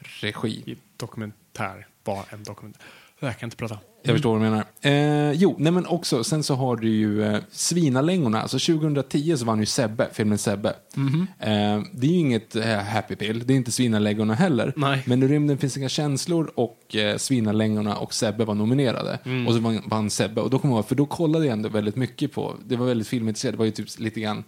Regi. 0.00 0.76
Dokumentär 0.96 1.86
var 2.04 2.24
en 2.30 2.44
dokumentär. 2.44 2.82
Jag 3.20 3.38
kan 3.38 3.46
inte 3.46 3.56
prata. 3.56 3.78
Jag 4.02 4.14
förstår 4.14 4.38
vad 4.38 4.40
du 4.40 4.50
menar. 4.50 4.64
Eh, 4.80 5.32
jo, 5.32 5.56
nej 5.58 5.72
men 5.72 5.86
också, 5.86 6.24
sen 6.24 6.42
så 6.42 6.54
har 6.54 6.76
du 6.76 6.88
ju 6.88 7.22
eh, 7.24 7.40
Svinalängorna. 7.50 8.42
Alltså 8.42 8.58
2010 8.58 9.36
så 9.36 9.44
vann 9.44 9.60
ju 9.60 9.66
Sebbe, 9.66 10.08
filmen 10.12 10.38
Sebbe. 10.38 10.74
Mhm. 10.94 11.26
Eh, 11.38 11.82
det 11.92 12.06
är 12.06 12.10
ju 12.10 12.16
inget 12.18 12.56
eh, 12.56 12.76
happy 12.78 13.16
pill, 13.16 13.46
det 13.46 13.52
är 13.52 13.56
inte 13.56 13.72
Svinalängorna 13.72 14.34
heller. 14.34 14.72
Nej. 14.76 15.02
Men 15.06 15.22
i 15.22 15.28
rymden 15.28 15.58
finns 15.58 15.76
inga 15.76 15.88
känslor 15.88 16.52
och 16.54 16.96
eh, 16.96 17.16
Svinalängorna 17.16 17.96
och 17.96 18.14
Sebbe 18.14 18.44
var 18.44 18.54
nominerade. 18.54 19.18
Mm. 19.24 19.46
Och 19.48 19.54
så 19.54 19.60
vann, 19.60 19.82
vann 19.86 20.10
Sebbe. 20.10 20.40
Och 20.40 20.50
då 20.50 20.58
kommer 20.58 20.74
jag 20.74 20.88
för 20.88 20.94
då 20.94 21.06
kollade 21.06 21.44
jag 21.46 21.52
ändå 21.52 21.68
väldigt 21.68 21.96
mycket 21.96 22.32
på, 22.32 22.54
det 22.66 22.76
var 22.76 22.86
väldigt 22.86 23.08
filmintresserad, 23.08 23.54
det 23.54 23.58
var 23.58 23.64
ju 23.64 23.70
typ 23.70 23.98
lite 23.98 24.20
grann, 24.20 24.44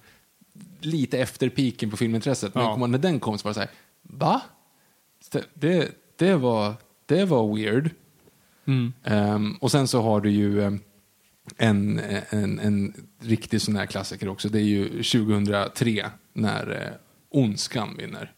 lite 0.81 1.18
efter 1.18 1.49
piken 1.49 1.91
på 1.91 1.97
filmintresset. 1.97 2.55
Men 2.55 2.64
Ja. 2.64 2.87
när 2.87 2.99
den 2.99 3.21
kom 3.21 3.39
så 3.39 3.45
var 3.45 3.51
det 3.51 3.55
så 3.55 3.61
här, 3.61 3.71
va? 4.03 4.41
Det, 5.55 5.89
det, 6.16 6.35
var, 6.35 6.75
det 7.07 7.25
var 7.25 7.57
weird. 7.57 7.91
Ehm, 9.05 9.53
och 9.61 9.71
sen 9.71 9.89
så 9.89 10.03
har 10.03 10.21
du 10.21 10.31
ju 10.31 10.62
ehm, 10.62 10.81
en, 11.57 12.01
en, 12.31 12.59
en 12.59 12.95
riktig 13.21 13.61
sån 13.62 13.77
här 13.77 13.87
klassiker 13.87 14.29
också. 14.29 14.49
Det 14.49 14.59
är 14.59 14.62
ju 14.64 14.89
2003 14.89 16.07
när 16.33 16.71
eh, 16.71 17.39
Ondskan 17.39 17.97
vinner. 17.99 18.33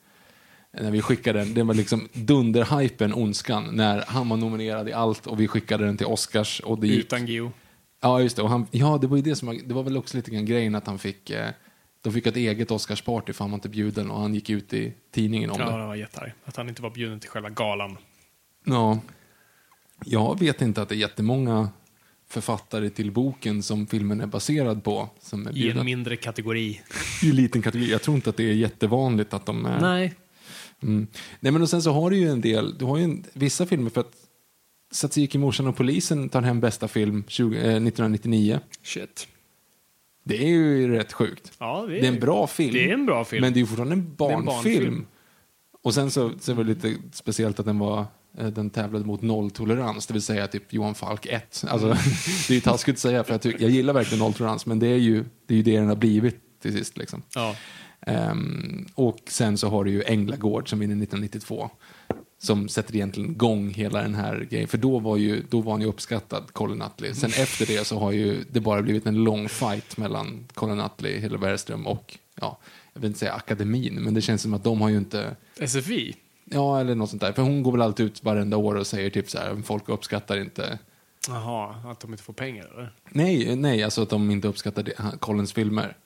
När 0.81 0.91
vi 0.91 1.03
skickade 1.03 1.39
den, 1.39 1.55
det 1.55 1.63
var 1.63 1.75
liksom 1.75 2.09
dunderhypen 2.13 3.15
Ondskan 3.15 3.69
när 3.77 4.05
han 4.07 4.29
var 4.29 4.37
nominerad 4.37 4.89
i 4.89 4.93
allt 4.93 5.27
och 5.27 5.41
vi 5.41 5.49
skickade 5.49 5.85
den 5.85 5.97
till 5.97 6.07
Oscars. 6.07 6.61
Och 6.61 6.79
det 6.79 6.87
gick, 6.87 6.99
Utan 6.99 7.27
Geo. 7.27 7.53
Ja, 8.01 8.21
just 8.21 8.37
det. 8.37 8.43
Och 8.43 8.49
han, 8.51 8.67
ja, 8.71 8.99
det 9.01 9.07
var 9.07 9.17
ju 9.17 9.23
det 9.23 9.37
som 9.37 9.49
var, 9.49 9.55
det 9.65 9.75
var 9.75 9.83
väl 9.83 9.97
också 9.97 10.17
lite 10.17 10.31
grann 10.31 10.47
grejen 10.47 10.75
att 10.75 10.87
han 10.87 10.99
fick, 10.99 11.31
eh, 11.31 11.49
de 12.03 12.13
fick 12.13 12.27
ett 12.27 12.37
eget 12.37 12.71
Oscarsparty 12.71 13.33
för 13.33 13.45
han 13.45 13.51
var 13.51 13.57
inte 13.57 13.69
bjuden 13.69 14.11
och 14.11 14.21
han 14.21 14.35
gick 14.35 14.51
ut 14.51 14.73
i 14.73 14.95
tidningen 15.11 15.51
om 15.51 15.57
Ja, 15.61 15.71
det. 15.71 15.79
det 15.79 15.87
var 15.87 15.95
jättearg. 15.95 16.33
Att 16.45 16.57
han 16.57 16.69
inte 16.69 16.83
var 16.83 16.91
bjuden 16.91 17.21
till 17.21 17.31
själva 17.31 17.51
galan. 17.51 17.97
Ja. 18.65 18.99
Jag 20.07 20.39
vet 20.39 20.63
inte 20.63 20.83
att 20.83 20.89
det 20.89 20.95
är 20.95 20.99
jättemånga 20.99 21.69
författare 22.29 22.91
till 22.91 23.11
boken 23.11 23.63
som 23.63 23.87
filmen 23.87 24.21
är 24.21 24.27
baserad 24.27 24.85
på. 24.85 25.09
Som 25.21 25.47
är 25.47 25.57
I 25.59 25.71
en 25.71 25.85
mindre 25.85 26.17
kategori. 26.17 26.81
I 27.23 27.31
en 27.31 27.37
liten 27.37 27.63
kategori. 27.63 27.91
Jag 27.91 28.03
tror 28.03 28.17
inte 28.17 28.31
att 28.31 28.37
det 28.37 28.45
är 28.45 28.55
jättevanligt 28.55 29.35
att 29.35 29.47
de 29.47 29.67
är... 29.67 29.81
Nej. 29.81 30.15
Mm. 30.83 31.07
Nej 31.41 31.53
men 31.53 31.63
och 31.63 31.71
sen 31.71 31.83
så 31.83 31.93
har 31.93 32.11
du 32.11 32.17
ju 32.17 32.29
en 32.29 32.41
del, 32.41 32.79
du 32.79 32.85
har 32.85 32.99
ju 32.99 33.05
en, 33.05 33.25
vissa 33.33 33.67
filmer 33.67 33.91
för 33.91 34.01
att 34.01 34.13
Satsiki, 34.91 35.39
morsan 35.39 35.67
och 35.67 35.77
polisen 35.77 36.29
tar 36.29 36.43
hem 36.43 36.61
bästa 36.61 36.89
film 36.89 37.25
20, 37.29 37.57
eh, 37.57 37.61
1999. 37.63 38.61
Shit. 38.83 39.29
Det 40.25 40.45
är 40.45 40.49
ju 40.49 40.89
rätt 40.89 41.13
sjukt. 41.13 41.53
Ja, 41.59 41.85
det 41.89 41.97
är, 41.97 42.01
Det 42.01 42.07
är 42.07 42.13
en 42.13 42.21
bra 42.21 42.47
film. 42.47 42.73
Det 42.73 42.91
är 42.91 42.95
en 42.95 43.07
bra 43.07 43.25
film. 43.25 43.41
Men 43.41 43.53
det 43.53 43.59
är 43.59 43.61
ju 43.61 43.67
fortfarande 43.67 43.95
en 43.95 44.01
är 44.01 44.05
en 44.05 44.17
barnfilm. 44.17 44.45
barnfilm. 44.47 45.07
Och 45.83 45.95
sen 45.95 46.11
så, 46.11 46.33
så 46.41 46.55
var 46.55 46.65
det 46.65 46.75
lite 46.75 46.95
speciellt 47.13 47.61
att 47.61 47.67
den 47.67 47.79
var 47.79 48.07
den 48.33 48.71
tävlade 48.71 49.05
mot 49.05 49.23
nolltolerans, 49.23 50.07
det 50.07 50.13
vill 50.13 50.23
säga 50.23 50.47
typ 50.47 50.73
Johan 50.73 50.95
Falk 50.95 51.27
1. 51.27 51.65
Alltså, 51.69 51.89
det 52.49 52.51
är 52.51 52.55
ju 52.55 52.61
taskigt 52.61 52.95
att 52.95 52.99
säga, 52.99 53.25
för 53.25 53.35
jag, 53.35 53.43
tycker, 53.43 53.63
jag 53.63 53.71
gillar 53.71 53.95
verkligen 53.95 54.19
nolltolerans, 54.19 54.67
men 54.67 54.79
det 54.79 54.87
är 54.87 54.97
ju 54.97 55.25
det, 55.47 55.55
är 55.55 55.57
ju 55.57 55.63
det 55.63 55.77
den 55.77 55.89
har 55.89 55.97
blivit 55.97 56.61
till 56.63 56.73
sist. 56.73 56.97
Liksom. 56.97 57.23
Ja. 57.35 57.57
Ehm, 58.07 58.87
och 58.95 59.19
sen 59.27 59.59
så 59.59 59.69
har 59.69 59.85
du 59.85 59.91
ju 59.91 60.03
Änglagård 60.03 60.71
som 60.71 60.79
vinner 60.79 60.95
1992. 60.95 61.71
Som 62.39 62.69
sätter 62.69 62.95
egentligen 62.95 63.31
igång 63.31 63.71
hela 63.71 64.03
den 64.03 64.15
här 64.15 64.47
grejen. 64.51 64.69
För 64.69 64.79
då 64.79 64.99
var, 64.99 65.17
ju, 65.17 65.43
då 65.51 65.61
var 65.61 65.73
han 65.73 65.81
ju 65.81 65.87
uppskattad, 65.87 66.53
Colin 66.53 66.79
Nutley. 66.79 67.15
Sen 67.15 67.31
efter 67.31 67.67
det 67.67 67.87
så 67.87 67.99
har 67.99 68.13
ju 68.13 68.45
det 68.51 68.61
bara 68.61 68.83
blivit 68.83 69.07
en 69.07 69.25
lång 69.25 69.49
fight 69.49 69.97
mellan 69.97 70.49
Colin 70.55 70.77
Nutley, 70.77 71.19
Hille 71.19 71.39
Bergström 71.39 71.87
och, 71.87 72.19
ja, 72.41 72.59
jag 72.93 73.01
vill 73.01 73.09
inte 73.09 73.19
säga 73.19 73.33
akademin, 73.33 73.95
men 73.95 74.15
det 74.15 74.21
känns 74.21 74.43
som 74.43 74.55
att 74.55 74.65
de 74.65 74.81
har 74.81 74.89
ju 74.89 74.97
inte, 74.97 75.37
SFI? 75.67 76.17
Ja 76.53 76.81
eller 76.81 76.95
något 76.95 77.11
sånt 77.11 77.23
där. 77.23 77.33
För 77.33 77.43
hon 77.43 77.63
går 77.63 77.73
väl 77.73 77.83
alltid 77.83 78.07
ut 78.07 78.25
varenda 78.25 78.57
år 78.57 78.75
och 78.75 78.87
säger 78.87 79.11
typ 79.11 79.31
så 79.31 79.39
här, 79.39 79.63
folk 79.65 79.89
uppskattar 79.89 80.39
inte 80.39 80.79
Jaha, 81.29 81.75
att 81.85 82.01
de 82.01 82.11
inte 82.11 82.23
får 82.23 82.33
pengar 82.33 82.71
eller? 82.75 82.93
Nej, 83.11 83.57
nej, 83.57 83.83
alltså 83.83 84.03
att 84.03 84.11
de 84.11 84.31
inte 84.31 84.49
uppskattar 84.49 84.83
det, 84.83 84.95
Collins 85.21 85.53
filmer. 85.53 85.97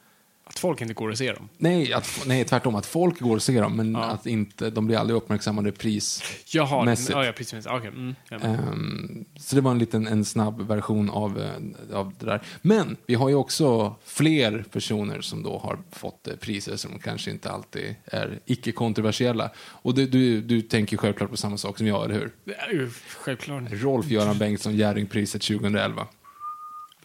Att 0.48 0.58
folk 0.58 0.80
inte 0.80 0.94
går 0.94 1.08
och 1.08 1.18
ser 1.18 1.34
dem? 1.34 1.48
Nej, 1.58 1.92
att, 1.92 2.22
nej, 2.26 2.44
tvärtom. 2.44 2.74
Att 2.74 2.86
folk 2.86 3.20
går 3.20 3.36
och 3.36 3.42
ser 3.42 3.62
dem, 3.62 3.76
men 3.76 3.92
Ja. 3.92 4.04
att 4.04 4.26
inte, 4.26 4.70
de 4.70 4.86
blir 4.86 4.96
aldrig 4.96 5.16
uppmärksammade 5.16 5.72
pris. 5.72 6.22
Jaha, 6.46 6.84
Mässigt. 6.84 7.10
ja, 7.10 7.24
ja 7.24 7.32
precis. 7.32 7.66
Okej. 7.66 7.88
Mm, 7.88 8.14
ja, 8.30 8.38
men. 8.42 8.54
Ehm, 8.54 9.24
så 9.38 9.56
det 9.56 9.62
var 9.62 9.70
en 9.70 9.78
liten 9.78 10.06
en 10.06 10.24
snabb 10.24 10.60
version 10.68 11.10
av, 11.10 11.40
eh, 11.40 11.96
av 11.96 12.12
det 12.18 12.26
där. 12.26 12.42
Men 12.62 12.96
vi 13.06 13.14
har 13.14 13.28
ju 13.28 13.34
också 13.34 13.94
fler 14.04 14.64
personer 14.72 15.20
som 15.20 15.42
då 15.42 15.58
har 15.58 15.78
fått 15.92 16.28
eh, 16.28 16.34
priser 16.36 16.76
som 16.76 16.98
kanske 16.98 17.30
inte 17.30 17.50
alltid 17.50 17.94
är 18.04 18.38
icke-kontroversiella. 18.46 19.50
Och 19.58 19.94
du, 19.94 20.06
du, 20.06 20.40
du 20.40 20.62
tänker 20.62 20.96
självklart 20.96 21.30
på 21.30 21.36
samma 21.36 21.56
sak 21.56 21.78
som 21.78 21.86
jag, 21.86 22.04
eller 22.04 22.14
hur? 22.14 22.30
Det 22.44 22.54
är 22.54 22.72
ju 22.72 22.90
självklart. 23.16 23.62
Rolf-Göran 23.70 24.38
Bengtsson, 24.38 24.76
Jerringpriset 24.76 25.42
2011. 25.42 26.06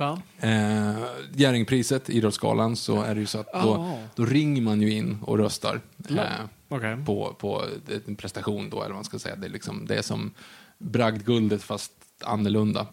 Va? 0.02 0.22
Eh, 0.40 1.04
Jerringpriset, 1.34 2.10
Idrottsgalan, 2.10 2.76
så 2.76 3.02
är 3.02 3.16
det 3.16 3.20
ju 3.22 3.26
så 3.28 3.40
att 3.40 3.54
då, 3.54 3.74
Ah. 3.74 3.98
då 4.16 4.26
ringer 4.26 4.62
man 4.62 4.82
ju 4.82 4.92
in 4.94 5.18
och 5.22 5.38
röstar. 5.38 5.82
Eh, 6.10 6.16
Okej. 6.70 6.98
på, 7.06 7.36
på 7.40 7.64
en 8.08 8.16
prestation 8.16 8.70
då, 8.70 8.78
eller 8.78 8.88
vad 8.90 8.96
man 8.96 9.04
ska 9.04 9.20
säga. 9.20 9.36
Det 9.36 9.48
är, 9.48 9.52
liksom, 9.52 9.86
det 9.86 9.96
är 9.96 10.02
som 10.02 10.32
bragdguldet 10.78 11.64
fast 11.64 11.92
annorlunda. 12.24 12.88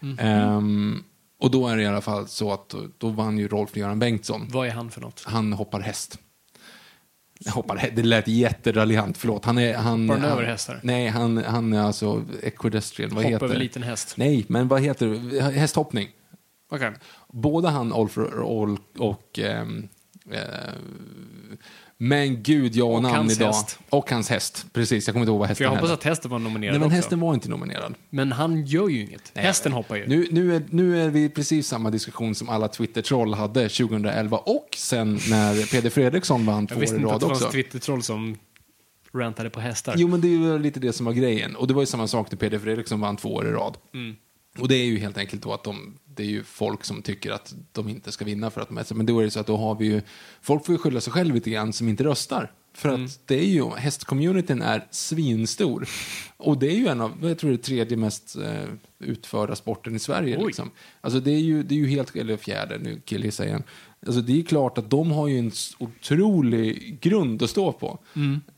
Mhm. 0.00 0.18
Ehm, 0.18 1.04
och 1.40 1.50
då 1.50 1.68
är 1.68 1.76
det 1.76 1.82
i 1.82 1.86
alla 1.86 2.00
fall 2.00 2.28
så 2.28 2.52
att 2.52 2.68
då, 2.68 2.78
då 2.98 3.08
vann 3.08 3.38
ju 3.38 3.48
Rolf-Göran 3.48 3.98
Bengtsson. 3.98 4.46
Vad 4.50 4.66
är 4.66 4.70
han 4.72 4.90
för 4.90 5.00
något? 5.00 5.22
Han 5.26 5.52
hoppar 5.52 5.80
häst. 5.80 6.18
Hoppar, 7.48 7.90
det 7.96 8.02
lät 8.02 8.28
jätteraljant, 8.28 9.18
förlåt. 9.18 9.44
Han 9.44 9.58
är, 9.58 9.74
han, 9.74 10.08
Hoppar 10.08 10.20
han 10.22 10.30
över 10.32 10.42
hästar? 10.44 10.80
Nej, 10.82 11.08
han, 11.08 11.36
han 11.44 11.72
är 11.72 11.80
alltså 11.80 12.22
equestrian. 12.42 13.10
Vad 13.14 13.24
Hoppa 13.24 13.32
heter 13.34 13.46
över 13.46 13.56
liten 13.56 13.82
häst? 13.82 14.14
Nej, 14.16 14.44
men 14.48 14.68
vad 14.68 14.80
heter 14.82 15.06
det? 15.08 15.40
Hästhoppning. 15.42 16.08
Okej. 16.70 16.92
Både 17.32 17.68
han 17.68 17.92
Olf 17.92 18.18
och, 18.18 18.78
och 18.98 19.38
ehm, 19.38 19.88
eh, 20.30 20.40
men 22.00 22.42
gud, 22.42 22.76
jag 22.76 22.90
Och 22.90 23.02
namn 23.02 23.30
idag. 23.30 23.46
häst. 23.46 23.78
Och 23.90 24.10
hans 24.10 24.30
häst. 24.30 24.66
Precis, 24.72 25.06
jag 25.06 25.14
kommer 25.14 25.22
inte 25.22 25.30
ihåg 25.30 25.38
vad 25.38 25.48
För 25.48 25.50
hästen 25.50 25.64
jag 25.64 25.70
hoppas 25.70 25.82
hette. 25.90 25.94
att 25.94 26.04
hästen 26.04 26.30
var 26.30 26.38
nominerad 26.38 26.72
Nej, 26.72 26.78
men 26.80 26.86
också. 26.86 26.96
hästen 26.96 27.20
var 27.20 27.34
inte 27.34 27.48
nominerad. 27.48 27.94
Men 28.10 28.32
han 28.32 28.66
gör 28.66 28.88
ju 28.88 29.00
inget. 29.04 29.32
hästen 29.34 29.72
hoppar 29.72 29.96
ju. 29.96 30.06
Nu, 30.06 30.26
nu, 30.30 30.56
är, 30.56 30.62
nu 30.70 31.02
är 31.02 31.08
vi 31.08 31.28
precis 31.28 31.68
samma 31.68 31.90
diskussion 31.90 32.34
som 32.34 32.48
alla 32.48 32.68
Twitter-troll 32.68 33.34
hade 33.34 33.68
2011 33.68 34.36
och 34.38 34.68
sen 34.76 35.12
när 35.30 35.70
Peder 35.70 35.90
Fredriksson 35.90 36.46
vann 36.46 36.60
jag 36.62 36.68
två 36.68 36.76
år 36.76 36.80
visste 36.80 36.96
i 36.96 36.98
inte 36.98 37.06
att 37.06 37.12
rad 37.12 37.20
det 37.20 37.26
fanns 37.34 37.42
också. 37.42 37.52
Twitter-troll 37.52 38.02
som 38.02 38.38
rantade 39.14 39.50
på 39.50 39.60
hästar. 39.60 39.94
Jo, 39.96 40.08
men 40.08 40.20
det 40.20 40.28
är 40.28 40.38
ju 40.38 40.58
lite 40.58 40.80
det 40.80 40.92
som 40.92 41.06
var 41.06 41.12
grejen. 41.12 41.56
Och 41.56 41.66
det 41.66 41.74
var 41.74 41.82
ju 41.82 41.86
samma 41.86 42.06
sak 42.06 42.30
när 42.30 42.38
Peder 42.38 42.58
Fredriksson 42.58 43.00
vann 43.00 43.16
två 43.16 43.34
år 43.34 43.48
i 43.48 43.50
rad. 43.50 43.76
Mm. 43.94 44.16
Och 44.60 44.68
det 44.68 44.74
är 44.74 44.84
ju 44.84 44.98
helt 44.98 45.18
enkelt 45.18 45.42
då 45.42 45.52
att 45.52 45.64
de, 45.64 45.94
det 46.14 46.22
är 46.22 46.26
ju 46.26 46.42
folk 46.44 46.84
som 46.84 47.02
tycker 47.02 47.30
att 47.30 47.54
de 47.72 47.88
inte 47.88 48.12
ska 48.12 48.24
vinna 48.24 48.50
för 48.50 48.60
att 48.60 48.68
de 48.68 48.78
är 48.78 48.94
Men 48.94 49.06
då 49.06 49.18
är 49.20 49.24
det 49.24 49.30
så 49.30 49.40
att 49.40 49.46
då 49.46 49.56
har 49.56 49.74
vi 49.74 49.86
ju, 49.86 50.02
folk 50.42 50.66
får 50.66 50.74
ju 50.74 50.78
skylla 50.78 51.00
sig 51.00 51.12
själv 51.12 51.34
lite 51.34 51.50
grann 51.50 51.72
som 51.72 51.88
inte 51.88 52.04
röstar. 52.04 52.52
För 52.74 52.88
Mm. 52.88 53.04
att 53.04 53.20
det 53.26 53.34
är 53.38 53.44
ju, 53.46 53.70
hästcommunityn 53.70 54.62
är 54.62 54.86
svinstor. 54.90 55.88
Och 56.36 56.58
det 56.58 56.66
är 56.66 56.76
ju 56.76 56.86
en 56.88 57.00
av, 57.00 57.12
jag 57.22 57.38
tror 57.38 57.50
det 57.50 57.56
är 57.56 57.62
tredje 57.62 57.96
mest 57.96 58.36
eh, 58.36 58.52
utförda 58.98 59.56
sporten 59.56 59.96
i 59.96 59.98
Sverige. 59.98 60.36
Oj. 60.38 60.46
Liksom. 60.46 60.70
Alltså 61.00 61.20
det 61.20 61.30
är 61.30 61.38
ju, 61.40 61.62
det 61.62 61.74
är 61.74 61.78
ju 61.78 61.86
helt, 61.88 62.16
eller 62.16 62.36
fjärde, 62.36 62.78
nu 62.78 63.00
killgissar 63.04 63.44
igen. 63.44 63.62
Alltså 64.06 64.20
det 64.20 64.38
är 64.40 64.42
klart 64.44 64.78
att 64.78 64.90
de 64.90 65.10
har 65.10 65.28
ju 65.28 65.38
en 65.38 65.52
otrolig 65.78 66.98
grund 67.00 67.42
att 67.42 67.50
stå 67.50 67.72
på. 67.72 67.98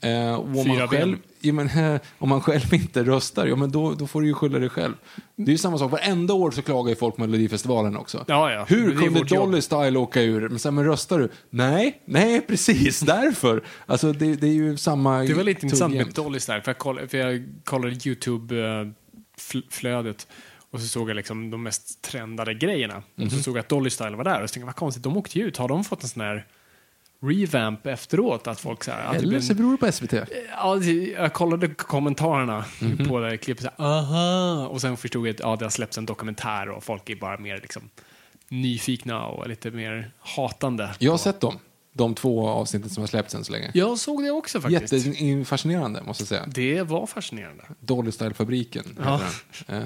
Eh, 0.00 0.34
och 0.34 0.44
om, 0.44 0.54
Mm. 0.54 0.78
Man 0.78 0.88
själv, 0.88 1.10
ben. 1.12 1.22
Ja, 1.40 1.52
men, 1.52 1.68
eh, 1.94 2.00
om 2.18 2.28
man 2.28 2.40
själv 2.40 2.74
inte 2.80 3.04
röstar, 3.04 3.46
ja 3.46 3.56
men 3.56 3.70
då, 3.70 3.94
då 3.94 4.06
får 4.06 4.20
du 4.20 4.26
ju 4.26 4.34
skylla 4.34 4.58
dig 4.58 4.68
själv. 4.68 4.94
Det 5.36 5.50
är 5.50 5.52
ju 5.52 5.58
samma 5.58 5.78
sak, 5.78 5.92
varenda 5.92 6.34
år 6.34 6.50
så 6.50 6.62
klagar 6.62 6.90
ju 6.90 6.96
folk 6.96 7.14
på 7.16 7.20
Melodifestivalen 7.20 7.96
också. 7.96 8.24
Ja, 8.28 8.52
ja. 8.52 8.64
Hur 8.68 8.96
kunde 8.96 9.20
vårt 9.20 9.30
jobb. 9.30 9.50
Dolly 9.50 9.62
Style 9.62 9.98
åka 9.98 10.22
ur? 10.22 10.48
Men 10.48 10.58
sen, 10.58 10.74
men 10.74 10.84
röstar 10.84 11.18
du? 11.18 11.28
Nej, 11.50 12.00
nej 12.04 12.40
precis, 12.48 13.00
därför. 13.00 13.62
Alltså 13.86 14.12
det, 14.12 14.34
det 14.34 14.46
är 14.46 14.52
ju 14.52 14.76
samma 14.76 15.18
Det 15.22 15.34
var 15.34 15.44
lite 15.44 15.66
intressant 15.66 15.94
med. 15.94 16.06
Dollys 16.14 16.46
där, 16.46 16.60
för 16.60 16.68
jag 16.70 16.78
kollade, 16.78 17.08
för 17.08 17.18
jag 17.18 17.44
kollade 17.64 17.94
YouTube-flödet 17.94 20.26
och 20.70 20.80
så 20.80 20.86
såg 20.86 21.10
jag 21.10 21.14
liksom 21.16 21.50
de 21.50 21.62
mest 21.62 22.02
trendade 22.02 22.54
grejerna. 22.54 22.96
Och 22.96 23.02
Mhm. 23.20 23.30
så 23.30 23.42
såg 23.42 23.56
jag 23.56 23.60
att 23.60 23.68
Dolly 23.68 23.90
Style 23.90 24.16
var 24.16 24.24
där 24.24 24.42
och 24.42 24.48
så 24.50 24.52
tänkte 24.52 24.60
jag, 24.60 24.66
vad 24.66 24.76
konstigt, 24.76 25.02
de 25.02 25.16
åkte 25.16 25.38
ju 25.38 25.44
ut. 25.44 25.56
Har 25.56 25.68
de 25.68 25.84
fått 25.84 26.02
en 26.02 26.08
sån 26.08 26.22
här 26.22 26.46
revamp 27.22 27.86
efteråt? 27.86 28.46
Att 28.46 28.60
folk 28.60 28.84
så 28.84 28.90
här, 28.90 29.14
Eller 29.14 29.40
så 29.40 29.54
beror 29.54 29.70
det 29.72 29.76
på 29.76 29.92
SVT. 29.92 30.12
Ja, 30.56 30.82
jag 31.16 31.32
kollade 31.32 31.68
kommentarerna 31.68 32.64
Mhm. 32.80 33.08
på 33.08 33.18
det 33.20 33.28
här 33.28 33.36
klippet. 33.36 33.64
Så 33.64 33.70
här, 33.82 33.90
Aha! 33.90 34.66
Och 34.66 34.80
sen 34.80 34.96
förstod 34.96 35.26
jag 35.28 35.34
att 35.34 35.40
ja, 35.40 35.56
det 35.56 35.64
har 35.64 35.70
släppts 35.70 35.98
en 35.98 36.06
dokumentär 36.06 36.68
och 36.68 36.84
folk 36.84 37.10
är 37.10 37.16
bara 37.16 37.38
mer 37.38 37.56
liksom, 37.62 37.82
nyfikna 38.48 39.26
och 39.26 39.48
lite 39.48 39.70
mer 39.70 40.10
hatande. 40.20 40.90
Jag 40.98 41.10
har 41.12 41.18
på- 41.18 41.22
sett 41.22 41.40
dem, 41.40 41.58
de 41.92 42.14
två 42.14 42.48
avsnitten 42.48 42.90
som 42.90 43.02
har 43.02 43.08
släppts 43.08 43.34
än 43.34 43.44
så 43.44 43.52
länge. 43.52 43.70
Jag 43.74 43.98
såg 43.98 44.22
det 44.24 44.30
också 44.30 44.60
faktiskt. 44.60 44.92
Jättefascinerande, 45.06 46.02
måste 46.02 46.22
jag 46.22 46.28
säga. 46.28 46.44
Det 46.46 46.82
var 46.82 47.06
fascinerande. 47.06 47.64
Dolly 47.80 48.10
Style-fabriken 48.10 48.98
Ja. 49.04 49.20
eh, 49.68 49.82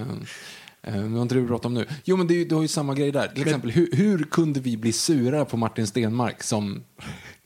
Nu 0.86 1.14
har 1.14 1.22
inte 1.22 1.34
du 1.34 1.46
pratat 1.46 1.66
om 1.66 1.74
nu. 1.74 1.86
Jo, 2.04 2.16
men 2.16 2.26
det, 2.26 2.44
du 2.44 2.54
har 2.54 2.62
ju 2.62 2.68
samma 2.68 2.94
grej 2.94 3.12
där. 3.12 3.28
Till 3.28 3.42
exempel, 3.42 3.70
hur, 3.70 3.88
hur 3.92 4.18
kunde 4.24 4.60
vi 4.60 4.76
bli 4.76 4.92
sura 4.92 5.44
på 5.44 5.56
Martin 5.56 5.86
Stenmark 5.86 6.42
som, 6.42 6.84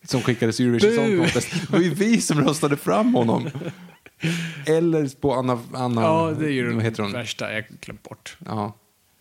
som 0.04 0.22
skickades 0.22 0.60
Eurovision 0.60 0.94
Song! 0.94 1.18
Contest? 1.18 1.50
Det 1.50 1.72
var 1.72 1.78
ju 1.78 1.94
vi 1.94 2.20
som 2.20 2.40
röstade 2.40 2.76
fram 2.76 3.14
honom. 3.14 3.50
Eller 4.66 5.20
på 5.20 5.34
Anna... 5.34 5.60
Anna 5.72 6.02
Ja, 6.02 6.34
det 6.38 6.46
är 6.46 6.50
ju 6.50 6.70
den 6.70 6.80
heter 6.80 7.02
hon? 7.02 7.12
värsta 7.12 7.52
jag 7.52 7.64
glömt 7.80 8.02
bort. 8.02 8.36
Ja, 8.46 8.76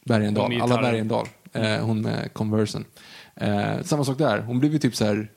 Bergendahl. 0.06 0.62
Alla. 0.62 0.82
Bergendahl. 0.82 1.28
Eh, 1.54 1.78
hon 1.78 2.02
med 2.02 2.34
Conversen. 2.34 2.86
Eh, 3.36 3.82
samma 3.84 4.04
sak 4.04 4.18
där. 4.18 4.40
Hon 4.40 4.60
blev 4.60 4.74
ju 4.74 4.80
typ 4.80 4.96
så 4.96 5.06
här 5.06 5.32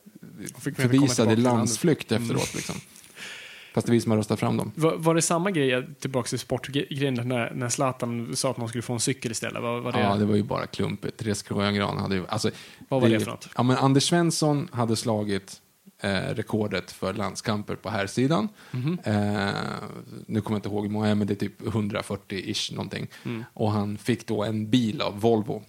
förvisad 0.76 1.32
i 1.32 1.36
landsflykt 1.36 2.12
efteråt. 2.12 2.54
Liksom. 2.54 2.76
Fast 3.74 3.86
det 3.86 3.90
är 3.90 3.94
vi 3.94 4.00
som 4.00 4.10
har 4.10 4.18
röstat 4.18 4.40
fram 4.40 4.56
dem. 4.56 4.72
Var, 4.74 4.96
var 4.96 5.14
det 5.14 5.22
samma 5.22 5.50
grej, 5.50 5.94
tillbaka 6.00 6.28
till 6.28 6.38
sportgrejen, 6.38 7.14
när, 7.14 7.54
när 7.54 7.68
Zlatan 7.68 8.36
sa 8.36 8.50
att 8.50 8.56
man 8.56 8.68
skulle 8.68 8.82
få 8.82 8.92
en 8.92 9.00
cykel 9.00 9.30
istället? 9.32 9.62
Var, 9.62 9.80
var 9.80 9.92
det, 9.92 10.00
Ja, 10.00 10.16
det 10.16 10.24
var 10.24 10.36
ju 10.36 10.42
bara 10.42 10.66
klumpigt. 10.66 11.16
Therese 11.16 11.42
Sjögran 11.42 11.98
hade 11.98 12.14
ju... 12.14 12.26
Alltså, 12.28 12.50
Vad 12.88 13.00
var 13.00 13.08
det 13.08 13.20
för 13.20 13.30
något? 13.30 13.48
Ja, 13.56 13.62
men 13.62 13.76
Anders 13.76 14.08
Svensson 14.08 14.68
hade 14.72 14.96
slagit 14.96 15.60
eh, 16.02 16.34
rekordet 16.34 16.92
för 16.92 17.14
landskamper 17.14 17.74
på 17.74 17.90
här 17.90 18.06
sidan. 18.06 18.48
Mhm. 18.70 18.98
eh, 19.04 19.50
nu 20.26 20.40
kommer 20.40 20.54
jag 20.54 20.58
inte 20.58 20.68
ihåg 20.68 20.84
hur 20.84 20.92
många, 20.92 21.14
men 21.14 21.26
det 21.26 21.32
är 21.32 21.36
typ 21.36 21.60
140-ish 21.60 22.74
någonting. 22.74 23.06
Mm. 23.24 23.44
Och 23.54 23.70
han 23.72 23.98
fick 23.98 24.26
då 24.26 24.44
en 24.44 24.70
bil 24.70 25.00
av 25.00 25.20
Volvo. 25.20 25.62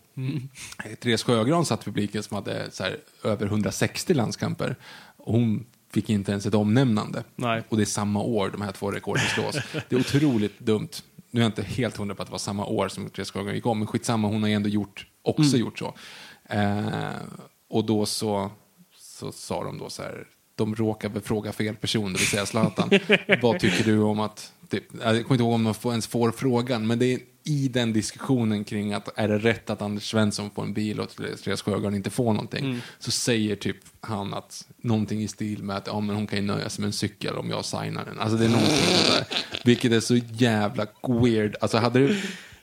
Eh, 0.86 0.96
Therese 0.96 1.24
Sjögran 1.24 1.66
satt 1.66 1.82
i 1.82 1.86
publiken 1.86 2.24
som 2.24 2.36
hade 2.36 2.70
här, 2.80 2.98
över 3.24 3.46
160 3.46 4.14
landskamper. 4.14 4.76
Och 5.18 5.34
hon 5.34 5.66
fick 5.94 6.10
inte 6.10 6.32
ens 6.32 6.46
ett 6.46 6.54
omnämnande. 6.54 7.24
Nej. 7.36 7.64
Och 7.70 7.78
det 7.78 7.84
är 7.84 7.86
samma 7.86 8.22
år 8.22 8.50
de 8.50 8.62
här 8.62 8.72
två 8.72 8.92
rekorden 8.92 9.24
slås. 9.36 9.56
Det 9.90 9.96
är 9.96 10.00
otroligt 10.00 10.60
dumt. 10.60 10.90
Nu 11.32 11.40
är 11.40 11.44
jag 11.44 11.50
inte 11.50 11.64
helt 11.64 11.98
hundra 11.98 12.16
på 12.16 12.22
att 12.22 12.28
det 12.28 12.32
var 12.32 12.40
samma 12.40 12.66
år 12.66 12.88
som 12.88 13.10
Therese 13.10 13.32
Sjögran 13.32 13.56
gick 13.56 13.66
om, 13.66 13.78
men 13.80 13.88
skitsamma, 13.88 14.28
hon 14.28 14.42
har 14.42 14.50
ju 14.50 14.56
ändå 14.56 14.70
gjort, 14.70 15.06
också 15.22 15.56
Mm. 15.56 15.60
gjort 15.60 15.80
så. 15.80 15.94
Eh, 16.50 17.10
och 17.70 17.86
då 17.86 18.06
så, 18.06 18.52
så 18.98 19.32
sa 19.32 19.64
de 19.64 19.78
då 19.78 19.90
så 19.90 20.02
här, 20.02 20.26
de 20.56 20.76
råkar 20.76 21.10
väl 21.10 21.22
fråga 21.22 21.52
fel 21.52 21.76
person, 21.76 22.14
det 22.14 22.20
vill 22.20 22.28
säga 22.28 22.46
Zlatan. 22.46 22.90
Vad 23.42 23.60
tycker 23.60 23.84
du 23.84 24.00
om 24.00 24.20
att, 24.20 24.52
typ, 24.70 24.84
jag 24.94 25.02
kommer 25.02 25.18
inte 25.18 25.34
ihåg 25.44 25.54
om 25.54 25.64
de 25.64 25.74
får- 25.74 25.92
ens 25.92 26.08
får 26.08 26.32
frågan, 26.32 26.88
men 26.88 27.00
det 27.00 27.06
är 27.14 27.20
i 27.44 27.68
den 27.68 27.94
diskussionen 27.94 28.64
kring 28.64 28.94
att 28.94 29.10
är 29.16 29.28
det 29.28 29.38
rätt 29.38 29.70
att 29.70 29.82
Anders 29.82 30.10
Svensson 30.10 30.50
får 30.56 30.64
en 30.64 30.74
bil 30.74 31.00
och 31.00 31.10
Therese 31.44 31.62
Sjögran 31.62 31.96
inte 31.96 32.10
får 32.10 32.34
någonting, 32.34 32.66
Mm. 32.66 32.80
så 33.00 33.12
säger 33.12 33.56
typ 33.56 33.78
han 34.02 34.34
att 34.34 34.68
någonting 34.82 35.24
i 35.24 35.28
stil 35.28 35.64
med 35.64 35.78
att 35.78 35.88
ja, 35.88 36.00
men 36.00 36.16
hon 36.16 36.28
kan 36.28 36.40
ju 36.40 36.46
nöja 36.46 36.70
sig 36.70 36.82
med 36.82 36.88
en 36.88 36.94
cykel 36.94 37.36
om 37.36 37.50
jag 37.50 37.66
signar 37.66 38.06
den. 38.06 38.20
Alltså 38.20 38.38
det 38.38 38.46
är 38.46 38.50
någonting 38.50 38.76
sånt 38.76 39.28
där. 39.30 39.38
Vilket 39.66 39.92
är 39.92 40.00
så 40.00 40.16
jävla 40.16 40.86
weird. 41.08 41.56
Alltså 41.62 41.78
hade 41.78 42.00
det, 42.08 42.16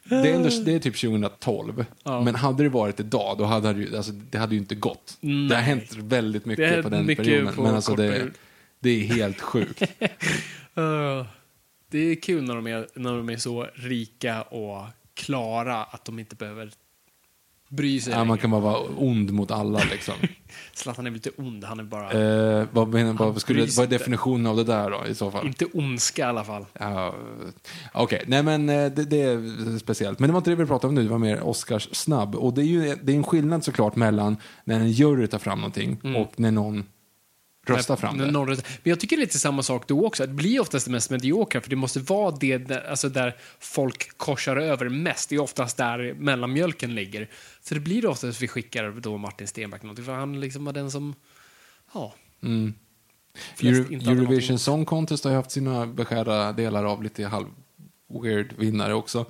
det, 0.04 0.16
är 0.30 0.34
ändå, 0.34 0.48
det 0.64 0.74
är 0.74 0.78
typ 0.78 1.00
2012. 1.00 1.84
Ja. 2.04 2.22
Men 2.22 2.34
hade 2.34 2.62
det 2.62 2.68
varit 2.68 3.00
idag, 3.00 3.38
då 3.38 3.44
hade 3.44 3.72
det, 3.72 3.96
alltså, 3.96 4.12
det 4.12 4.38
hade 4.38 4.54
ju 4.54 4.60
inte 4.60 4.74
gått. 4.74 5.16
Det 5.20 5.28
har 5.28 5.34
Nej. 5.48 5.62
hänt 5.62 5.94
väldigt 5.94 6.46
mycket 6.46 6.82
på 6.82 6.88
den 6.88 7.06
mycket 7.06 7.24
perioden. 7.24 7.54
Men 7.56 7.74
alltså 7.74 7.94
det, 7.94 8.10
period. 8.10 8.30
det 8.80 8.90
är 8.90 9.04
helt 9.04 9.40
sjukt. 9.40 9.82
Uh, 10.78 11.26
det 11.90 11.98
är 11.98 12.14
kul 12.14 12.44
när 12.44 12.54
de 12.54 12.66
är, 12.66 12.88
när 12.94 13.16
de 13.16 13.28
är 13.30 13.36
så 13.36 13.66
rika 13.74 14.42
och 14.42 14.84
klara 15.14 15.84
att 15.84 16.04
de 16.04 16.18
inte 16.18 16.36
behöver 16.36 16.70
bry 17.68 18.00
sig 18.00 18.12
ja, 18.12 18.24
man 18.24 18.38
kan 18.38 18.50
bara 18.50 18.60
vara 18.60 18.80
ond 18.96 19.32
mot 19.32 19.50
alla 19.50 19.80
liksom. 19.90 20.14
Zlatan 20.72 21.06
är 21.06 21.10
lite 21.10 21.30
ond, 21.36 21.64
han 21.64 21.80
är 21.80 21.84
bara... 21.84 22.12
eh, 22.12 22.66
vad, 22.72 22.88
menar, 22.88 23.12
vad, 23.12 23.40
skulle, 23.40 23.60
vad 23.60 23.78
är 23.78 23.82
inte. 23.82 23.98
definitionen 23.98 24.46
av 24.46 24.56
det 24.56 24.64
där 24.64 24.90
då 24.90 25.06
i 25.06 25.14
så 25.14 25.30
fall? 25.30 25.46
Inte 25.46 25.64
ondska 25.64 26.22
i 26.22 26.24
alla 26.24 26.44
fall. 26.44 26.66
Ja, 26.72 27.14
Okej, 27.92 28.24
nej 28.26 28.42
men 28.42 28.68
eh, 28.68 28.92
det, 28.92 29.04
det 29.04 29.22
är 29.22 29.78
speciellt. 29.78 30.18
Men 30.18 30.28
det 30.28 30.32
var 30.32 30.40
inte 30.40 30.50
det 30.50 30.56
vi 30.56 30.66
pratade 30.66 30.88
om 30.88 30.94
nu, 30.94 31.02
det 31.02 31.08
var 31.08 31.18
mer 31.18 31.42
Oscars 31.42 31.88
snabb. 31.92 32.34
Och 32.34 32.54
det 32.54 32.62
är 32.62 32.64
ju 32.64 32.96
det 33.02 33.12
är 33.12 33.16
en 33.16 33.24
skillnad 33.24 33.64
såklart 33.64 33.96
mellan 33.96 34.36
när 34.64 34.80
en 34.80 34.90
jury 34.90 35.26
tar 35.26 35.38
fram 35.38 35.58
någonting 35.58 36.16
och 36.16 36.40
när 36.40 36.50
någon 36.50 36.84
röstar 37.70 37.96
fram 37.96 38.18
det. 38.18 38.30
någon 38.30 38.48
Men 38.48 38.56
jag 38.82 39.00
tycker 39.00 39.16
det 39.16 39.20
är 39.20 39.24
lite 39.24 39.38
samma 39.38 39.62
sak 39.62 39.88
då 39.88 40.06
också. 40.06 40.26
Det 40.26 40.32
blir 40.32 40.60
oftast 40.60 40.86
det 40.86 40.92
mest 40.92 41.10
mediokra, 41.10 41.60
för 41.60 41.70
det 41.70 41.76
måste 41.76 42.00
vara 42.00 42.36
det 42.40 42.58
där, 42.58 42.90
alltså 42.90 43.08
där 43.08 43.36
folk 43.58 44.18
korsar 44.18 44.56
över 44.56 44.88
mest. 44.88 45.28
Det 45.28 45.34
är 45.34 45.40
oftast 45.40 45.76
där 45.76 46.14
mellanmjölken 46.18 46.94
ligger. 46.94 47.28
Så 47.60 47.74
det 47.74 47.80
blir 47.80 48.06
oftast 48.06 48.42
vi 48.42 48.48
skickar 48.48 48.90
då 49.00 49.18
Martin 49.18 49.46
Stenmarck 49.46 49.82
någonting, 49.82 50.04
för 50.04 50.12
han 50.12 50.40
liksom 50.40 50.64
var 50.64 50.72
den 50.72 50.90
som, 50.90 51.14
ja. 51.94 52.14
Mm. 52.42 52.74
Euro, 53.60 54.10
Eurovision. 54.10 54.58
Song 54.58 54.84
Contest 54.84 55.24
har 55.24 55.30
ju 55.30 55.36
haft 55.36 55.50
sina 55.50 55.86
beskärda 55.86 56.52
delar 56.52 56.84
av 56.84 57.02
lite 57.02 57.24
halv 57.24 57.46
weird 58.22 58.54
vinnare 58.58 58.94
också. 58.94 59.26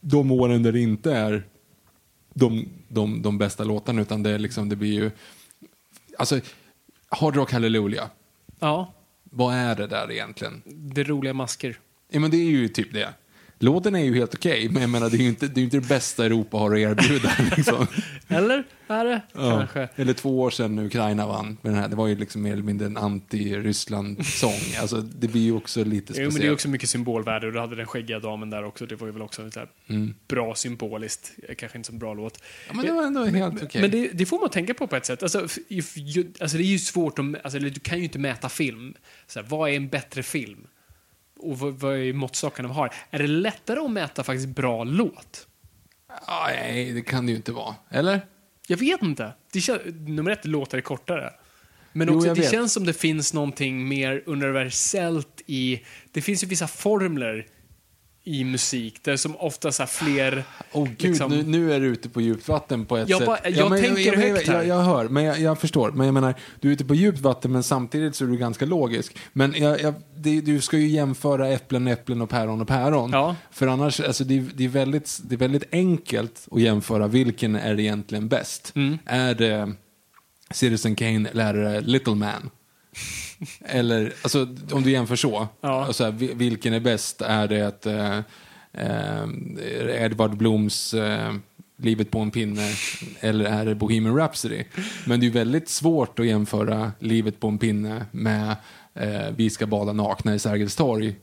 De 0.00 0.30
åren 0.30 0.62
där 0.62 0.72
det 0.72 0.80
inte 0.80 1.12
är 1.12 1.44
de, 2.34 2.68
de, 2.88 3.22
de 3.22 3.38
bästa 3.38 3.64
låtarna, 3.64 4.02
utan 4.02 4.22
det, 4.22 4.38
liksom, 4.38 4.68
det 4.68 4.76
blir 4.76 4.92
ju... 4.92 5.10
Alltså, 6.18 6.40
Hard 7.08 7.36
Rock 7.36 7.52
Hallelujah, 7.52 8.08
Ja, 8.60 8.92
vad 9.24 9.54
är 9.54 9.74
det 9.74 9.86
där 9.86 10.10
egentligen? 10.10 10.62
det 10.66 11.00
är 11.00 11.04
roliga 11.04 11.32
masker. 11.32 11.78
Ja, 12.10 12.20
men 12.20 12.30
det 12.30 12.36
är 12.36 12.50
ju 12.50 12.68
typ 12.68 12.92
det. 12.92 13.14
Låten 13.58 13.94
är 13.94 14.04
ju 14.04 14.14
helt 14.14 14.34
okej, 14.34 14.68
men 14.68 14.82
jag 14.82 14.90
menar, 14.90 15.10
det 15.10 15.16
är 15.16 15.18
ju 15.18 15.28
inte 15.28 15.48
det, 15.48 15.60
är 15.60 15.64
inte 15.64 15.76
det 15.76 15.88
bästa 15.88 16.24
Europa 16.24 16.56
har 16.56 16.72
att 16.74 16.78
erbjuda. 16.78 17.32
Liksom. 17.56 17.86
Eller? 18.28 18.64
Är 18.88 19.04
det? 19.04 19.20
Ja. 19.32 19.56
Kanske. 19.58 19.88
Eller 19.96 20.12
två 20.12 20.40
år 20.40 20.50
sedan 20.50 20.78
Ukraina 20.78 21.26
vann 21.26 21.56
med 21.62 21.72
den 21.72 21.80
här. 21.80 21.88
Det 21.88 21.96
var 21.96 22.06
ju 22.06 22.14
liksom 22.16 22.42
mer 22.42 22.52
eller 22.52 22.62
mindre 22.62 22.86
en 22.86 22.98
anti-Ryssland-sång. 22.98 24.76
Alltså, 24.80 25.00
det 25.00 25.28
blir 25.28 25.42
ju 25.42 25.52
också 25.52 25.84
lite 25.84 25.94
Jo, 25.96 26.02
speciellt. 26.02 26.32
men 26.32 26.42
det 26.42 26.48
är 26.48 26.52
också 26.52 26.68
mycket 26.68 26.90
symbolvärde 26.90 27.46
och 27.46 27.52
du 27.52 27.58
hade 27.60 27.76
den 27.76 27.86
skäggiga 27.86 28.20
damen 28.20 28.50
där 28.50 28.64
också. 28.64 28.86
Det 28.86 28.96
var 28.96 29.06
ju 29.06 29.12
väl 29.12 29.22
också 29.22 29.50
så 29.50 29.60
här 29.60 29.68
bra 30.28 30.54
symboliskt. 30.54 31.32
Kanske 31.58 31.78
inte 31.78 31.86
så 31.86 31.92
bra 31.92 32.14
låt. 32.14 32.42
Ja, 32.68 32.74
men 32.74 32.86
det 32.86 32.92
var 32.92 33.02
ändå 33.02 33.24
helt 33.24 33.62
okej. 33.62 33.80
Men 33.80 33.90
det, 33.90 34.10
det 34.12 34.26
får 34.26 34.40
man 34.40 34.50
tänka 34.50 34.74
på 34.74 34.86
på 34.86 34.96
ett 34.96 35.06
sätt. 35.06 35.22
Alltså, 35.22 35.48
if 35.68 35.96
you, 35.96 36.26
alltså 36.40 36.56
det 36.56 36.62
är 36.62 36.66
ju 36.66 36.78
svårt 36.78 37.18
att, 37.18 37.24
alltså, 37.44 37.58
du 37.58 37.70
kan 37.70 37.98
ju 37.98 38.04
inte 38.04 38.18
mäta 38.18 38.48
film. 38.48 38.94
Så 39.26 39.40
här, 39.40 39.46
vad 39.48 39.70
är 39.70 39.74
en 39.74 39.88
bättre 39.88 40.22
film? 40.22 40.66
Och 41.36 41.58
vad, 41.58 41.74
vad 41.74 41.96
är 41.98 42.12
måttstockarna 42.12 42.68
vi 42.68 42.74
har? 42.74 42.92
Är 43.10 43.18
det 43.18 43.26
lättare 43.26 43.78
att 43.80 43.90
mäta 43.90 44.22
faktiskt 44.24 44.48
bra 44.48 44.84
låt? 44.84 45.46
Nej, 46.28 46.92
det 46.92 47.02
kan 47.02 47.26
det 47.26 47.30
ju 47.30 47.36
inte 47.36 47.52
vara. 47.52 47.74
Eller? 47.90 48.20
Jag 48.68 48.76
vet 48.76 49.02
inte. 49.02 49.32
Det 49.52 49.58
kän- 49.58 50.08
nummer 50.08 50.30
ett 50.30 50.44
låter 50.44 50.76
det 50.78 50.82
kortare. 50.82 51.32
Men 51.92 52.08
Jo, 52.08 52.14
också, 52.16 52.26
jag 52.28 52.36
det 52.36 52.40
vet. 52.40 52.50
känns 52.50 52.72
som 52.72 52.86
det 52.86 52.92
finns 52.92 53.34
någonting 53.34 53.88
mer 53.88 54.22
universellt 54.26 55.42
i... 55.46 55.82
Det 56.12 56.22
finns 56.22 56.42
ju 56.42 56.46
vissa 56.46 56.66
formler 56.66 57.46
i 58.28 58.44
musik 58.44 59.02
där 59.02 59.16
som 59.16 59.36
ofta 59.36 59.72
så 59.72 59.82
här 59.82 59.86
fler... 59.88 60.44
Åh 60.72 60.84
gud, 60.98 61.10
liksom- 61.10 61.30
nu, 61.30 61.42
nu 61.42 61.72
är 61.72 61.80
du 61.80 61.86
ute 61.86 62.08
på 62.08 62.20
djupt 62.20 62.48
vatten 62.48 62.84
på 62.86 62.96
ett 62.96 63.08
Jag 63.08 63.18
sätt. 63.18 63.26
bara- 63.26 63.48
jag 63.50 63.70
men, 63.70 63.82
tänker 63.82 64.02
jag, 64.02 64.16
högt 64.16 64.48
här. 64.48 64.54
jag, 64.54 64.66
jag 64.66 64.82
hör, 64.84 65.08
men 65.08 65.24
jag, 65.24 65.40
jag 65.40 65.58
förstår. 65.58 65.90
Men 65.90 66.06
jag 66.06 66.14
menar, 66.14 66.34
du 66.60 66.68
är 66.68 66.72
ute 66.72 66.84
på 66.84 66.94
djupt 66.94 67.20
vatten 67.20 67.52
men 67.52 67.62
samtidigt 67.62 68.16
så 68.16 68.24
är 68.24 68.28
du 68.28 68.36
ganska 68.36 68.66
logisk. 68.66 69.16
Men 69.32 69.54
det, 70.16 70.40
du 70.40 70.60
ska 70.60 70.78
ju 70.78 70.88
jämföra 70.88 71.48
äpplen, 71.48 71.86
äpplen 71.86 72.22
och 72.22 72.30
päron 72.30 72.60
och 72.60 72.68
päron. 72.68 73.10
Ja. 73.12 73.36
För 73.50 73.66
annars, 73.66 74.00
alltså 74.00 74.24
det, 74.24 74.40
det, 74.54 74.64
är 74.64 74.68
väldigt, 74.68 75.20
det 75.24 75.34
är 75.34 75.38
väldigt 75.38 75.68
enkelt 75.72 76.48
att 76.50 76.60
jämföra 76.60 77.06
vilken 77.06 77.56
är 77.56 77.80
egentligen 77.80 78.28
bäst. 78.28 78.72
Mm. 78.74 78.98
Är 79.06 79.34
det 79.34 79.72
Citizen 80.50 80.94
Kane 80.96 81.28
eller 81.28 81.54
är 81.54 81.72
det 81.74 81.80
Little 81.80 82.14
Man? 82.14 82.50
Eller, 83.64 84.12
alltså 84.22 84.48
om 84.72 84.82
du 84.82 84.90
jämför 84.90 85.16
så. 85.16 85.48
Ja. 85.60 85.86
Och 85.86 85.96
så 85.96 86.04
här, 86.04 86.10
vi- 86.10 86.34
vilken 86.34 86.72
är 86.74 86.80
bäst? 86.80 87.22
Är 87.22 87.48
det 87.48 87.58
ett, 87.58 87.86
eh, 87.86 88.18
eh, 88.72 90.02
Edvard 90.04 90.36
Bloms 90.36 90.94
eh, 90.94 91.34
Livet 91.78 92.10
på 92.10 92.18
en 92.18 92.30
pinne 92.30 92.68
eller 93.20 93.44
är 93.44 93.64
det 93.64 93.74
Bohemian 93.74 94.16
Rhapsody? 94.16 94.64
Men 95.06 95.20
det 95.20 95.26
är 95.26 95.30
väldigt 95.30 95.68
svårt 95.68 96.18
att 96.18 96.26
jämföra 96.26 96.92
Livet 96.98 97.40
på 97.40 97.48
en 97.48 97.58
pinne 97.58 98.06
med 98.12 98.56
eh, 98.94 99.30
Vi 99.36 99.50
ska 99.50 99.66
bada 99.66 99.92
nakna 99.92 100.34
i 100.34 100.38
Sergels 100.38 100.76
torg. 100.76 101.16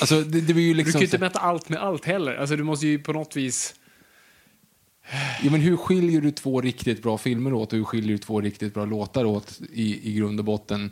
Alltså, 0.00 0.20
det, 0.20 0.40
det 0.40 0.52
ju 0.52 0.68
Du 0.68 0.74
liksom... 0.74 0.92
kan 0.92 1.00
ju 1.00 1.06
inte 1.06 1.18
mäta 1.18 1.38
allt 1.38 1.68
med 1.68 1.78
allt 1.82 2.04
heller. 2.04 2.34
Alltså, 2.36 2.56
du 2.56 2.62
måste 2.62 2.86
ju 2.86 2.98
på 2.98 3.12
något 3.12 3.36
vis... 3.36 3.74
Ja, 5.42 5.50
men 5.50 5.60
hur 5.60 5.76
skiljer 5.76 6.20
du 6.20 6.30
två 6.30 6.60
riktigt 6.60 7.02
bra 7.02 7.18
filmer 7.18 7.52
åt 7.52 7.72
och 7.72 7.76
hur 7.78 7.84
skiljer 7.84 8.12
du 8.12 8.18
två 8.18 8.40
riktigt 8.40 8.74
bra 8.74 8.84
låtar 8.84 9.24
åt 9.24 9.60
i, 9.72 10.10
i 10.10 10.14
grund 10.14 10.38
och 10.38 10.44
botten? 10.44 10.90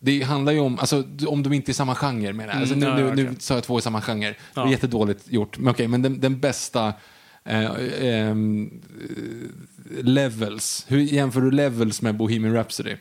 Det 0.00 0.22
handlar 0.22 0.52
ju 0.52 0.58
om, 0.60 0.78
alltså 0.78 1.04
om 1.26 1.42
de 1.42 1.52
inte 1.52 1.70
är 1.70 1.74
samma 1.74 1.94
genre 1.94 2.32
menar 2.32 2.52
jag. 2.52 2.60
Alltså, 2.60 2.74
Mm, 2.74 2.94
nu, 2.96 3.02
ja, 3.02 3.14
nu, 3.14 3.22
nu 3.24 3.36
sa 3.38 3.54
jag 3.54 3.64
två 3.64 3.78
i 3.78 3.82
samma 3.82 4.00
genre. 4.02 4.28
Det 4.28 4.36
var 4.54 4.64
Ja. 4.64 4.70
jättedåligt 4.70 5.32
gjort. 5.32 5.58
Men 5.58 5.68
okej, 5.70 5.88
men 5.88 6.02
den, 6.02 6.20
den 6.20 6.40
bästa 6.40 6.92
eh, 7.44 7.64
eh, 7.64 8.34
levels. 10.02 10.84
Hur 10.88 10.98
jämför 10.98 11.40
du 11.40 11.50
levels 11.50 12.02
med 12.02 12.16
Bohemian 12.16 12.54
Rhapsody? 12.54 12.96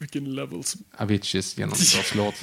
Vilken 0.00 0.34
levels. 0.34 0.76
Aviciis 0.96 1.58
genombrottlåt. 1.58 2.34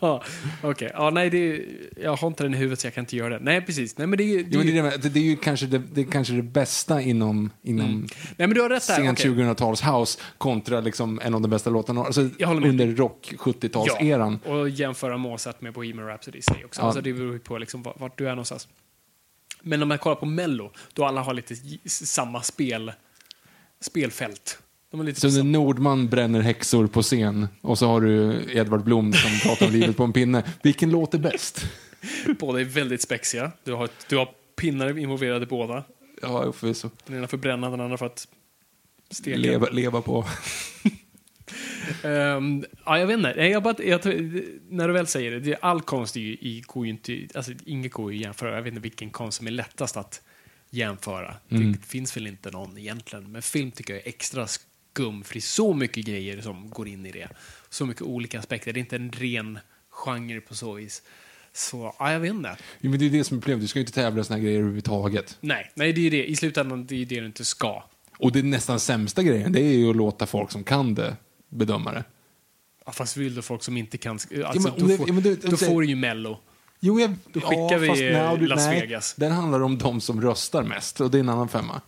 Okej, 0.62 0.90
ja, 0.94 1.10
nej, 1.10 1.30
det, 1.30 1.64
jag 1.96 2.16
har 2.16 2.28
inte 2.28 2.42
den 2.42 2.54
i 2.54 2.56
huvudet 2.56 2.80
så 2.80 2.86
jag 2.86 2.94
kan 2.94 3.02
inte 3.02 3.16
göra 3.16 3.38
det. 3.38 3.44
Nej, 3.44 3.62
precis. 3.62 3.98
Nej, 3.98 4.06
men 4.06 4.16
det, 4.16 4.24
Jo, 4.24 4.58
men 4.58 4.66
det, 4.66 4.78
är 4.78 4.82
det, 4.82 4.96
det, 4.96 5.08
det 5.08 5.20
är 5.20 5.24
ju 5.24 5.36
kanske 5.36 5.66
det, 5.66 5.78
det, 5.78 6.00
är 6.00 6.04
kanske 6.04 6.34
det 6.34 6.42
bästa 6.42 7.00
inom, 7.00 7.50
inom 7.62 8.00
Nej, 8.36 8.48
men 8.48 8.50
du 8.50 8.60
har 8.60 8.68
rätt 8.68 8.86
där. 8.86 8.96
sent 8.96 9.20
okej. 9.20 9.30
2000-tals 9.30 9.82
house 9.82 10.20
kontra 10.38 10.80
liksom 10.80 11.20
en 11.22 11.34
av 11.34 11.40
de 11.40 11.50
bästa 11.50 11.70
låtarna. 11.70 12.04
Alltså, 12.04 12.20
under 12.20 12.96
rock 12.96 13.34
70-talseran. 13.38 14.38
Ja, 14.44 14.52
och 14.52 14.68
jämföra 14.68 15.16
Mozart 15.16 15.60
med 15.60 15.72
Bohemian 15.72 16.06
Rhapsody 16.08 16.38
i 16.38 16.42
sig 16.42 16.64
också. 16.64 16.80
Ja. 16.80 16.84
Alltså 16.84 17.00
det 17.00 17.12
beror 17.12 17.38
på 17.38 17.58
liksom 17.58 17.82
vart, 17.82 18.18
du 18.18 18.26
är 18.26 18.30
någonstans. 18.30 18.68
Men 19.62 19.82
om 19.82 19.88
man 19.88 19.98
kollar 19.98 20.16
på 20.16 20.26
Mello, 20.26 20.72
då 20.92 21.04
alla 21.04 21.20
har 21.20 21.34
lite 21.34 21.54
samma 21.86 22.42
spel, 22.42 22.92
spelfält. 23.80 24.58
Så 24.92 25.28
när. 25.28 25.42
Nordman 25.42 26.08
bränner 26.08 26.40
häxor 26.40 26.86
på 26.86 27.02
scen 27.02 27.48
och 27.60 27.78
så 27.78 27.86
har 27.86 28.00
du 28.00 28.44
Edvard 28.52 28.84
Blom 28.84 29.12
som 29.12 29.30
pratar 29.48 29.66
om 29.66 29.72
livet 29.80 29.96
på 29.96 30.04
en 30.04 30.12
pinne. 30.12 30.44
Vilken 30.62 30.90
låt 30.90 31.14
är 31.14 31.18
bäst? 31.18 31.66
Båda 32.38 32.60
är 32.60 32.64
väldigt 32.64 33.02
spexiga. 33.02 33.52
Du 33.64 33.72
har, 33.72 33.88
du 34.08 34.16
har 34.16 34.28
pinnar 34.56 34.98
involverade 34.98 35.46
båda. 35.46 35.84
Ja, 36.22 36.52
förvisso. 36.52 36.90
Den 37.06 37.16
ena 37.16 37.28
för 37.28 37.36
att 37.36 37.42
bränna, 37.42 37.70
den 37.70 37.80
andra 37.80 37.96
för 37.96 38.06
att 38.06 38.28
steka. 39.10 39.38
Leva, 39.38 39.66
leva 39.66 40.02
på. 40.02 40.24
Ehm, 42.02 42.64
ja, 42.84 42.98
jag 42.98 43.06
vet 43.06 43.16
inte. 43.16 43.28
Jag 43.28 43.62
bara, 43.62 43.74
jag, 43.84 44.00
när 44.68 44.88
du 44.88 44.94
väl 44.94 45.06
säger 45.06 45.30
det, 45.30 45.40
det 45.40 45.56
all 45.56 45.80
konst 45.80 46.16
är 46.16 46.20
ju, 46.20 46.32
i, 46.32 46.62
går 46.66 46.86
ju 46.86 46.90
inte, 46.90 47.28
alltså 47.34 47.52
inget 47.66 47.92
går 47.92 48.12
ju 48.12 48.18
att 48.18 48.24
jämföra. 48.24 48.54
Jag 48.54 48.62
vet 48.62 48.72
inte 48.72 48.82
vilken 48.82 49.10
konst 49.10 49.38
som 49.38 49.46
är 49.46 49.50
lättast 49.50 49.96
att 49.96 50.22
jämföra. 50.70 51.34
Mm. 51.48 51.72
Det 51.72 51.78
finns 51.86 52.16
väl 52.16 52.26
inte 52.26 52.50
någon 52.50 52.78
egentligen. 52.78 53.32
Men 53.32 53.42
film 53.42 53.70
tycker 53.70 53.94
jag 53.94 54.02
är 54.02 54.08
extra 54.08 54.46
skum, 54.92 55.24
för 55.24 55.34
det 55.34 55.38
är 55.38 55.40
så 55.40 55.74
mycket 55.74 56.04
grejer 56.06 56.40
som 56.40 56.70
går 56.70 56.88
in 56.88 57.06
i 57.06 57.12
det. 57.12 57.28
Så 57.70 57.86
mycket 57.86 58.02
olika 58.02 58.38
aspekter. 58.38 58.72
Det 58.72 58.78
är 58.78 58.80
inte 58.80 58.96
en 58.96 59.12
ren 59.12 59.58
genre 59.90 60.40
på 60.40 60.54
så 60.54 60.72
vis. 60.72 61.02
Så, 61.52 61.94
ja, 61.98 62.12
jag 62.12 62.20
vet 62.20 62.30
inte. 62.30 62.56
Jo, 62.80 62.90
men 62.90 62.98
det 62.98 63.06
är 63.06 63.10
det 63.10 63.24
som 63.24 63.36
är 63.36 63.40
problemet. 63.40 63.60
Du 63.64 63.68
ska 63.68 63.78
ju 63.78 63.82
inte 63.82 63.92
tävla 63.92 64.20
i 64.20 64.24
såna 64.24 64.36
här 64.36 64.44
grejer 64.44 64.58
överhuvudtaget. 64.58 65.36
Nej, 65.40 65.70
nej, 65.74 65.92
det 65.92 66.00
är 66.00 66.02
ju 66.02 66.10
det. 66.10 66.24
I 66.26 66.36
slutändan, 66.36 66.86
det 66.86 66.94
är 66.94 66.98
ju 66.98 67.04
det 67.04 67.20
du 67.20 67.26
inte 67.26 67.44
ska. 67.44 67.82
Och 68.18 68.32
det 68.32 68.42
nästan 68.42 68.80
sämsta 68.80 69.22
grejen, 69.22 69.52
det 69.52 69.60
är 69.60 69.74
ju 69.74 69.90
att 69.90 69.96
låta 69.96 70.26
folk 70.26 70.50
som 70.50 70.64
kan 70.64 70.94
det 70.94 71.16
bedöma 71.48 71.92
det. 71.92 72.04
Ja, 72.86 72.92
fast 72.92 73.16
vill 73.16 73.34
du 73.34 73.42
folk 73.42 73.62
som 73.62 73.76
inte 73.76 73.98
kan... 73.98 74.12
Alltså, 74.12 74.38
men 74.70 74.72
då, 74.80 74.86
det- 74.86 74.96
får, 74.96 75.08
ja, 75.08 75.14
men 75.14 75.22
du- 75.22 75.36
då 75.36 75.56
får 75.56 75.80
du 75.82 75.88
ju 75.88 75.96
Mello. 75.96 76.38
Jo, 76.80 77.00
jag, 77.00 77.14
Då 77.32 77.40
skickar 77.40 77.78
vi 77.78 77.88
nej, 77.88 78.38
du- 78.38 78.46
Las 78.46 78.66
nej, 78.66 78.80
Vegas. 78.80 79.14
Den 79.14 79.32
handlar 79.32 79.60
om 79.60 79.78
de 79.78 80.00
som 80.00 80.20
röstar 80.20 80.62
mest 80.62 81.00
och 81.00 81.10
det 81.10 81.18
är 81.18 81.20
en 81.20 81.28
annan 81.28 81.48
femma. 81.48 81.80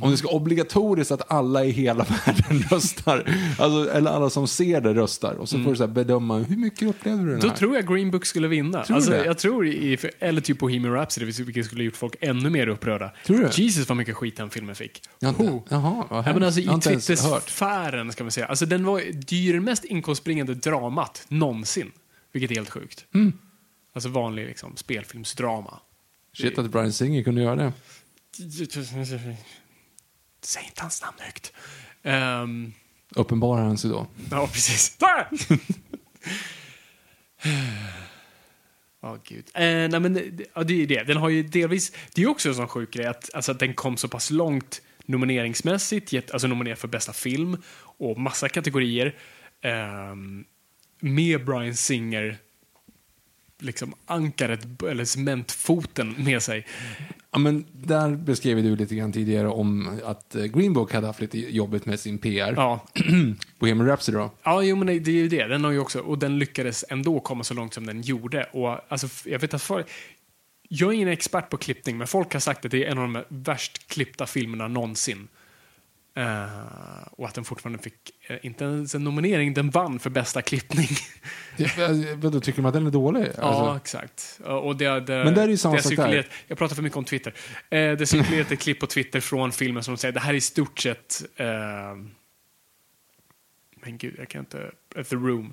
Om 0.00 0.10
det 0.10 0.16
ska 0.16 0.28
obligatoriskt 0.28 1.12
att 1.12 1.32
alla 1.32 1.64
i 1.64 1.70
hela 1.70 2.04
världen 2.26 2.58
röstar, 2.70 3.36
alltså, 3.58 3.92
eller 3.92 4.10
alla 4.10 4.30
som 4.30 4.48
ser 4.48 4.80
det 4.80 4.94
röstar, 4.94 5.34
och 5.34 5.48
så 5.48 5.62
får 5.62 5.70
du 5.70 5.76
så 5.76 5.86
bedöma 5.86 6.38
hur 6.38 6.56
mycket 6.56 6.88
upplevde 6.88 7.24
du 7.24 7.30
den 7.30 7.40
Då 7.40 7.48
här? 7.48 7.56
tror 7.56 7.74
jag 7.76 7.88
Green 7.88 8.10
Book 8.10 8.26
skulle 8.26 8.48
vinna. 8.48 8.84
Tror 8.84 8.96
alltså, 8.96 9.16
jag 9.16 9.38
tror 9.38 9.66
i, 9.66 9.98
eller 10.18 10.40
typ 10.40 10.58
Bohemian 10.58 10.94
Rhapsody, 10.94 11.26
vilket 11.26 11.66
skulle 11.66 11.84
gjort 11.84 11.96
folk 11.96 12.16
ännu 12.20 12.50
mer 12.50 12.66
upprörda. 12.66 13.12
Tror 13.26 13.38
du? 13.38 13.62
Jesus 13.62 13.88
vad 13.88 13.98
mycket 13.98 14.16
skit 14.16 14.36
den 14.36 14.50
filmen 14.50 14.74
fick. 14.74 15.02
Jag 15.18 15.30
inte, 15.30 15.42
Oh. 15.42 15.62
jaha, 15.68 16.06
vad 16.10 16.26
Ja, 16.26 16.32
men 16.32 16.42
alltså, 16.42 16.60
I. 16.60 16.80
Twitter-sfären, 16.80 18.12
ska 18.12 18.24
man 18.24 18.30
säga. 18.30 18.46
Alltså, 18.46 18.66
den 18.66 18.84
var, 18.84 19.02
det 19.52 19.60
mest 19.60 19.84
inkomstbringande 19.84 20.54
dramat 20.54 21.24
någonsin. 21.28 21.92
Vilket 22.32 22.50
är 22.50 22.54
helt 22.54 22.70
sjukt. 22.70 23.04
Mm. 23.14 23.32
Alltså 23.92 24.08
vanlig 24.08 24.46
liksom, 24.46 24.76
spelfilmsdrama. 24.76 25.80
Shit 26.32 26.58
att 26.58 26.70
Brian 26.70 26.92
Singer 26.92 27.22
kunde 27.22 27.42
göra 27.42 27.56
det. 27.56 27.72
Säg 30.42 30.64
inte 30.64 30.82
hans 30.82 31.02
namn 31.02 31.16
högt. 31.18 31.52
Ehm, 32.02 32.72
Uppenbarar 33.16 33.62
han 33.64 33.78
sig 33.78 33.90
då. 33.90 34.06
Ja, 34.30 34.46
precis. 34.46 34.96
Ja, 39.02 39.18
gud. 39.24 39.44
Eh, 39.54 39.62
nej, 39.62 40.00
men 40.00 40.38
ja, 40.54 40.62
det 40.64 40.82
är 40.82 40.86
det. 40.86 41.02
Den 41.02 41.16
har 41.16 41.28
ju 41.28 41.42
delvis... 41.42 41.92
Det 42.14 42.22
är 42.22 42.28
också 42.28 42.48
en 42.48 42.54
sån 42.54 42.68
sjuk 42.68 42.90
grej 42.92 43.06
att, 43.06 43.34
alltså, 43.34 43.52
att 43.52 43.58
den 43.58 43.74
kom 43.74 43.96
så 43.96 44.08
pass 44.08 44.30
långt 44.30 44.82
nomineringsmässigt, 45.06 46.12
get, 46.12 46.30
alltså 46.30 46.48
nominerad 46.48 46.78
för 46.78 46.88
bästa 46.88 47.12
film 47.12 47.62
och 47.76 48.18
massa 48.20 48.48
kategorier. 48.48 49.16
ehm, 49.62 50.44
med 51.00 51.44
Brian 51.44 51.74
Singer 51.76 52.38
liksom 53.62 53.94
ankaret, 54.06 54.82
eller 54.82 55.04
cementfoten 55.04 56.14
med 56.18 56.42
sig. 56.42 56.66
Ja, 57.30 57.38
men 57.38 57.66
där 57.72 58.10
beskrev 58.10 58.62
du 58.62 58.76
lite 58.76 58.94
grann 58.94 59.12
tidigare 59.12 59.48
om 59.48 60.00
att 60.04 60.34
eh, 60.34 60.44
Green 60.44 60.72
Book 60.72 60.92
hade 60.92 61.06
haft 61.06 61.20
lite 61.20 61.38
jobbigt 61.38 61.86
med 61.86 62.00
sin 62.00 62.18
PR. 62.18 62.54
Ja, 62.56 62.86
Bohemian 63.58 63.88
Rhapsody 63.88 64.18
då? 64.18 64.30
Ja, 64.42 64.62
jo, 64.62 64.76
men 64.76 64.86
det 64.86 65.10
är 65.10 65.14
ju 65.14 65.28
det. 65.28 65.46
Den 65.46 65.64
har 65.64 65.70
ju 65.70 65.78
också, 65.78 66.00
och 66.00 66.18
den 66.18 66.38
lyckades 66.38 66.84
ändå 66.88 67.20
komma 67.20 67.44
så 67.44 67.54
långt 67.54 67.74
som 67.74 67.86
den 67.86 68.02
gjorde. 68.02 68.44
Och 68.52 68.92
alltså, 68.92 69.08
jag 69.30 69.38
vet 69.38 69.54
att 69.54 69.62
folk, 69.62 69.86
jag 70.68 70.88
är 70.88 70.92
ingen 70.92 71.08
expert 71.08 71.50
på 71.50 71.56
klippning, 71.56 71.98
men 71.98 72.06
folk 72.06 72.32
har 72.32 72.40
sagt 72.40 72.64
att 72.64 72.70
det 72.70 72.84
är 72.84 72.90
en 72.90 72.98
av 72.98 73.12
de 73.12 73.24
värst 73.28 73.88
klippta 73.88 74.26
filmerna 74.26 74.68
någonsin. 74.68 75.28
Eh, 76.14 76.46
och 77.12 77.26
att 77.26 77.34
den 77.34 77.44
fortfarande 77.44 77.82
fick, 77.82 77.94
eh, 78.26 78.36
inte 78.42 78.64
ens 78.64 78.94
en 78.94 79.04
nominering, 79.04 79.54
den 79.54 79.70
vann 79.70 79.98
för 79.98 80.10
bästa 80.10 80.42
klippning. 80.42 80.88
Vadå, 82.16 82.40
tycker 82.40 82.62
de 82.62 82.66
att 82.66 82.74
den 82.74 82.86
är 82.86 82.90
dålig? 82.90 83.28
ja, 83.36 83.42
Alltså, 83.42 83.76
exakt. 83.76 84.40
Och 84.44 84.66
och 84.66 84.76
det, 84.76 85.00
det, 85.00 85.24
Men 85.24 85.34
där 85.34 85.42
är 85.42 85.48
ju 85.48 85.56
samma 85.56 85.78
sak 85.78 85.96
där. 85.96 86.26
Jag 86.46 86.58
pratar 86.58 86.74
för 86.74 86.82
mycket 86.82 86.96
om 86.96 87.04
Twitter. 87.04 87.34
Det 87.68 88.08
cirkulerat 88.08 88.52
ett 88.52 88.60
klipp 88.60 88.80
på 88.80 88.86
Twitter 88.86 89.20
från 89.20 89.52
filmen 89.52 89.82
som 89.82 89.96
säger 89.96 90.12
det 90.12 90.20
här 90.20 90.32
är 90.32 90.36
i 90.36 90.40
stort 90.40 90.78
sett 90.78 91.22
men 93.82 93.98
gud, 93.98 94.14
jag 94.18 94.28
kan 94.28 94.40
inte... 94.40 94.70
The 94.94 95.16
Room. 95.16 95.52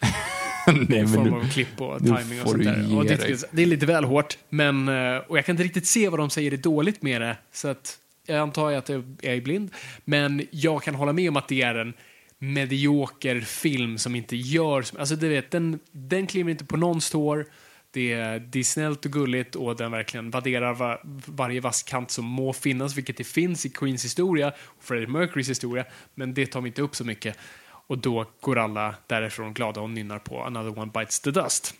nej, 0.66 0.86
men 0.88 1.08
form 1.08 1.34
av 1.34 1.48
klipp 1.50 1.80
och 1.80 1.98
timing 1.98 2.42
och 2.42 2.50
sånt 2.50 2.64
där. 2.64 2.96
Och 2.96 3.04
det, 3.04 3.48
det 3.50 3.62
är 3.62 3.66
lite 3.66 3.86
väl 3.86 4.04
hårt, 4.04 4.38
men 4.48 4.88
och 5.18 5.38
jag 5.38 5.46
kan 5.46 5.52
inte 5.52 5.62
riktigt 5.62 5.86
se 5.86 6.08
vad 6.08 6.18
de 6.18 6.30
säger 6.30 6.52
är 6.52 6.56
dåligt 6.56 7.02
med 7.02 7.20
det, 7.20 7.36
så 7.52 7.68
att 7.68 7.98
jag 8.28 8.38
antar 8.38 8.72
att 8.72 8.88
jag 8.88 9.04
är 9.20 9.40
blind. 9.40 9.70
Men 10.04 10.46
jag 10.50 10.82
kan 10.82 10.94
hålla 10.94 11.12
med 11.12 11.28
om 11.28 11.36
att 11.36 11.48
det 11.48 11.62
är 11.62 11.74
en 11.74 11.94
medioker 12.38 13.40
film 13.40 13.98
som 13.98 14.14
inte 14.14 14.36
gör... 14.36 14.84
Alltså, 14.98 15.16
du 15.16 15.28
vet, 15.28 15.50
den, 15.50 15.78
den 15.92 16.26
kliver 16.26 16.50
inte 16.50 16.64
på 16.64 16.76
någons 16.76 17.10
tår. 17.10 17.46
Det 17.90 18.12
är, 18.12 18.38
det 18.38 18.58
är 18.58 18.64
snällt 18.64 19.04
och 19.04 19.12
gulligt 19.12 19.54
och 19.54 19.76
den 19.76 19.90
verkligen 19.90 20.30
värderar 20.30 20.74
var, 20.74 21.00
varje 21.26 21.60
vass 21.60 21.82
kant 21.82 22.10
som 22.10 22.24
må 22.24 22.52
finnas, 22.52 22.96
vilket 22.96 23.16
det 23.16 23.24
finns 23.24 23.66
i 23.66 23.70
Queens 23.70 24.04
historia 24.04 24.52
och 24.64 24.84
Freddie 24.84 25.06
Mercurys 25.06 25.50
historia, 25.50 25.84
men 26.14 26.34
det 26.34 26.46
tar 26.46 26.60
vi 26.60 26.68
inte 26.68 26.82
upp 26.82 26.96
så 26.96 27.04
mycket. 27.04 27.38
Och 27.64 27.98
då 27.98 28.26
går 28.40 28.58
alla 28.58 28.94
därifrån 29.06 29.54
glada 29.54 29.80
och 29.80 29.90
nynnar 29.90 30.18
på 30.18 30.42
Another 30.42 30.78
One 30.78 30.92
Bites 30.94 31.20
the 31.20 31.30
Dust. 31.30 31.74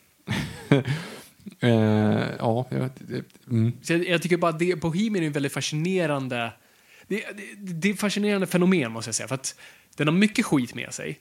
Eh, 1.61 1.71
ja, 2.39 2.67
jag 2.71 2.91
mm. 3.51 3.73
Så 3.83 3.93
jag, 3.93 4.09
jag 4.09 4.23
tycker 4.23 4.37
bara 4.37 4.51
att 4.51 4.59
det, 4.59 4.77
Bohemian 4.77 5.23
är 5.23 5.27
en 5.27 5.33
väldigt 5.33 5.53
fascinerande... 5.53 6.53
Det, 7.07 7.25
det, 7.37 7.73
det 7.73 7.89
är 7.89 7.93
ett 7.93 8.01
fascinerande 8.01 8.47
fenomen 8.47 8.93
måste 8.93 9.09
jag 9.09 9.15
säga. 9.15 9.29
För 9.29 9.35
att 9.35 9.55
den 9.97 10.09
har 10.09 10.15
mycket 10.15 10.47
skit 10.47 10.75
med 10.75 10.95
sig. 10.95 11.19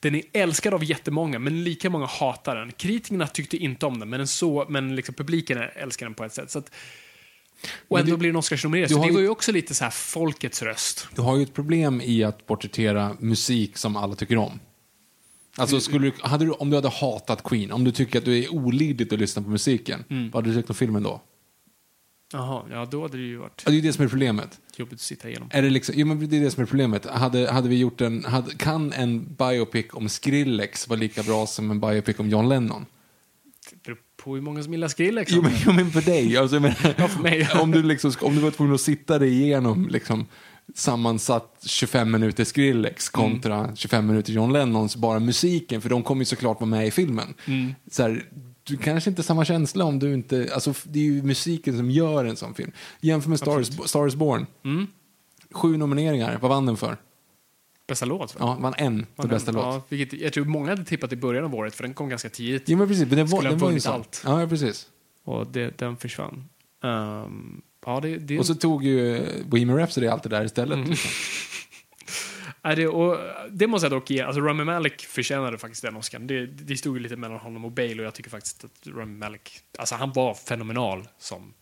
Den 0.00 0.14
är 0.14 0.22
älskad 0.32 0.74
av 0.74 0.84
jättemånga, 0.84 1.38
men 1.38 1.64
lika 1.64 1.90
många 1.90 2.06
hatar 2.06 2.56
den. 2.56 2.72
Kritikerna 2.72 3.26
tyckte 3.26 3.56
inte 3.56 3.86
om 3.86 4.00
den, 4.00 4.08
men, 4.08 4.20
den 4.20 4.28
så, 4.28 4.66
men 4.68 4.96
liksom 4.96 5.14
publiken 5.14 5.58
älskar 5.74 6.06
den 6.06 6.14
på 6.14 6.24
ett 6.24 6.34
sätt. 6.34 6.50
Så 6.50 6.58
att, 6.58 6.70
och 7.88 7.98
ändå 7.98 8.10
du- 8.10 8.16
blir 8.16 8.28
den 8.28 8.36
Oscarsnominerad. 8.36 8.90
Så 8.90 9.00
det 9.00 9.06
ju- 9.06 9.12
var 9.12 9.20
ju 9.20 9.28
också 9.28 9.52
lite 9.52 9.74
så 9.74 9.84
här 9.84 9.90
folkets 9.90 10.62
röst. 10.62 11.08
Du 11.14 11.22
har 11.22 11.36
ju 11.36 11.42
ett 11.42 11.54
problem 11.54 12.00
i 12.00 12.24
att 12.24 12.46
porträttera 12.46 13.16
musik 13.20 13.76
som 13.76 13.96
alla 13.96 14.14
tycker 14.14 14.36
om. 14.36 14.60
Alltså, 15.56 15.80
skulle 15.80 16.06
du, 16.06 16.12
hade 16.20 16.44
du, 16.44 16.50
om 16.50 16.70
du 16.70 16.76
hade 16.76 16.88
hatat 16.88 17.42
Queen, 17.44 17.72
om 17.72 17.84
du 17.84 17.90
tycker 17.92 18.18
att 18.18 18.24
du 18.24 18.38
är 18.44 18.52
olidligt 18.54 19.12
att 19.12 19.18
lyssna 19.18 19.42
på 19.42 19.48
musiken, 19.50 20.04
vad 20.32 20.44
hade 20.44 20.54
du 20.54 20.60
tyckt 20.60 20.70
om 20.70 20.76
filmen 20.76 21.02
då? 21.02 21.20
Jaha, 22.32 22.62
ja 22.70 22.84
då 22.90 23.02
hade 23.02 23.16
det 23.16 23.22
ju 23.22 23.36
varit 23.36 23.62
Ja, 23.64 23.70
Det 23.70 23.72
är 23.72 23.74
ju 23.74 23.80
det 23.80 23.92
som 23.92 24.04
är 24.04 24.08
problemet. 24.08 24.60
jobbigt 24.76 24.94
att 24.94 25.00
sitta 25.00 25.28
igenom. 25.28 25.48
Är 25.52 25.62
det, 25.62 25.70
liksom, 25.70 25.94
jo, 25.98 26.06
men 26.06 26.28
det 26.28 26.36
är 26.36 26.40
det 26.40 26.50
som 26.50 26.62
är 26.62 26.66
problemet. 26.66 27.06
Hade, 27.06 27.50
hade 27.52 27.68
vi 27.68 27.76
gjort 27.78 28.00
en, 28.00 28.24
hade, 28.24 28.54
kan 28.54 28.92
en 28.92 29.34
biopic 29.34 29.86
om 29.92 30.08
Skrillex 30.08 30.88
vara 30.88 31.00
lika 31.00 31.22
bra 31.22 31.46
som 31.46 31.70
en 31.70 31.80
biopic 31.80 32.18
om 32.18 32.28
John 32.30 32.48
Lennon? 32.48 32.86
Det 33.70 33.82
beror 33.82 33.98
på 34.16 34.34
hur 34.34 34.42
många 34.42 34.62
som 34.62 34.72
gillar 34.72 34.88
Skrillex. 34.88 35.32
Jo 35.32 35.42
men, 35.42 35.52
jo, 35.66 35.72
men 35.72 35.90
för 35.90 36.00
dig. 36.02 36.36
Alltså, 36.36 36.56
jag 36.56 36.62
menar, 36.62 36.94
Ja, 36.98 37.08
för 37.08 37.22
mig. 37.22 37.48
om, 37.62 37.70
du 37.70 37.82
liksom, 37.82 38.12
ska- 38.12 38.26
om 38.26 38.34
du 38.34 38.40
var 38.40 38.50
tvungen 38.50 38.74
att 38.74 38.80
sitta 38.80 39.18
dig 39.18 39.42
igenom 39.42 39.88
liksom, 39.88 40.26
sammansatt 40.74 41.62
25 41.66 42.10
minuter 42.10 42.44
Skrillex 42.44 43.08
kontra 43.08 43.76
25 43.76 44.06
minuter 44.06 44.32
John 44.32 44.52
Lennons, 44.52 44.96
bara 44.96 45.20
musiken, 45.20 45.80
för 45.80 45.88
de 45.88 46.02
kommer 46.02 46.20
ju 46.20 46.24
såklart 46.26 46.60
vara 46.60 46.70
med 46.70 46.86
i 46.86 46.90
filmen. 46.90 47.34
Så 47.90 48.02
här, 48.02 48.24
du 48.64 48.76
kanske 48.76 49.10
inte 49.10 49.20
har 49.20 49.24
samma 49.24 49.44
känsla 49.44 49.84
om 49.84 49.98
du 49.98 50.14
inte, 50.14 50.50
alltså 50.54 50.74
det 50.84 50.98
är 50.98 51.02
ju 51.04 51.22
musiken 51.22 51.76
som 51.76 51.90
gör 51.90 52.24
en 52.24 52.36
sån 52.36 52.54
film. 52.54 52.72
Jämför 53.00 53.30
med 53.30 53.38
Star 53.38 53.60
is, 53.60 53.88
Star 53.88 54.06
is 54.06 54.14
Born. 54.14 54.46
Sju 55.50 55.76
nomineringar, 55.76 56.38
vad 56.42 56.50
vann 56.50 56.66
den 56.66 56.76
för? 56.76 56.96
Bästa 57.86 58.06
låt? 58.06 58.36
Ja, 58.38 58.56
vann 58.60 58.74
en 58.76 59.06
för 59.16 59.28
bästa 59.28 59.52
låt. 59.52 59.64
Ja, 59.64 59.82
vilket, 59.88 60.20
jag 60.20 60.32
tror 60.32 60.44
många 60.44 60.70
hade 60.70 60.84
tippat 60.84 61.12
i 61.12 61.16
början 61.16 61.44
av 61.44 61.54
året, 61.54 61.74
för 61.74 61.82
den 61.82 61.94
kom 61.94 62.08
ganska 62.08 62.28
tidigt. 62.28 62.62
Jo 62.66 62.78
men 62.78 62.88
precis, 62.88 63.08
men 63.08 63.16
den 63.16 63.26
var, 63.26 63.38
Skulle 63.38 63.48
ha 63.48 63.52
den 63.52 63.58
ju 63.58 63.66
vunnit 63.66 63.86
allt. 63.86 64.22
Ja, 64.24 64.46
precis. 64.48 64.86
Och 65.24 65.46
det, 65.46 65.78
den 65.78 65.96
försvann. 65.96 66.44
Ehm, 66.84 67.62
ja, 67.86 68.00
det, 68.00 68.16
det, 68.16 68.38
Och 68.38 68.46
så 68.46 68.54
tog 68.54 68.84
ju 68.84 69.22
Bohemian 69.44 69.78
Rhapsody 69.78 70.06
allt 70.06 70.22
det 70.22 70.28
där 70.28 70.44
istället. 70.44 70.76
Mm. 70.78 70.90
Liksom. 70.90 71.10
det, 72.76 72.86
och 72.88 73.18
det 73.50 73.66
måste 73.66 73.84
jag 73.84 73.92
dock 73.92 74.10
ge. 74.10 74.20
Alltså, 74.22 74.40
Rami 74.40 74.64
Malek 74.64 75.00
förtjänade 75.02 75.58
faktiskt 75.58 75.82
den 75.82 75.96
Oscar. 75.96 76.18
Det, 76.18 76.46
det 76.46 76.76
stod 76.76 76.96
ju 76.96 77.02
lite 77.02 77.16
mellan 77.16 77.38
honom 77.38 77.64
och 77.64 77.72
Bale 77.72 77.94
och 77.98 78.04
jag 78.04 78.14
tycker 78.14 78.30
faktiskt 78.30 78.64
att 78.64 78.86
Rami 78.86 79.18
Malek, 79.18 79.60
alltså 79.78 79.94
han 79.94 80.12
var 80.12 80.34
fenomenal 80.34 81.08
som 81.18 81.54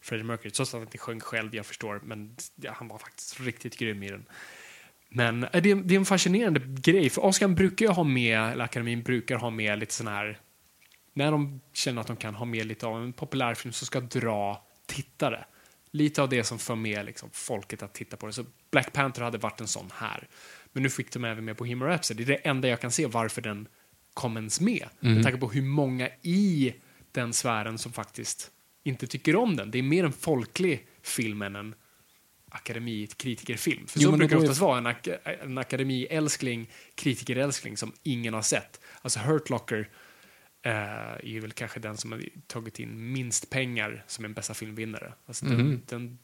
Freddie 0.00 0.24
Mercury. 0.24 0.50
Trots 0.50 0.70
att 0.70 0.78
han 0.78 0.82
inte 0.86 0.98
sjöng 0.98 1.20
själv, 1.20 1.54
jag 1.54 1.66
förstår, 1.66 2.00
men 2.04 2.36
ja, 2.56 2.72
han 2.76 2.88
var 2.88 2.98
faktiskt 2.98 3.40
riktigt 3.40 3.76
grym 3.78 4.02
i 4.02 4.08
den. 4.10 4.24
Men 5.08 5.44
eh, 5.44 5.62
det, 5.62 5.70
är- 5.70 5.74
det 5.76 5.94
är 5.94 5.98
en 5.98 6.04
fascinerande 6.04 6.60
grej, 6.66 7.10
för 7.10 7.24
Oscar 7.24 7.48
brukar 7.48 7.86
ju 7.86 7.92
ha 7.92 8.04
med, 8.04 8.52
eller 8.52 8.64
akademin 8.64 9.02
brukar 9.02 9.36
ha 9.36 9.50
med 9.50 9.78
lite 9.78 9.94
sån 9.94 10.06
här, 10.06 10.38
när 11.14 11.30
de 11.30 11.60
känner 11.72 12.00
att 12.00 12.06
de 12.06 12.16
kan 12.16 12.34
ha 12.34 12.44
med 12.44 12.66
lite 12.66 12.86
av 12.86 13.02
en 13.02 13.12
populärfilm 13.12 13.72
som 13.72 13.86
ska 13.86 14.00
dra 14.00 14.66
tittare. 14.86 15.44
Lite 15.96 16.22
av 16.22 16.28
det 16.28 16.44
som 16.44 16.58
för 16.58 16.74
med 16.74 17.06
liksom, 17.06 17.30
folket 17.32 17.82
att 17.82 17.94
titta 17.94 18.16
på 18.16 18.26
det. 18.26 18.32
Så 18.32 18.44
Black 18.70 18.92
Panther 18.92 19.22
hade 19.22 19.38
varit 19.38 19.60
en 19.60 19.68
sån 19.68 19.90
här. 19.94 20.28
Men 20.72 20.82
nu 20.82 20.90
fick 20.90 21.12
de 21.12 21.24
även 21.24 21.44
med 21.44 21.56
Bohemian 21.56 21.90
Rhapsody. 21.90 22.24
Det 22.24 22.32
är 22.32 22.36
det 22.36 22.48
enda 22.48 22.68
jag 22.68 22.80
kan 22.80 22.90
se 22.90 23.06
varför 23.06 23.42
den 23.42 23.68
kom 24.14 24.36
ens 24.36 24.60
med. 24.60 24.88
Med 25.00 25.22
tanke 25.22 25.38
på 25.38 25.50
hur 25.50 25.62
många 25.62 26.08
i 26.22 26.74
den 27.12 27.32
sfären 27.32 27.78
som 27.78 27.92
faktiskt 27.92 28.50
inte 28.84 29.06
tycker 29.06 29.36
om 29.36 29.56
den. 29.56 29.70
Det 29.70 29.78
är 29.78 29.82
mer 29.82 30.04
en 30.04 30.12
folklig 30.12 30.86
film 31.02 31.42
än 31.42 31.56
en 31.56 31.74
akademikritikerfilm. 32.50 33.86
För 33.86 34.00
Jo, 34.00 34.10
så 34.10 34.16
brukar 34.16 34.36
det 34.36 34.42
oftast 34.42 34.60
vara 34.60 34.78
en, 34.78 34.86
ak 34.86 35.08
en 35.24 35.58
akademiälskling, 35.58 36.70
kritikerälskling 36.94 37.76
som 37.76 37.92
ingen 38.02 38.34
har 38.34 38.42
sett. 38.42 38.80
Alltså 39.02 39.20
Hurt 39.20 39.50
Locker 39.50 39.88
är 40.72 41.24
ju 41.24 41.40
väl 41.40 41.52
kanske 41.52 41.80
den 41.80 41.96
som 41.96 42.12
har 42.12 42.22
tagit 42.46 42.78
in 42.78 43.12
minst 43.12 43.50
pengar 43.50 44.04
som 44.06 44.24
en 44.24 44.32
bästa 44.32 44.54
filmvinnare. 44.54 45.12
Alltså 45.26 45.44
Mhm. 45.44 45.56
den, 45.56 45.82
den 45.86 46.18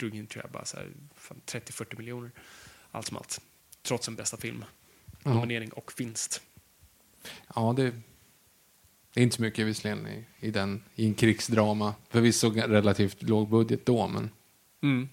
drog 0.00 0.14
in 0.16 0.26
tror 0.26 0.44
jag 0.44 0.50
bara 0.52 0.64
så 0.64 0.76
här, 0.76 0.88
fan, 1.16 1.40
30-40 1.46 1.98
miljoner. 1.98 2.30
Allt 2.90 3.06
som 3.06 3.16
allt. 3.16 3.40
Trots 3.82 4.08
en 4.08 4.14
bästa 4.16 4.36
film. 4.36 4.64
Ja. 5.22 5.34
Nominering 5.34 5.70
och 5.70 5.92
vinst. 5.96 6.42
Ja, 7.54 7.74
det, 7.76 7.82
det 9.12 9.20
är 9.20 9.22
inte 9.24 9.36
så 9.36 9.42
mycket 9.42 9.66
visserligen 9.66 10.06
i, 10.06 10.24
i, 10.40 10.50
den, 10.50 10.82
i 10.94 11.06
en 11.06 11.14
krigsdrama. 11.14 11.94
Förvisso 12.10 12.50
relativt 12.50 13.22
låg 13.22 13.48
budget 13.48 13.86
då, 13.86 14.08
men 14.08 14.30
Mm. 14.82 15.08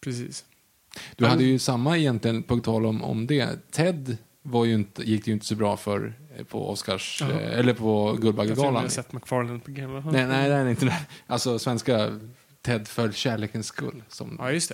Precis. 0.00 0.44
du 1.16 1.26
hade 1.26 1.44
ju 1.44 1.58
samma 1.58 1.98
egentligen, 1.98 2.42
på 2.42 2.58
tal 2.58 2.86
om, 2.86 3.02
om 3.02 3.26
det. 3.26 3.70
Ted 3.70 4.16
var 4.42 4.64
ju 4.64 4.74
inte, 4.74 5.02
gick 5.02 5.24
det 5.24 5.28
ju 5.28 5.32
inte 5.34 5.46
så 5.46 5.54
bra 5.56 5.76
för 5.76 6.14
eh, 6.29 6.29
på 6.44 6.70
Oscars, 6.70 7.18
Jaha. 7.20 7.30
eh, 7.30 7.58
eller 7.58 7.72
på 7.72 7.78
tror 7.78 8.08
jag 8.14 8.20
Guldbaggegalan. 8.22 8.74
har 8.82 8.88
sett 8.88 9.12
McFarlane 9.12 9.58
på 9.58 9.70
Game 9.70 10.02
Nej, 10.12 10.26
nej, 10.26 10.48
det 10.48 10.54
är 10.54 10.68
inte 10.68 10.84
det. 10.86 11.06
Alltså 11.26 11.58
svenska 11.58 12.20
Ted 12.62 12.88
för 12.88 13.12
kärlekens 13.12 13.66
skull. 13.66 14.02
Som, 14.08 14.36
Ja, 14.38 14.52
just 14.52 14.72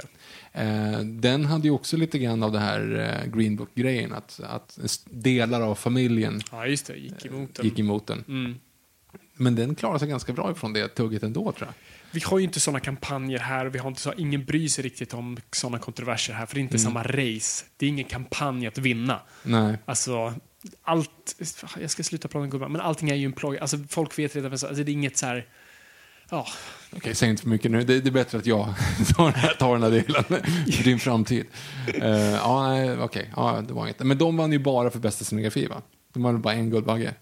det. 0.53 0.61
eh, 0.61 0.99
den 1.01 1.45
hade 1.45 1.65
ju 1.69 1.71
också 1.71 1.97
lite 1.97 2.19
grann 2.19 2.43
av 2.43 2.53
det 2.53 2.59
här 2.59 3.11
eh, 3.25 3.31
Green 3.33 3.57
Book-grejen, 3.57 4.13
att, 4.13 4.41
att 4.43 4.79
delar 5.11 5.61
av 5.61 5.75
familjen 5.75 6.41
Ja, 6.53 6.67
just 6.67 6.87
det. 6.87 6.97
Gick 6.97 7.27
emot 7.27 7.55
den. 7.55 7.65
gick 7.65 7.79
emot 7.79 8.07
den. 8.07 8.25
Mm. 8.29 8.55
Men 9.39 9.55
den 9.55 9.75
klarade 9.75 9.99
sig 9.99 10.09
ganska 10.09 10.33
bra 10.33 10.51
ifrån 10.51 10.73
det 10.73 10.89
tugget 10.89 11.23
ändå, 11.23 11.53
tror 11.53 11.69
jag. 11.69 11.75
Vi 12.11 12.21
har 12.25 12.39
ju 12.39 12.45
inte 12.45 12.61
såna 12.61 12.81
kampanjer 12.81 13.39
här 13.39 13.67
och 13.67 13.75
vi 13.75 13.79
har 13.79 13.89
inte 13.89 14.01
så, 14.01 14.13
ingen 14.13 14.45
bryr 14.45 14.69
sig 14.69 14.85
riktigt 14.85 15.15
om 15.15 15.37
såna 15.53 15.79
kontroverser 15.79 16.35
här 16.35 16.47
för 16.47 16.55
det 16.55 16.61
är 16.61 16.63
inte 16.63 16.79
samma 16.79 17.03
race. 17.03 17.65
Det 17.77 17.87
är 17.87 17.91
ingen 17.91 18.05
kampanj 18.05 18.67
att 18.67 18.79
vinna. 18.79 19.21
Nej. 19.43 19.79
Alltså, 19.85 20.35
allt, 20.83 21.37
jag 21.81 21.91
ska 21.91 22.03
sluta 22.03 22.29
prata 22.29 22.43
om 22.45 22.51
gubbar, 22.51 22.69
men 22.69 22.81
allting 22.81 23.11
är 23.11 23.15
ju 23.15 23.25
en 23.27 23.33
ploj. 23.33 23.59
Alltså 23.59 23.79
folk 23.89 24.19
vet 24.19 24.37
redan, 24.37 24.53
alltså, 24.53 24.69
det 24.69 24.83
är 24.83 24.89
inget 24.89 25.17
så 25.17 25.27
här, 25.27 25.47
ja, 26.31 26.47
Okej, 26.97 27.15
säg 27.15 27.31
inte 27.31 27.43
för 27.43 27.49
mycket 27.51 27.71
nu. 27.71 27.85
Det, 27.85 28.01
det 28.01 28.09
är 28.09 28.13
bättre 28.13 28.39
att 28.39 28.47
jag 28.47 28.75
tar, 29.17 29.25
den 29.25 29.35
här- 29.35 29.55
tar 29.55 29.73
den 29.73 29.83
här 29.83 29.91
delen 29.91 30.25
för 30.25 30.85
din 30.85 30.99
framtid. 30.99 31.47
Uh, 32.03 32.07
ja, 32.17 32.95
okej. 33.05 33.33
Ja, 33.37 33.63
det 33.69 33.73
var 33.75 33.89
inte. 33.89 34.05
Men 34.05 34.19
de 34.19 34.37
vann 34.37 34.53
ju 34.53 34.59
bara 34.59 34.91
för 34.91 34.99
bästa 34.99 35.25
scenografi, 35.25 35.67
va? 35.67 35.83
De 36.13 36.23
vann 36.23 36.41
bara 36.43 36.55
en 36.55 36.71
Guldbagge. 36.71 37.15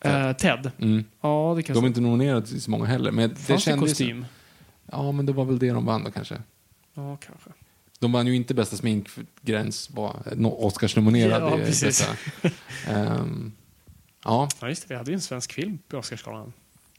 eh, 0.00 0.32
Ted. 0.32 0.70
Mm. 0.78 1.04
Ja, 1.20 1.52
det 1.56 1.62
kan 1.62 1.74
De 1.76 1.84
är 1.84 1.88
inte 1.88 2.00
nominerade 2.00 2.46
till 2.46 2.62
så 2.62 2.70
många 2.70 2.84
heller. 2.84 3.10
Men 3.12 3.28
det 3.28 3.34
Fanns 3.36 3.64
det 3.64 3.70
kändes- 3.70 3.90
kostym? 3.90 4.24
Ja, 4.92 5.12
men 5.12 5.26
det 5.26 5.32
var 5.32 5.44
väl 5.44 5.58
det 5.58 5.70
de 5.70 5.84
vann 5.86 6.04
då 6.04 6.10
kanske. 6.10 6.42
Ja, 6.94 7.16
kanske. 7.16 7.50
De 7.98 8.12
vann 8.12 8.26
ju 8.26 8.34
inte 8.36 8.54
bästa 8.54 8.76
smink, 8.76 9.08
för 9.08 9.26
gräns 9.42 9.90
var 9.90 10.12
no- 10.26 10.56
Oscarsnominerad. 10.58 11.42
Ja, 11.42 11.56
precis. 11.56 12.08
Ehm, 12.88 13.52
ja, 14.24 14.48
Ja, 14.60 14.68
just 14.68 14.82
det. 14.82 14.94
Vi 14.94 14.98
hade 14.98 15.10
ju 15.10 15.14
en 15.14 15.20
svensk 15.20 15.52
film 15.52 15.78
på 15.88 15.96
Oscarsgalan. 15.98 16.52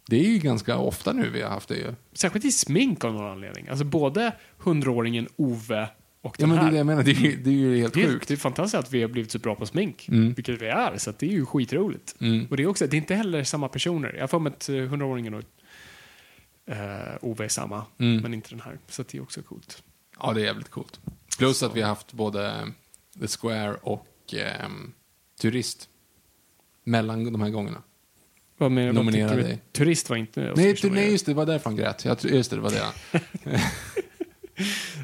det 0.08 0.16
är 0.26 0.30
ju 0.30 0.38
ganska 0.38 0.78
ofta 0.78 1.14
nu 1.14 1.30
vi 1.30 1.41
har 1.41 1.50
haft 1.50 1.70
det 1.70 1.76
ju. 1.76 1.93
Särskilt 2.14 2.45
i 2.45 2.52
smink 2.52 3.04
av 3.04 3.14
någon 3.14 3.32
anledning. 3.32 3.68
Alltså 3.68 3.86
både 3.86 4.32
hundraåringen 4.58 5.28
Ove 5.36 5.89
och 6.22 6.36
Ja, 6.39 6.45
den 6.48 6.50
men 6.50 6.58
det 6.58 6.62
är 6.62 6.64
här. 6.66 6.72
det 6.72 6.78
jag 6.78 6.86
menar. 6.86 7.04
Det 7.04 7.12
är, 7.12 7.16
ju- 7.16 7.36
det 7.43 7.50
är 7.50 7.54
ju 7.54 7.78
helt 7.82 7.93
Det 7.93 8.04
är, 8.04 8.08
sjukt. 8.08 8.28
det 8.28 8.34
är 8.34 8.38
fantastiskt 8.38 8.76
att 8.84 8.93
vi 8.93 9.02
har 9.02 9.10
blivit 9.10 9.32
så 9.32 9.39
bra 9.39 9.56
på 9.56 9.66
smink, 9.66 10.08
Mm. 10.08 10.34
vilket 10.34 10.62
vi 10.62 10.68
är, 10.68 10.98
så 10.98 11.14
det 11.20 11.26
är 11.26 11.32
ju 11.32 11.45
skitroligt. 11.45 12.16
Mm. 12.22 12.48
Och 12.50 12.58
det 12.58 12.64
är 12.64 12.68
också, 12.68 12.88
det 12.88 12.95
är 12.95 13.00
inte 13.00 13.16
heller 13.16 13.43
samma 13.43 13.68
personer. 13.70 14.16
Jag 14.20 14.30
får 14.30 14.39
med 14.39 14.54
att 14.54 14.70
eh, 14.70 14.74
100-åringen 14.76 15.34
och 15.34 15.43
uh, 16.72 17.18
Ove 17.22 17.45
är 17.45 17.50
samma, 17.50 17.86
Mm. 18.00 18.22
men 18.22 18.34
inte 18.34 18.50
den 18.50 18.62
här. 18.62 18.78
Så 18.89 19.04
det 19.12 19.18
är 19.18 19.22
också 19.22 19.41
coolt. 19.41 19.84
Ja, 20.20 20.34
det 20.34 20.41
är 20.41 20.45
jävligt 20.45 20.70
coolt. 20.70 20.99
Plus 21.38 21.63
att 21.63 21.76
vi 21.76 21.82
har 21.82 21.89
haft 21.89 22.13
både 22.13 22.47
eh, 22.47 22.65
The 23.20 23.28
Square 23.28 23.76
och 23.76 24.07
ehm, 24.34 24.93
Turist 25.41 25.89
mellan 26.84 27.32
de 27.32 27.41
här 27.41 27.49
gångerna. 27.49 27.82
Vad 28.57 28.72
menar 28.72 28.93
Nominerade 28.93 29.43
du? 29.43 29.57
Turist 29.72 30.09
var 30.09 30.18
inte 30.18 30.39
Nej, 30.39 30.51
Oscarsnominerad. 30.51 30.82
tu- 30.82 30.89
nej, 31.01 31.11
just 31.11 31.26
det, 31.26 31.32
det 31.32 31.36
var 31.36 31.45
därför 31.45 31.70
han 31.70 31.76
grät. 31.76 32.05
Jag, 32.05 32.18
just 32.24 32.49
det, 32.49 32.55
det 32.55 32.61
var 32.61 32.72
det. 32.72 32.84
Nej, 33.43 33.61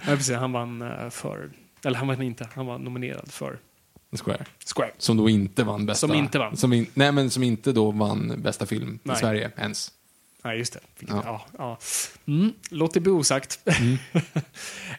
precis. 0.17 0.35
Han 0.35 0.51
vann 0.51 0.81
eh, 0.81 1.09
för, 1.09 1.51
eller 1.85 1.97
han 1.97 2.07
vann 2.07 2.21
inte, 2.21 2.49
han 2.53 2.65
var 2.65 2.77
nominerad 2.77 3.31
för 3.31 3.59
Square. 4.17 4.45
Square. 4.75 4.91
Som 4.97 5.17
då 5.17 5.29
inte 5.29 5.63
vann 5.63 5.85
bästa... 5.85 6.07
Som 6.07 6.15
inte 6.17 6.39
vann. 6.39 6.57
Som 6.57 6.73
in, 6.73 6.85
nej, 6.93 7.11
men 7.11 7.29
som 7.29 7.43
inte 7.43 7.71
då 7.71 7.91
vann 7.91 8.41
bästa 8.41 8.65
film 8.65 8.99
Nej. 9.03 9.15
i 9.15 9.19
Sverige 9.19 9.51
ens. 9.57 9.91
Nej, 10.43 10.57
just 10.57 10.73
det. 10.73 10.79
Ja. 10.99 11.21
ja. 11.25 11.45
Ja, 11.57 11.77
Mm, 12.25 12.53
låt 12.69 12.93
det 12.93 12.99
bli 12.99 13.11
osagt. 13.11 13.59
Mm. 13.65 13.97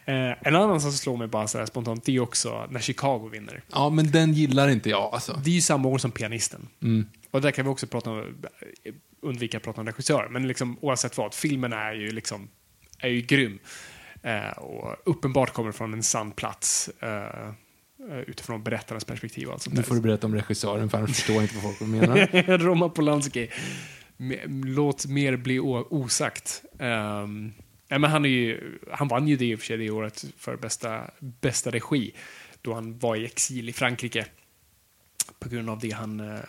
eh, 0.05 0.47
en 0.47 0.55
annan 0.55 0.81
som 0.81 0.91
slår 0.91 1.17
mig 1.17 1.27
bara 1.27 1.47
så 1.47 1.57
här 1.57 1.65
spontant, 1.65 2.05
det 2.05 2.15
är 2.15 2.19
också 2.19 2.67
när 2.69 2.79
Chicago 2.79 3.29
vinner. 3.31 3.63
Ja, 3.71 3.89
men 3.89 4.11
den 4.11 4.33
gillar 4.33 4.67
inte 4.67 4.89
jag 4.89 5.13
alltså. 5.13 5.41
Det 5.43 5.49
är 5.49 5.53
ju 5.55 5.61
samma 5.61 5.89
år 5.89 5.97
som 5.97 6.11
Pianisten. 6.11 6.67
Mm. 6.81 7.05
Och 7.31 7.41
där 7.41 7.51
kan 7.51 7.65
vi 7.65 7.71
också 7.71 7.87
prata 7.87 8.09
om, 8.09 8.35
undvika 9.21 9.57
att 9.57 9.63
prata 9.63 9.81
om 9.81 9.87
regissör, 9.87 10.27
men 10.29 10.47
liksom, 10.47 10.77
oavsett 10.81 11.17
vad, 11.17 11.33
filmen 11.33 11.73
är 11.73 11.93
ju 11.93 12.11
liksom 12.11 12.47
är 12.99 13.09
ju 13.09 13.21
grym. 13.21 13.59
Eh, 14.21 14.57
och 14.57 14.95
uppenbart 15.05 15.53
kommer 15.53 15.71
från 15.71 15.93
en 15.93 16.03
sann 16.03 16.31
plats 16.31 16.89
eh, 16.99 17.51
utifrån 18.27 18.63
berättarens 18.63 19.05
perspektiv. 19.05 19.47
och 19.47 19.53
allt 19.53 19.61
sånt 19.61 19.75
Nu 19.75 19.83
får 19.83 19.95
du 19.95 20.01
berätta 20.01 20.27
om 20.27 20.35
regissören, 20.35 20.89
för 20.89 20.97
annars 20.97 21.15
förstår 21.15 21.41
inte 21.41 21.55
vad 21.55 21.63
folk 21.63 21.89
menar. 21.89 22.57
Roman 22.57 22.91
Polanski. 22.91 23.49
Låt 24.65 25.05
mer 25.05 25.35
bli 25.35 25.59
osagt. 25.59 26.63
Um, 26.79 27.53
ja, 27.87 27.99
men 27.99 28.11
han, 28.11 28.25
är 28.25 28.29
ju, 28.29 28.79
han 28.91 29.07
vann 29.07 29.27
ju 29.27 29.35
det 29.35 29.45
i 29.45 29.55
och 29.55 29.59
för 29.59 29.65
sig 29.65 29.77
det 29.77 29.89
året 29.89 30.25
för 30.37 30.57
bästa, 30.57 31.11
bästa 31.19 31.69
regi 31.71 32.13
då 32.61 32.73
han 32.73 32.99
var 32.99 33.15
i 33.15 33.25
exil 33.25 33.69
i 33.69 33.73
Frankrike 33.73 34.25
på 35.39 35.49
grund 35.49 35.69
av 35.69 35.79
det 35.79 35.91
han 35.91 36.19
eh, 36.19 36.39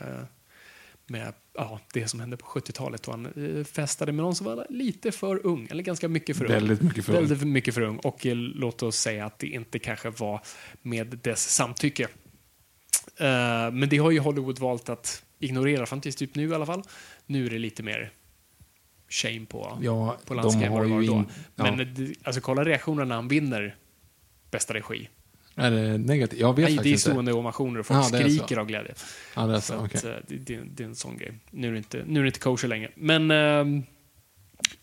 med 1.06 1.32
ja, 1.54 1.80
det 1.92 2.08
som 2.08 2.20
hände 2.20 2.36
på 2.36 2.46
70-talet 2.46 3.02
då 3.02 3.10
han 3.10 3.26
eh, 3.26 3.64
festade 3.64 4.12
med 4.12 4.24
någon 4.24 4.34
som 4.34 4.46
var 4.46 4.66
lite 4.70 5.12
för 5.12 5.46
ung, 5.46 5.68
eller 5.70 5.82
ganska 5.82 6.08
mycket 6.08 6.36
för 6.36 6.44
ung. 6.44 6.52
Väldigt 6.52 6.82
mycket 6.82 7.04
för 7.04 7.12
ung. 7.12 7.18
Väldigt 7.18 7.48
mycket 7.48 7.74
för 7.74 7.80
ung. 7.80 7.96
Och 7.96 8.26
eh, 8.26 8.34
låt 8.34 8.82
oss 8.82 8.96
säga 8.96 9.26
att 9.26 9.38
det 9.38 9.46
inte 9.46 9.78
kanske 9.78 10.10
var 10.10 10.40
med 10.82 11.18
dess 11.22 11.54
samtycke. 11.54 12.08
Men 13.72 13.88
det 13.88 13.98
har 13.98 14.10
ju 14.10 14.18
Hollywood 14.18 14.58
valt 14.58 14.88
att 14.88 15.24
ignorera 15.38 15.86
fram 15.86 16.00
tills 16.00 16.16
typ 16.16 16.34
nu 16.34 16.48
i 16.48 16.54
alla 16.54 16.66
fall. 16.66 16.82
Nu 17.26 17.46
är 17.46 17.50
det 17.50 17.58
lite 17.58 17.82
mer 17.82 18.10
shame 19.08 19.46
på, 19.46 19.78
Ja, 19.82 20.18
på 20.26 20.34
har 20.34 20.42
vad 20.70 20.82
det 20.84 20.88
var 20.88 20.96
då. 20.96 21.02
in- 21.02 21.24
ja. 21.56 21.64
Men 21.64 21.80
eh, 21.80 21.86
det- 21.86 22.14
alltså, 22.22 22.40
kolla 22.40 22.64
reaktionerna 22.64 23.04
när 23.04 23.14
han 23.14 23.28
vinner 23.28 23.76
bästa 24.50 24.74
regi. 24.74 25.08
Är 25.54 25.70
det 25.70 25.98
negativt? 25.98 26.40
Jag 26.40 26.56
vet 26.56 26.64
Nej, 26.64 26.66
det 26.66 26.72
är 26.72 26.76
faktiskt 26.76 26.92
inte. 27.06 27.10
stående 27.10 27.32
ovationer 27.32 27.80
och 27.80 27.86
folk 27.86 28.10
det 28.12 28.18
är 28.18 28.22
så. 28.28 28.28
skriker 28.36 28.56
av 28.56 28.66
glädje. 28.66 28.94
Ja, 29.36 29.46
det 29.46 29.54
är 29.56 29.60
Så 29.60 29.66
så. 29.66 29.74
att, 29.74 29.94
okej. 29.94 30.10
eh, 30.10 30.16
det, 30.28 30.36
det, 30.36 30.60
det 30.74 30.82
är 30.82 30.86
en 30.88 30.94
sån 30.94 31.16
grej. 31.18 31.32
Nu 31.50 31.68
är 31.68 31.72
det 31.72 31.78
inte, 31.78 32.04
nu 32.06 32.18
är 32.20 32.24
det 32.24 32.28
inte 32.28 32.40
kosher 32.40 32.68
längre. 32.68 32.90
Men 32.94 33.30
ehm, 33.30 33.82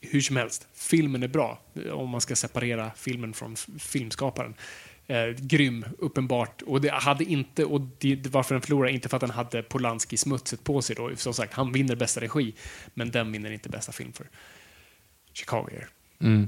hur 0.01 0.21
som 0.21 0.35
helst, 0.35 0.67
filmen 0.73 1.23
är 1.23 1.27
bra. 1.27 1.61
Om 1.91 2.09
man 2.09 2.21
ska 2.21 2.35
separera 2.35 2.91
filmen 2.95 3.33
från 3.33 3.55
filmskaparen. 3.79 4.53
Eh, 5.07 5.25
grym, 5.27 5.85
uppenbart. 5.97 6.61
Och 6.61 6.81
det 6.81 6.91
hade 6.91 7.23
inte, 7.23 7.65
och 7.65 7.81
det, 7.81 8.27
varför 8.27 8.55
den 8.55 8.61
förlorar, 8.61 8.89
inte 8.89 9.09
för 9.09 9.17
att 9.17 9.21
den 9.21 9.29
hade 9.29 9.61
Polanski-smutset 9.63 10.63
på 10.63 10.81
sig 10.81 10.95
då. 10.95 11.15
Som 11.15 11.33
sagt, 11.33 11.53
han 11.53 11.71
vinner 11.71 11.95
bästa 11.95 12.21
regi, 12.21 12.53
men 12.93 13.11
den 13.11 13.31
vinner 13.31 13.51
inte 13.51 13.69
bästa 13.69 13.91
film 13.91 14.13
för 14.13 14.29
Chicago 15.33 15.67
Air. 15.71 15.89
Mm. 16.19 16.47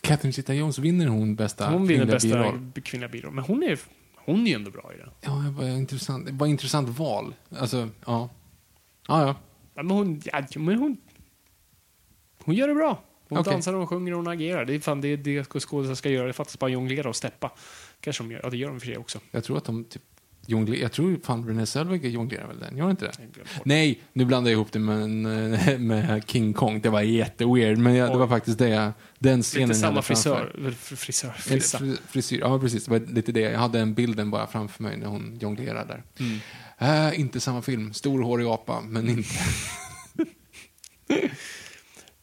Catherine 0.00 0.32
Zeta-Jones, 0.32 0.78
vinner 0.78 1.06
hon 1.06 1.36
bästa 1.36 1.70
Hon 1.70 1.86
vinner 1.86 2.06
bästa 2.06 2.28
biroll? 2.28 2.72
kvinnliga 2.84 3.08
biroll, 3.08 3.32
men 3.32 3.44
hon 3.44 3.62
är, 3.62 3.78
hon 4.16 4.46
är 4.46 4.50
ju 4.50 4.54
ändå 4.54 4.70
bra 4.70 4.92
i 4.94 4.98
den. 4.98 5.10
Ja, 5.20 5.30
det 5.30 5.50
var 5.50 5.68
intressant. 5.68 6.26
Det 6.26 6.32
var 6.32 6.46
intressant 6.46 6.88
val. 6.88 7.34
Alltså, 7.58 7.88
ja. 8.06 8.30
Ja, 9.08 9.26
ja. 9.26 9.34
Ja, 9.74 9.82
men 9.82 9.96
hon, 9.96 10.22
ja, 10.24 10.42
men 10.56 10.78
hon, 10.78 10.96
hon 12.44 12.54
gör 12.54 12.68
det 12.68 12.74
bra. 12.74 13.02
Hon 13.30 13.38
Okej. 13.38 13.52
dansar, 13.52 13.72
hon 13.72 13.86
sjunger 13.86 14.12
och 14.12 14.18
hon 14.18 14.28
agerar. 14.28 14.64
Det 14.64 14.74
är 14.74 14.80
fan 14.80 15.00
det, 15.00 15.16
det 15.16 15.44
skådespelare 15.44 15.96
ska 15.96 16.08
göra. 16.10 16.26
Det 16.26 16.32
fattas 16.32 16.58
bara 16.58 16.70
jonglera 16.70 17.08
och 17.08 17.16
steppa. 17.16 17.50
Kanske 18.00 18.22
de 18.22 18.30
gör. 18.30 18.40
Ja, 18.42 18.50
det 18.50 18.56
gör 18.56 18.68
de 18.68 18.80
för 18.80 18.86
sig 18.86 18.96
också. 18.96 19.18
Jag 19.30 19.44
tror 19.44 19.56
att 19.56 19.64
de 19.64 19.84
typ 19.84 20.02
jonglerar. 20.46 20.82
Jag 20.82 20.92
tror 20.92 21.20
fan 21.24 21.48
Renée 21.48 21.66
Zellweger 21.66 22.08
jonglerar 22.10 22.46
väl 22.46 22.58
den? 22.58 22.76
Gör 22.76 22.90
inte 22.90 23.04
det? 23.04 23.12
Nej, 23.64 24.00
nu 24.12 24.24
blandar 24.24 24.50
jag 24.50 24.56
ihop 24.56 24.72
det 24.72 24.78
med, 24.78 25.10
med 25.80 26.22
King 26.26 26.52
Kong. 26.52 26.80
Det 26.80 26.88
var 26.88 27.00
jätteweird, 27.02 27.78
men 27.78 27.94
jag, 27.94 28.10
det 28.12 28.18
var 28.18 28.28
faktiskt 28.28 28.58
det 28.58 28.68
jag, 28.68 28.92
den 29.18 29.42
scenen 29.42 29.68
Lite 29.68 29.80
samma 29.80 30.02
frisör. 30.02 30.52
Fr- 30.58 30.96
Frisör. 30.96 31.28
Eller 31.28 31.38
Frissa. 31.60 31.78
fri- 31.78 31.96
Frisyr, 32.08 32.38
ja 32.40 32.58
precis. 32.58 32.84
Det 32.84 32.90
var 32.90 32.98
lite 33.14 33.32
det. 33.32 33.40
Jag 33.40 33.58
hade 33.58 33.78
den 33.78 33.94
bilden 33.94 34.30
bara 34.30 34.46
framför 34.46 34.82
mig 34.82 34.96
när 34.96 35.06
hon 35.06 35.38
jonglerar 35.40 35.84
där. 35.86 36.02
Mm. 36.18 36.38
Äh, 37.12 37.20
inte 37.20 37.40
samma 37.40 37.62
film. 37.62 37.92
Stor 37.92 38.22
hårig 38.22 38.46
apa, 38.46 38.80
men 38.80 39.08
inte... 39.08 39.28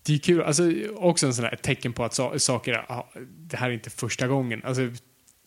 Det 0.07 0.13
är 0.13 0.17
kul. 0.17 0.41
Alltså, 0.41 0.71
också 0.95 1.27
en 1.27 1.33
sån 1.33 1.45
här, 1.45 1.53
ett 1.53 1.61
tecken 1.61 1.93
på 1.93 2.05
att 2.05 2.13
sa- 2.13 2.39
saker, 2.39 2.85
ja, 2.89 3.11
det 3.29 3.57
här 3.57 3.69
är 3.69 3.73
inte 3.73 3.89
första 3.89 4.27
gången. 4.27 4.61
Alltså, 4.63 4.81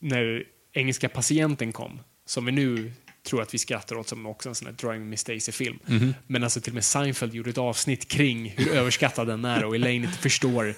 när 0.00 0.44
engelska 0.72 1.08
patienten 1.08 1.72
kom, 1.72 2.00
som 2.26 2.44
vi 2.44 2.52
nu 2.52 2.92
tror 3.22 3.42
att 3.42 3.54
vi 3.54 3.58
skrattar 3.58 3.96
åt 3.96 4.08
som 4.08 4.26
också 4.26 4.48
en 4.48 4.54
sån 4.54 4.66
här 4.66 4.74
Drawing 4.74 5.08
Miss 5.08 5.24
Daisy-film. 5.24 5.78
Mhm. 5.86 6.14
Men 6.26 6.44
alltså 6.44 6.60
till 6.60 6.70
och 6.70 6.74
med 6.74 6.84
Seinfeld 6.84 7.34
gjorde 7.34 7.50
ett 7.50 7.58
avsnitt 7.58 8.08
kring 8.08 8.48
hur 8.56 8.68
överskattad 8.74 9.26
den 9.26 9.44
är 9.44 9.64
och 9.64 9.74
Elaine 9.74 10.04
inte 10.04 10.18
förstår 10.18 10.74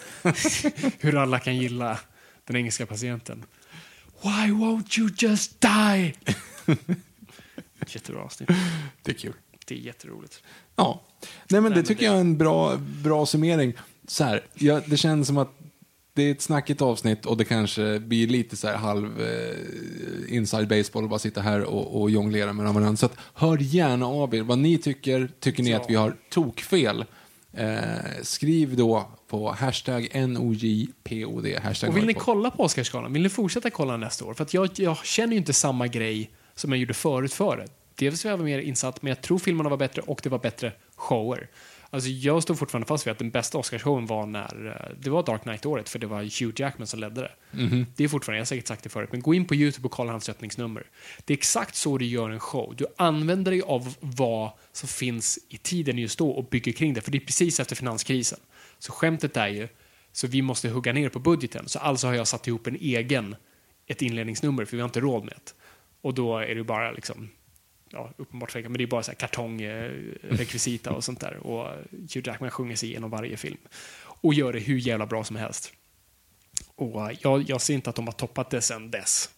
hur 1.03 1.16
alla 1.16 1.39
kan 1.39 1.57
gilla 1.57 1.99
den 2.45 2.57
engelska 2.57 2.87
patienten. 2.87 3.45
Why 4.22 4.51
won't 4.53 4.99
you 5.01 5.11
just 5.18 5.61
die? 5.61 6.14
Jättebra 7.87 8.22
avsnitt. 8.22 8.49
Det 9.03 9.12
är 9.12 9.16
kul. 9.16 9.33
Det 9.67 9.75
är 9.75 9.79
jätteroligt. 9.79 10.43
Ja. 10.77 11.03
Nej, 11.49 11.61
men 11.61 11.73
det 11.73 11.83
tycker 11.83 12.05
jag 12.07 12.15
är 12.15 12.21
en 12.21 12.39
bra, 12.39 12.77
bra 12.77 13.27
summering. 13.27 13.75
Så 14.07 14.25
här, 14.25 14.45
ja, 14.55 14.81
det 14.87 14.97
känns 14.97 15.27
som 15.27 15.39
att 15.39 15.59
det 16.15 16.23
är 16.23 16.33
ett 16.33 16.43
snackigt 16.43 16.83
avsnitt 16.83 17.27
och 17.27 17.37
det 17.37 17.45
kanske 17.45 17.99
blir 17.99 18.27
lite 18.27 18.57
så 18.57 18.69
här 18.69 18.77
halv 18.77 19.21
eh, 19.21 20.37
inside 20.37 20.69
baseball 20.69 21.03
och 21.05 21.11
bara 21.11 21.19
sitta 21.19 21.41
här 21.41 21.63
och, 21.63 22.01
och 22.01 22.11
jonglera 22.11 22.53
med 22.53 22.75
varandra. 22.75 22.97
Så 22.97 23.07
att, 23.07 23.17
hör 23.35 23.59
gärna 23.59 24.07
av 24.07 24.35
er 24.35 24.43
vad 24.43 24.59
ni 24.59 24.79
tycker. 24.79 25.31
Tycker 25.41 25.63
ni 25.63 25.75
att 25.75 25.91
vi 25.91 25.95
har 25.95 26.17
tokfel? 26.31 27.05
Eh, 27.53 27.79
skriv 28.23 28.77
då 28.77 29.11
på 29.29 29.53
hashtag 29.53 30.09
NOJPOD. 30.15 31.47
Hashtag 31.63 31.91
Och 31.91 31.97
vill 31.97 32.07
ni 32.07 32.15
kolla 32.15 32.51
på 32.51 32.63
Oscarsgalan? 32.63 33.13
Vill 33.13 33.23
ni 33.23 33.29
fortsätta 33.29 33.71
kolla 33.71 33.97
nästa 33.97 34.25
år? 34.25 34.35
För 34.35 34.43
att 34.43 34.55
jag, 34.55 34.71
jag 34.75 35.05
känner 35.05 35.33
ju 35.33 35.39
inte 35.39 35.53
samma 35.53 35.87
grej 35.87 36.31
som 36.55 36.73
jag 36.73 36.79
gjorde 36.79 36.95
förut 36.95 37.33
för 37.33 37.57
det. 37.57 37.67
Dels 37.95 38.24
var 38.24 38.30
jag 38.30 38.40
mer 38.40 38.59
insatt, 38.59 39.03
men 39.03 39.09
jag 39.09 39.22
tror 39.22 39.38
filmerna 39.38 39.70
var 39.70 39.76
bättre 39.76 40.03
och 40.03 40.20
det 40.22 40.28
var 40.28 40.38
bättre 40.38 40.72
shower. 40.97 41.49
Alltså 41.90 42.11
jag 42.11 42.43
står 42.43 42.55
fortfarande 42.55 42.86
fast 42.86 43.07
vid 43.07 43.12
att 43.12 43.18
den 43.18 43.30
bästa 43.30 43.59
Oscarsshowen 43.59 44.07
var 44.07 44.26
när 44.26 44.66
eh, 44.66 44.97
det 45.01 45.11
var 45.11 45.22
Dark 45.22 45.43
Knight-året, 45.43 45.88
för 45.88 45.99
det 45.99 46.07
var 46.07 46.40
Hugh 46.40 46.61
Jackman 46.61 46.86
som 46.86 47.01
ledde 47.01 47.20
det. 47.20 47.32
Det 47.97 48.05
är 48.05 48.09
fortfarande, 48.09 48.36
jag 48.36 48.40
har 48.40 48.47
säkert 48.47 48.66
sagt 48.66 48.82
det 48.82 48.88
förut, 48.88 49.09
men 49.12 49.20
gå 49.20 49.34
in 49.34 49.45
på 49.45 49.55
YouTube 49.55 49.86
och 49.86 49.93
kolla 49.93 50.12
hans 50.12 50.28
öppningsnummer. 50.28 50.86
Det 51.24 51.32
är 51.32 51.36
exakt 51.36 51.74
så 51.74 51.99
du 51.99 52.05
gör 52.05 52.30
en 52.30 52.40
show. 52.40 52.74
Du 52.76 52.86
använder 52.97 53.53
dig 53.53 53.62
av 53.62 53.95
vad 54.01 54.51
som 54.72 54.88
finns 54.88 55.38
i 55.49 55.57
tiden 55.57 55.99
just 55.99 56.18
då 56.18 56.30
och 56.30 56.45
bygger 56.45 56.72
kring 56.72 56.95
det, 56.95 57.01
för 57.01 57.11
det 57.11 57.18
är 57.18 57.26
precis 57.26 57.61
efter 57.61 57.76
finanskrisen. 57.76 58.38
Så 58.78 58.93
skämtet 58.93 59.36
är 59.36 59.49
ju, 59.49 59.68
så 60.12 60.26
vi 60.26 60.43
måste 60.43 60.68
hugga 60.68 60.93
ner 60.93 61.09
på 61.09 61.18
budgeten. 61.18 61.68
Så 61.68 61.78
alltså 61.78 62.07
har 62.07 62.14
jag 62.14 62.28
satt 62.28 62.47
ihop 62.47 62.66
en 62.66 62.76
egen, 62.76 63.36
ett 63.86 64.03
inledningsnummer, 64.03 64.64
för 64.64 64.76
vi 64.76 64.80
har 64.80 64.88
inte 64.88 65.01
råd 65.01 65.24
med 65.24 65.34
det. 65.45 65.53
Och 66.01 66.14
då 66.14 66.38
är 66.38 66.55
det 66.55 66.64
bara 66.64 66.93
liksom, 66.93 67.30
ja, 67.93 68.12
uppenbart 68.16 68.51
fejkat, 68.51 68.70
men 68.70 68.78
det 68.78 68.84
är 68.84 68.86
bara 68.86 69.03
så 69.03 69.11
här 69.11 69.16
kartongrekvisita 69.16 70.93
och 70.93 71.05
sånt 71.05 71.20
där. 71.20 71.36
Och 71.36 71.66
Hugh 71.90 72.28
Jackman 72.28 72.51
sjunger 72.51 72.76
sig 72.76 72.88
igenom 72.88 73.11
varje 73.11 73.36
film. 73.36 73.59
Och 74.05 74.34
gör 74.34 74.53
det 74.53 74.59
hur 74.59 74.78
jävla 74.78 75.07
bra 75.07 75.24
som 75.24 75.36
helst. 75.36 75.72
Och 76.74 77.11
eh, 77.11 77.18
jag, 77.20 77.43
jag 77.43 77.61
ser 77.61 77.74
inte 77.74 77.90
att 77.90 77.97
de 77.97 78.07
har 78.07 78.12
toppat 78.12 78.51
det 78.51 78.61
sen 78.61 78.90
dess. 78.90 79.30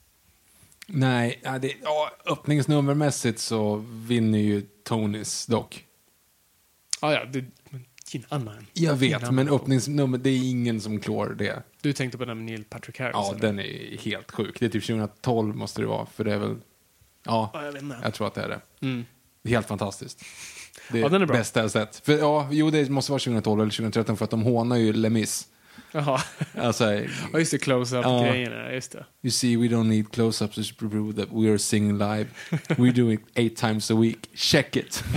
Nej, 0.86 1.40
ja, 1.44 1.59
det, 1.59 1.72
ja, 1.82 2.11
öppningsnummermässigt 2.26 3.38
så 3.38 3.76
vinner 3.90 4.38
ju 4.38 4.62
Tonys 4.84 5.46
dock. 5.46 5.84
Ah, 7.00 7.12
ja, 7.12 7.24
det, 7.24 7.44
men 7.70 7.84
ingen 8.12 8.26
annan. 8.28 8.66
Jag 8.72 8.94
vet, 8.94 9.02
Ingen 9.22 9.34
men 9.34 9.48
annan. 9.48 9.61
öppningsnummer, 9.61 10.18
det 10.18 10.30
är 10.30 10.50
ingen 10.50 10.80
som 10.80 11.00
klår 11.00 11.34
det. 11.38 11.62
Du 11.80 11.92
tänkte 11.92 12.18
på 12.18 12.24
den 12.24 12.36
med 12.36 12.46
Neil 12.46 12.64
Patrick 12.64 12.98
Harris? 12.98 13.12
Ja, 13.14 13.30
eller? 13.30 13.40
den 13.40 13.59
är 13.59 13.98
helt 13.98 14.30
sjuk. 14.30 14.61
Det 14.61 14.66
är 14.66 14.70
typ 14.70 14.84
2012 14.86 15.55
måste 15.57 15.80
det 15.80 15.86
vara, 15.86 16.07
för 16.07 16.24
det 16.24 16.32
är 16.32 16.38
väl... 16.38 16.57
Ja, 17.25 17.51
Ja, 17.55 17.64
jag 17.64 17.72
vet 17.72 17.83
inte. 17.83 17.97
jag 18.03 18.14
tror 18.14 18.27
att 18.27 18.35
det 18.35 18.43
är 18.43 18.49
det. 18.49 18.61
Mm. 18.87 19.05
Det 19.43 19.51
är 19.51 19.55
helt 19.55 19.66
fantastiskt. 19.68 20.25
Det 20.91 20.99
är, 20.99 21.03
Ja, 21.03 21.09
den 21.09 21.22
är 21.22 21.27
bra. 21.27 21.37
bästa 21.37 21.61
jag 21.61 21.70
sett. 21.70 21.97
För, 22.07 22.18
ja, 22.18 22.49
jo, 22.51 22.70
det 22.70 22.91
måste 22.91 23.12
vara 23.12 23.18
2012 23.18 23.61
eller 23.61 23.70
2013 23.70 24.16
för 24.16 24.25
att 24.25 24.31
de 24.31 24.43
hånar 24.43 24.77
ju 24.77 24.93
Lemis. 24.93 25.49
Jaha. 25.93 26.20
Alltså, 26.59 26.93
Ja, 27.33 27.39
just 27.39 27.51
det. 27.51 27.59
Close-up-grejerna. 27.59 28.57
Ja. 28.57 28.70
Just 28.72 28.93
det. 28.93 29.05
you 29.22 29.31
see, 29.31 29.57
we 29.57 29.66
don't 29.68 29.85
need 29.89 30.07
close-ups 30.12 30.68
to 30.79 30.89
prove 30.89 31.12
that 31.14 31.29
we 31.33 31.51
are 31.51 31.59
singing 31.59 31.99
live. 31.99 32.27
We 32.77 32.91
do 32.91 33.12
it 33.12 33.20
eight 33.35 33.57
times 33.57 33.91
a 33.91 33.95
week. 33.95 34.18
Check 34.35 34.77
it! 34.77 35.05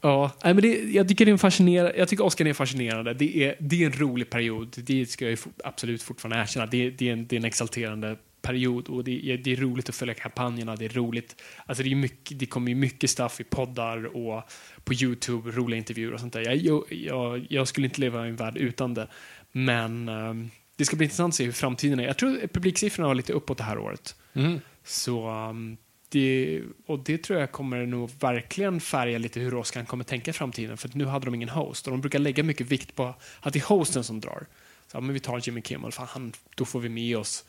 Ja, 0.00 0.30
nej, 0.44 0.54
men 0.54 0.62
det, 0.62 0.82
jag 0.92 1.08
tycker 1.08 1.24
det 1.24 1.30
är 1.30 1.32
en 1.32 1.38
fascinerande, 1.38 1.94
jag 1.98 2.08
tycker 2.08 2.24
Oscar 2.24 2.46
är 2.46 2.52
fascinerande. 2.54 3.14
Det 3.14 3.36
är, 3.44 3.56
det 3.60 3.82
är 3.82 3.86
en 3.86 3.92
rolig 3.92 4.30
period, 4.30 4.74
det 4.76 5.06
ska 5.10 5.30
jag 5.30 5.38
absolut 5.64 6.02
fortfarande 6.02 6.42
erkänna. 6.42 6.66
Det, 6.66 6.90
det, 6.90 7.08
är 7.08 7.12
en, 7.12 7.26
det 7.26 7.36
är 7.36 7.38
en 7.38 7.44
exalterande 7.44 8.16
period 8.42 8.88
och 8.88 9.04
det 9.04 9.30
är, 9.30 9.38
det 9.38 9.52
är 9.52 9.56
roligt 9.56 9.88
att 9.88 9.94
följa 9.94 10.14
kampanjerna, 10.14 10.76
det 10.76 10.84
är 10.84 10.88
roligt. 10.88 11.42
Alltså 11.66 11.82
det, 11.82 11.90
är 11.90 11.94
mycket, 11.94 12.38
det 12.38 12.46
kommer 12.46 12.68
ju 12.68 12.74
mycket 12.74 13.10
stuff 13.10 13.40
i 13.40 13.44
poddar 13.44 14.16
och 14.16 14.42
på 14.84 14.94
YouTube, 14.94 15.50
roliga 15.50 15.78
intervjuer 15.78 16.14
och 16.14 16.20
sånt 16.20 16.32
där. 16.32 16.64
Jag, 16.64 16.84
jag, 16.90 17.46
jag, 17.50 17.68
skulle 17.68 17.86
inte 17.86 18.00
leva 18.00 18.26
i 18.26 18.28
en 18.28 18.36
värld 18.36 18.56
utan 18.56 18.94
det. 18.94 19.08
Men 19.52 20.08
ehm, 20.08 20.50
det 20.76 20.84
ska 20.84 20.96
bli 20.96 21.04
intressant 21.04 21.32
att 21.32 21.36
se 21.36 21.44
hur 21.44 21.52
framtiden 21.52 22.00
är. 22.00 22.04
Jag 22.04 22.16
tror 22.16 22.46
publiksiffrorna 22.46 23.08
var 23.08 23.14
lite 23.14 23.32
uppåt 23.32 23.58
det 23.58 23.64
här 23.64 23.78
året. 23.78 24.16
Så 24.84 25.30
um, 25.30 25.76
det, 26.08 26.62
och 26.86 26.98
det 26.98 27.18
tror 27.18 27.40
jag 27.40 27.52
kommer 27.52 27.86
nog 27.86 28.10
verkligen 28.20 28.80
färga 28.80 29.18
lite 29.18 29.40
hur 29.40 29.54
Oscar 29.54 29.84
kommer 29.84 30.04
tänka 30.04 30.30
i 30.30 30.34
framtiden. 30.34 30.76
För 30.76 30.88
att 30.88 30.94
nu 30.94 31.04
hade 31.04 31.24
de 31.24 31.34
ingen 31.34 31.48
host 31.48 31.86
och 31.86 31.90
de 31.90 32.00
brukar 32.00 32.18
lägga 32.18 32.42
mycket 32.42 32.66
vikt 32.66 32.94
på 32.94 33.14
att 33.40 33.52
det 33.52 33.58
är 33.58 33.68
hosten 33.68 34.04
som 34.04 34.20
drar. 34.20 34.46
Så, 34.86 34.96
ja, 34.96 35.00
men 35.00 35.14
vi 35.14 35.20
tar 35.20 35.40
Jimmy 35.44 35.62
Kimmel, 35.62 35.92
för 35.92 36.02
han, 36.02 36.32
då 36.54 36.64
får 36.64 36.80
vi 36.80 36.88
med 36.88 37.16
oss 37.16 37.44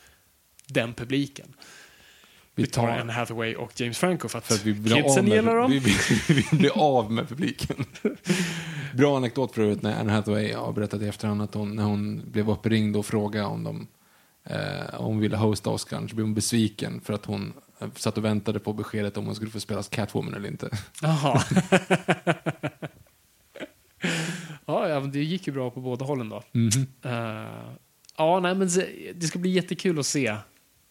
den 0.70 0.94
publiken. 0.94 1.54
Vi, 2.54 2.66
tar 2.66 2.88
Anne 2.88 3.12
Hathaway 3.12 3.54
och 3.54 3.80
James 3.80 3.98
Franco 3.98 4.28
för 4.28 4.38
att, 4.38 4.46
För 4.46 4.54
att 4.54 4.64
vi 4.64 4.74
blir, 4.74 4.94
kidsen 4.94 5.24
med, 5.24 5.36
gillar 5.36 5.56
dem. 5.56 5.70
vi, 5.70 5.78
vi, 5.78 5.94
vi 6.28 6.56
blir 6.58 6.78
av 6.78 7.12
med 7.12 7.28
publiken. 7.28 7.84
Bra 8.94 9.16
anekdot 9.16 9.54
för 9.54 9.62
övrigt 9.62 9.82
när 9.82 10.00
Anne 10.00 10.12
Hathaway 10.12 10.52
har 10.52 10.72
berättat 10.72 11.02
i 11.02 11.08
efterhand 11.08 11.42
att 11.42 11.54
hon, 11.54 11.76
när 11.76 11.84
hon 11.84 12.22
blev 12.32 12.50
uppringd 12.50 12.96
och 12.96 13.06
frågade 13.06 13.46
om 13.46 13.64
de 13.64 13.86
eh, 14.44 14.94
om 14.94 15.04
hon 15.04 15.20
ville 15.20 15.36
hosta 15.36 15.70
Oscar 15.70 16.06
så 16.08 16.14
blev 16.14 16.26
hon 16.26 16.34
besviken 16.34 17.00
för 17.00 17.14
att 17.14 17.24
hon 17.26 17.52
Jag 17.78 17.90
satt 17.98 18.18
och 18.18 18.24
väntade 18.24 18.58
på 18.58 18.72
beskedet 18.72 19.16
om 19.16 19.26
hon 19.26 19.34
skulle 19.34 19.50
få 19.50 19.60
spela 19.60 19.82
Catwoman 19.82 20.34
eller 20.34 20.48
inte. 20.48 20.70
Jaha. 21.02 21.42
ja, 24.88 25.00
det 25.00 25.24
gick 25.24 25.46
ju 25.46 25.52
bra 25.52 25.70
på 25.70 25.80
båda 25.80 26.04
hållen 26.04 26.28
då. 26.28 26.42
Eh, 27.02 27.46
ja, 28.16 28.40
nej, 28.40 28.54
men 28.54 28.68
det 29.14 29.26
ska 29.26 29.38
bli 29.38 29.50
jättekul 29.50 29.98
att 29.98 30.06
se, 30.06 30.36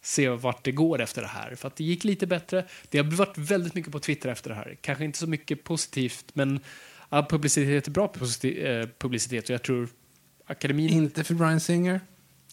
se 0.02 0.30
vart 0.30 0.64
det 0.64 0.72
går 0.72 1.02
efter 1.02 1.22
det 1.22 1.28
här. 1.28 1.56
För 1.56 1.68
att 1.68 1.76
det 1.76 1.84
gick 1.84 2.04
lite 2.04 2.28
bättre. 2.28 2.66
Det 2.90 2.98
har 2.98 3.06
varit 3.06 3.38
väldigt 3.38 3.76
mycket 3.76 3.92
på 3.92 4.00
Twitter 4.00 4.30
efter 4.30 4.50
det 4.50 4.56
här. 4.56 4.78
Kanske 4.82 5.06
inte 5.06 5.18
så 5.18 5.28
mycket 5.28 5.64
positivt, 5.64 6.26
men 6.34 6.60
ja, 7.10 7.28
publicitet 7.30 7.88
är 7.88 7.92
bra 7.92 8.06
eh, 8.06 8.90
publicitet. 8.98 9.44
Och 9.44 9.54
jag 9.54 9.64
tror 9.64 9.90
akademin... 10.46 10.90
Inte 10.90 11.24
för 11.24 11.34
Brian 11.34 11.60
Singer. 11.60 12.02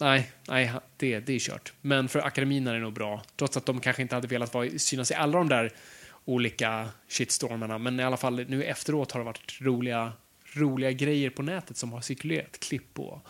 Nej, 0.00 0.30
nej 0.48 0.72
det, 0.96 1.20
det 1.20 1.32
är 1.32 1.38
kört. 1.38 1.72
Men 1.80 2.08
för 2.08 2.18
akademin 2.18 2.66
är 2.66 2.74
det 2.74 2.80
nog 2.80 2.92
bra. 2.92 3.22
Trots 3.36 3.56
att 3.56 3.66
de 3.66 3.80
kanske 3.80 4.02
inte 4.02 4.14
hade 4.14 4.28
velat 4.28 4.54
vara, 4.54 4.68
synas 4.76 5.10
i 5.10 5.14
alla 5.14 5.38
de 5.38 5.48
där 5.48 5.72
olika 6.24 6.88
shitstormarna. 7.08 7.78
Men 7.78 8.00
i 8.00 8.02
alla 8.02 8.16
fall 8.16 8.44
nu 8.48 8.64
efteråt 8.64 9.12
har 9.12 9.20
det 9.20 9.24
varit 9.24 9.58
roliga, 9.60 10.12
roliga 10.52 10.92
grejer 10.92 11.30
på 11.30 11.42
nätet 11.42 11.76
som 11.76 11.92
har 11.92 12.00
cirkulerat. 12.00 12.60
Klipp 12.60 12.98
och 12.98 13.26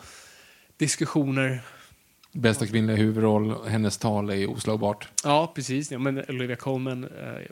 diskussioner. 0.77 1.61
Bästa 2.37 2.67
kvinnliga 2.67 2.97
huvudroll, 2.97 3.67
hennes 3.67 3.97
tal 3.97 4.29
är 4.29 4.49
oslagbart. 4.49 5.07
Ja, 5.23 5.51
precis. 5.55 5.91
Ja, 5.91 5.99
men 5.99 6.23
Olivia 6.29 6.55
Colman, 6.55 7.03
eh, 7.03 7.09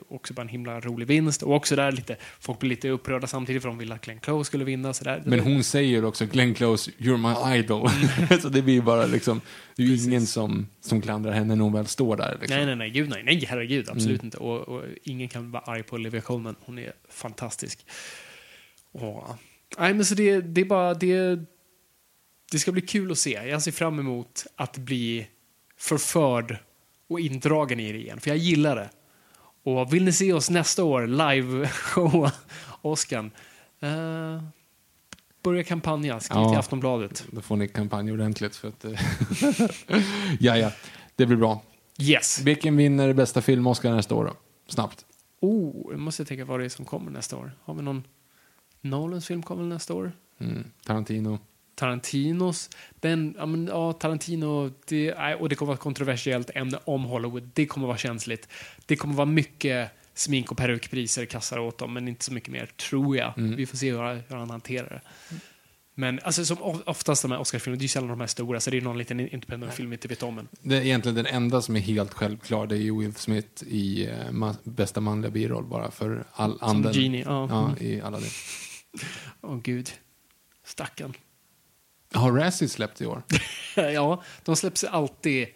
också 0.08 0.34
bara 0.34 0.42
en 0.42 0.48
himla 0.48 0.80
rolig 0.80 1.06
vinst. 1.06 1.42
Och 1.42 1.54
också 1.54 1.76
där 1.76 1.92
lite, 1.92 2.16
folk 2.40 2.58
blir 2.58 2.70
lite 2.70 2.88
upprörda 2.88 3.26
samtidigt 3.26 3.62
för 3.62 3.68
de 3.68 3.78
ville 3.78 3.94
att 3.94 4.00
Glenn 4.00 4.20
Close 4.20 4.46
skulle 4.46 4.64
vinna. 4.64 4.92
Så 4.92 5.04
där. 5.04 5.22
Men 5.24 5.40
hon 5.40 5.64
säger 5.64 6.04
också 6.04 6.26
Glenn 6.26 6.54
Close, 6.54 6.90
you're 6.98 7.16
my 7.16 7.58
idol. 7.58 7.90
så 8.42 8.48
det 8.48 8.62
blir 8.62 8.82
bara 8.82 9.06
liksom, 9.06 9.40
det 9.76 9.82
är 9.82 9.86
ju 9.86 10.04
ingen 10.04 10.26
som, 10.26 10.66
som 10.80 11.00
klandrar 11.00 11.32
henne 11.32 11.54
när 11.54 11.62
hon 11.62 11.72
väl 11.72 11.86
står 11.86 12.16
där. 12.16 12.36
Liksom. 12.40 12.56
Nej, 12.56 12.66
nej, 12.66 12.76
nej, 12.76 12.90
gud 12.90 13.08
nej, 13.08 13.22
nej, 13.24 13.44
herregud, 13.48 13.88
absolut 13.88 14.24
inte. 14.24 14.36
Och, 14.36 14.68
och 14.68 14.82
ingen 15.02 15.28
kan 15.28 15.50
vara 15.50 15.62
arg 15.62 15.82
på 15.82 15.94
Olivia 15.96 16.20
Colman, 16.20 16.56
hon 16.60 16.78
är 16.78 16.92
fantastisk. 17.08 17.86
Och, 18.92 19.24
nej, 19.78 19.94
men 19.94 20.04
så 20.04 20.14
det, 20.14 20.40
det 20.40 20.60
är 20.60 20.64
bara, 20.64 20.94
det, 20.94 21.38
det 22.50 22.58
ska 22.58 22.72
bli 22.72 22.82
kul 22.82 23.12
att 23.12 23.18
se. 23.18 23.30
Jag 23.30 23.62
ser 23.62 23.72
fram 23.72 23.98
emot 23.98 24.46
att 24.56 24.78
bli 24.78 25.26
förförd 25.76 26.58
och 27.08 27.20
indragen 27.20 27.80
i 27.80 27.92
det 27.92 27.98
igen, 27.98 28.20
för 28.20 28.30
jag 28.30 28.36
gillar 28.36 28.76
det. 28.76 28.90
Och 29.62 29.94
vill 29.94 30.04
ni 30.04 30.12
se 30.12 30.32
oss 30.32 30.50
nästa 30.50 30.84
år 30.84 31.06
live 31.06 31.68
showa 31.72 32.32
Oscar, 32.82 33.30
eh, 33.80 34.42
börja 35.42 35.64
kampanja, 35.64 36.20
skriv 36.20 36.38
Ja. 36.38 36.48
till 36.50 36.58
Aftonbladet. 36.58 37.24
Då 37.30 37.40
får 37.40 37.56
ni 37.56 37.68
kampanj 37.68 38.12
ordentligt 38.12 38.56
för 38.56 38.68
att... 38.68 38.84
eh, 38.84 39.00
ja, 40.40 40.56
ja, 40.58 40.72
det 41.16 41.26
blir 41.26 41.36
bra. 41.36 41.62
Yes! 41.98 42.40
Vilken 42.40 42.76
vinner 42.76 43.12
bästa 43.12 43.42
film 43.42 43.66
Oscar 43.66 43.92
nästa 43.94 44.14
år 44.14 44.24
då? 44.24 44.32
Snabbt. 44.68 45.04
Oh, 45.40 45.90
jag 45.90 46.00
måste 46.00 46.24
tänka 46.24 46.44
vad 46.44 46.60
det 46.60 46.64
är 46.64 46.68
som 46.68 46.84
kommer 46.84 47.10
nästa 47.10 47.36
år. 47.36 47.52
Har 47.62 47.74
vi 47.74 47.82
någon 47.82 48.04
Nolans 48.80 49.26
film 49.26 49.42
kommer 49.42 49.64
nästa 49.64 49.94
år? 49.94 50.12
Mm. 50.40 50.64
Tarantino. 50.84 51.38
Tarantinos. 51.76 52.70
Den, 53.00 53.34
ja, 53.38 53.46
men, 53.46 53.66
ja, 53.66 53.92
Tarantino, 53.92 54.70
det, 54.86 55.12
och 55.34 55.48
det 55.48 55.54
kommer 55.54 55.66
vara 55.66 55.74
ett 55.74 55.80
kontroversiellt 55.80 56.50
ämne 56.54 56.78
om 56.84 57.04
Hollywood. 57.04 57.50
Det 57.54 57.66
kommer 57.66 57.86
vara 57.86 57.96
känsligt. 57.98 58.48
Det 58.86 58.96
kommer 58.96 59.14
vara 59.14 59.24
mycket 59.26 59.90
smink 60.14 60.50
och 60.50 60.56
perukpriser 60.56 61.24
kastar 61.24 61.58
åt 61.58 61.78
dem, 61.78 61.92
men 61.94 62.08
inte 62.08 62.24
så 62.24 62.32
mycket 62.32 62.48
mer, 62.50 62.66
tror 62.66 63.16
jag. 63.16 63.32
Vi 63.36 63.66
får 63.66 63.76
se 63.76 63.90
hur, 63.92 64.22
hur 64.28 64.36
han 64.36 64.50
hanterar 64.50 64.88
det. 64.88 65.00
Men 65.98 66.20
alltså, 66.22 66.44
som 66.44 66.62
of- 66.62 66.82
oftast 66.86 67.22
de 67.22 67.30
här 67.30 67.38
Oscarsfilmerna, 67.40 67.78
det 67.78 67.82
är 67.82 67.84
ju 67.84 67.88
sällan 67.88 68.08
de 68.08 68.20
här 68.20 68.26
stora, 68.26 68.60
så 68.60 68.70
det 68.70 68.76
är 68.76 68.80
någon 68.80 68.98
liten 68.98 69.20
independent 69.20 69.74
film 69.74 69.90
vi 69.90 69.94
inte 69.96 70.08
vet 70.08 70.22
om 70.22 70.38
än. 70.38 70.48
Det 70.60 70.76
är 70.76 70.80
egentligen 70.82 71.14
den 71.16 71.26
enda 71.26 71.62
som 71.62 71.76
är 71.76 71.80
helt 71.80 72.14
självklar, 72.14 72.66
det 72.66 72.74
är 72.74 72.80
ju 72.80 72.98
Will 72.98 73.14
Smith 73.14 73.64
i 73.66 74.08
ma- 74.30 74.56
bästa 74.64 75.00
manliga 75.00 75.30
biroll 75.30 75.64
bara 75.64 75.90
för 75.90 76.24
all 76.32 76.58
Som 76.58 76.68
anden. 76.68 76.92
Genie, 76.92 77.24
ja. 77.26 77.46
Ja, 77.80 77.84
i 77.86 78.00
alla 78.00 78.20
det. 78.20 78.26
Åh 79.40 79.58
gud. 79.62 79.90
Stackarn. 80.64 81.14
Har 82.16 82.32
Razzie 82.32 82.68
släppt 82.68 83.00
i 83.00 83.06
år? 83.06 83.22
ja, 83.76 84.22
de 84.44 84.56
släpps 84.56 84.84
alltid 84.84 85.46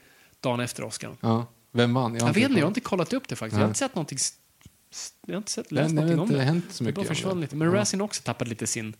dagen 0.41 0.61
efter 0.61 0.85
Oscar. 0.85 1.17
Ja. 1.21 1.47
Vem 1.73 1.95
vann? 1.95 2.15
Jag, 2.15 2.23
har 2.23 2.35
vet 2.35 2.43
inte, 2.43 2.59
jag 2.59 2.65
har 2.67 2.69
inte 2.69 2.81
kollat 2.81 3.13
upp 3.13 3.29
det 3.29 3.37
faktiskt. 3.37 3.53
Jag 3.53 3.59
Nej. 3.59 3.65
har 3.65 3.69
inte 3.69 3.79
sett 3.79 3.95
någonting, 3.95 4.19
jag 5.27 5.35
har 5.35 5.39
inte 5.39 5.51
sett, 5.51 5.71
Nej, 5.71 5.83
läst 5.83 5.95
det 5.97 6.01
har 6.01 6.07
någonting 6.09 6.21
om 6.21 6.27
inte 6.29 6.39
det. 6.39 6.45
hänt 6.45 6.65
så 6.71 6.85
Det 6.85 6.89
mycket. 6.89 6.95
bara 6.97 7.01
om 7.01 7.07
försvann 7.15 7.35
det. 7.37 7.41
lite. 7.41 7.57
Men 7.57 7.69
Ja. 7.69 7.75
Razzie 7.81 7.99
har 7.99 8.05
också 8.05 8.23
tappat 8.23 8.49
lite 8.49 8.67
sin... 8.67 8.97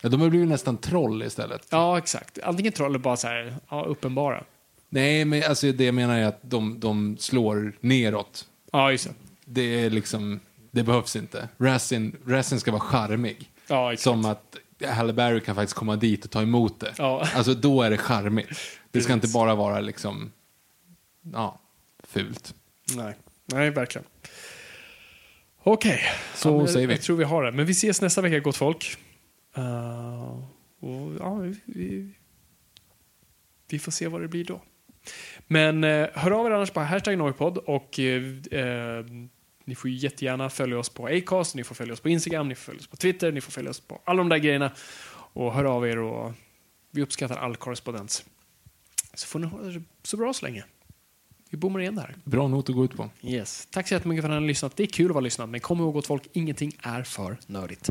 Ja, 0.00 0.08
de 0.08 0.20
har 0.20 0.28
blivit 0.28 0.48
nästan 0.48 0.76
troll 0.76 1.22
istället. 1.22 1.66
Ja, 1.70 1.98
exakt. 1.98 2.38
Antingen 2.42 2.72
troll 2.72 2.90
eller 2.90 2.98
bara 2.98 3.16
så 3.16 3.26
här, 3.28 3.56
ja, 3.70 3.84
uppenbara. 3.84 4.44
Nej, 4.88 5.24
men 5.24 5.42
alltså 5.48 5.72
det 5.72 5.84
jag 5.84 5.94
menar 5.94 6.18
är 6.18 6.24
att 6.26 6.38
de, 6.42 6.80
de 6.80 7.16
slår 7.18 7.72
neråt. 7.80 8.46
Ja, 8.72 8.90
just 8.92 9.04
det. 9.04 9.14
Det 9.44 9.62
är 9.84 9.90
liksom, 9.90 10.40
det 10.70 10.82
behövs 10.82 11.16
inte. 11.16 11.48
Razzie 11.58 12.58
ska 12.60 12.70
vara 12.70 12.80
charmig. 12.80 13.50
Ja, 13.66 13.92
exakt. 13.92 14.02
Som 14.02 14.24
att 14.24 14.56
Halle 14.86 15.12
Berry 15.12 15.40
kan 15.40 15.54
faktiskt 15.54 15.74
komma 15.74 15.96
dit 15.96 16.24
och 16.24 16.30
ta 16.30 16.42
emot 16.42 16.80
det. 16.80 16.94
Ja. 16.98 17.26
Alltså 17.34 17.54
då 17.54 17.82
är 17.82 17.90
det 17.90 17.98
charmigt. 17.98 18.48
Det 18.90 19.00
ska 19.00 19.12
inte 19.12 19.28
bara 19.28 19.54
vara 19.54 19.80
liksom, 19.80 20.32
ja, 21.32 21.60
fult. 22.04 22.54
Nej, 22.96 23.16
nej 23.46 23.70
verkligen. 23.70 24.06
Okej. 25.62 26.00
Så 26.34 26.48
ja, 26.48 26.58
men 26.58 26.68
säger 26.68 26.86
vi. 26.86 26.94
Jag 26.94 27.02
tror 27.02 27.16
vi 27.16 27.24
har 27.24 27.42
det. 27.42 27.52
Men 27.52 27.66
vi 27.66 27.72
ses 27.72 28.00
nästa 28.00 28.20
vecka, 28.20 28.38
gott 28.38 28.56
folk. 28.56 28.96
Uh, 29.58 30.44
och, 30.80 31.14
ja, 31.18 31.34
vi, 31.34 31.60
vi, 31.66 32.14
vi 33.68 33.78
får 33.78 33.92
se 33.92 34.08
vad 34.08 34.20
det 34.20 34.28
blir 34.28 34.44
då. 34.44 34.60
Men 35.46 35.84
eh, 35.84 36.08
hör 36.14 36.30
av 36.30 36.46
er 36.46 36.50
annars 36.50 36.70
på 36.70 36.80
hashtag 36.80 37.18
Noipod 37.18 37.58
och 37.58 37.98
eh, 37.98 38.22
eh, 38.50 39.04
ni 39.64 39.74
får 39.74 39.90
ju 39.90 39.96
jättegärna 39.96 40.50
följa 40.50 40.78
oss 40.78 40.88
på 40.88 41.06
Acast, 41.06 41.54
ni 41.54 41.64
får 41.64 41.74
följa 41.74 41.94
oss 41.94 42.00
på 42.00 42.08
Instagram, 42.08 42.48
ni 42.48 42.54
får 42.54 42.62
följa 42.62 42.80
oss 42.80 42.86
på 42.86 42.96
Twitter, 42.96 43.32
ni 43.32 43.40
får 43.40 43.52
följa 43.52 43.70
oss 43.70 43.80
på 43.80 44.00
alla 44.04 44.18
de 44.18 44.28
där 44.28 44.38
grejerna. 44.38 44.70
Och 45.34 45.52
hör 45.52 45.64
av 45.64 45.88
er 45.88 45.98
och 45.98 46.32
vi 46.90 47.02
uppskattar 47.02 47.36
all 47.36 47.56
korrespondens. 47.56 48.24
Så 49.14 49.26
får 49.26 49.38
ni 49.38 49.46
ha 49.46 49.58
det 49.58 49.82
så 50.02 50.16
bra 50.16 50.32
så 50.32 50.46
länge. 50.46 50.64
Vi 51.50 51.58
bommar 51.58 51.80
igen 51.80 51.96
där. 51.96 52.16
Bra 52.24 52.48
not 52.48 52.68
att 52.68 52.74
gå 52.74 52.84
ut 52.84 52.96
på. 52.96 53.10
Yes. 53.22 53.68
Tack 53.70 53.88
så 53.88 53.94
jättemycket 53.94 54.22
för 54.22 54.28
att 54.28 54.32
ni 54.32 54.40
har 54.40 54.48
lyssnat. 54.48 54.76
Det 54.76 54.82
är 54.82 54.86
kul 54.86 55.06
att 55.06 55.14
vara 55.14 55.24
lyssnat, 55.24 55.48
men 55.48 55.60
kom 55.60 55.80
ihåg 55.80 55.98
att 55.98 56.06
folk, 56.06 56.22
ingenting 56.32 56.76
är 56.82 57.02
för 57.02 57.36
nördigt. 57.46 57.90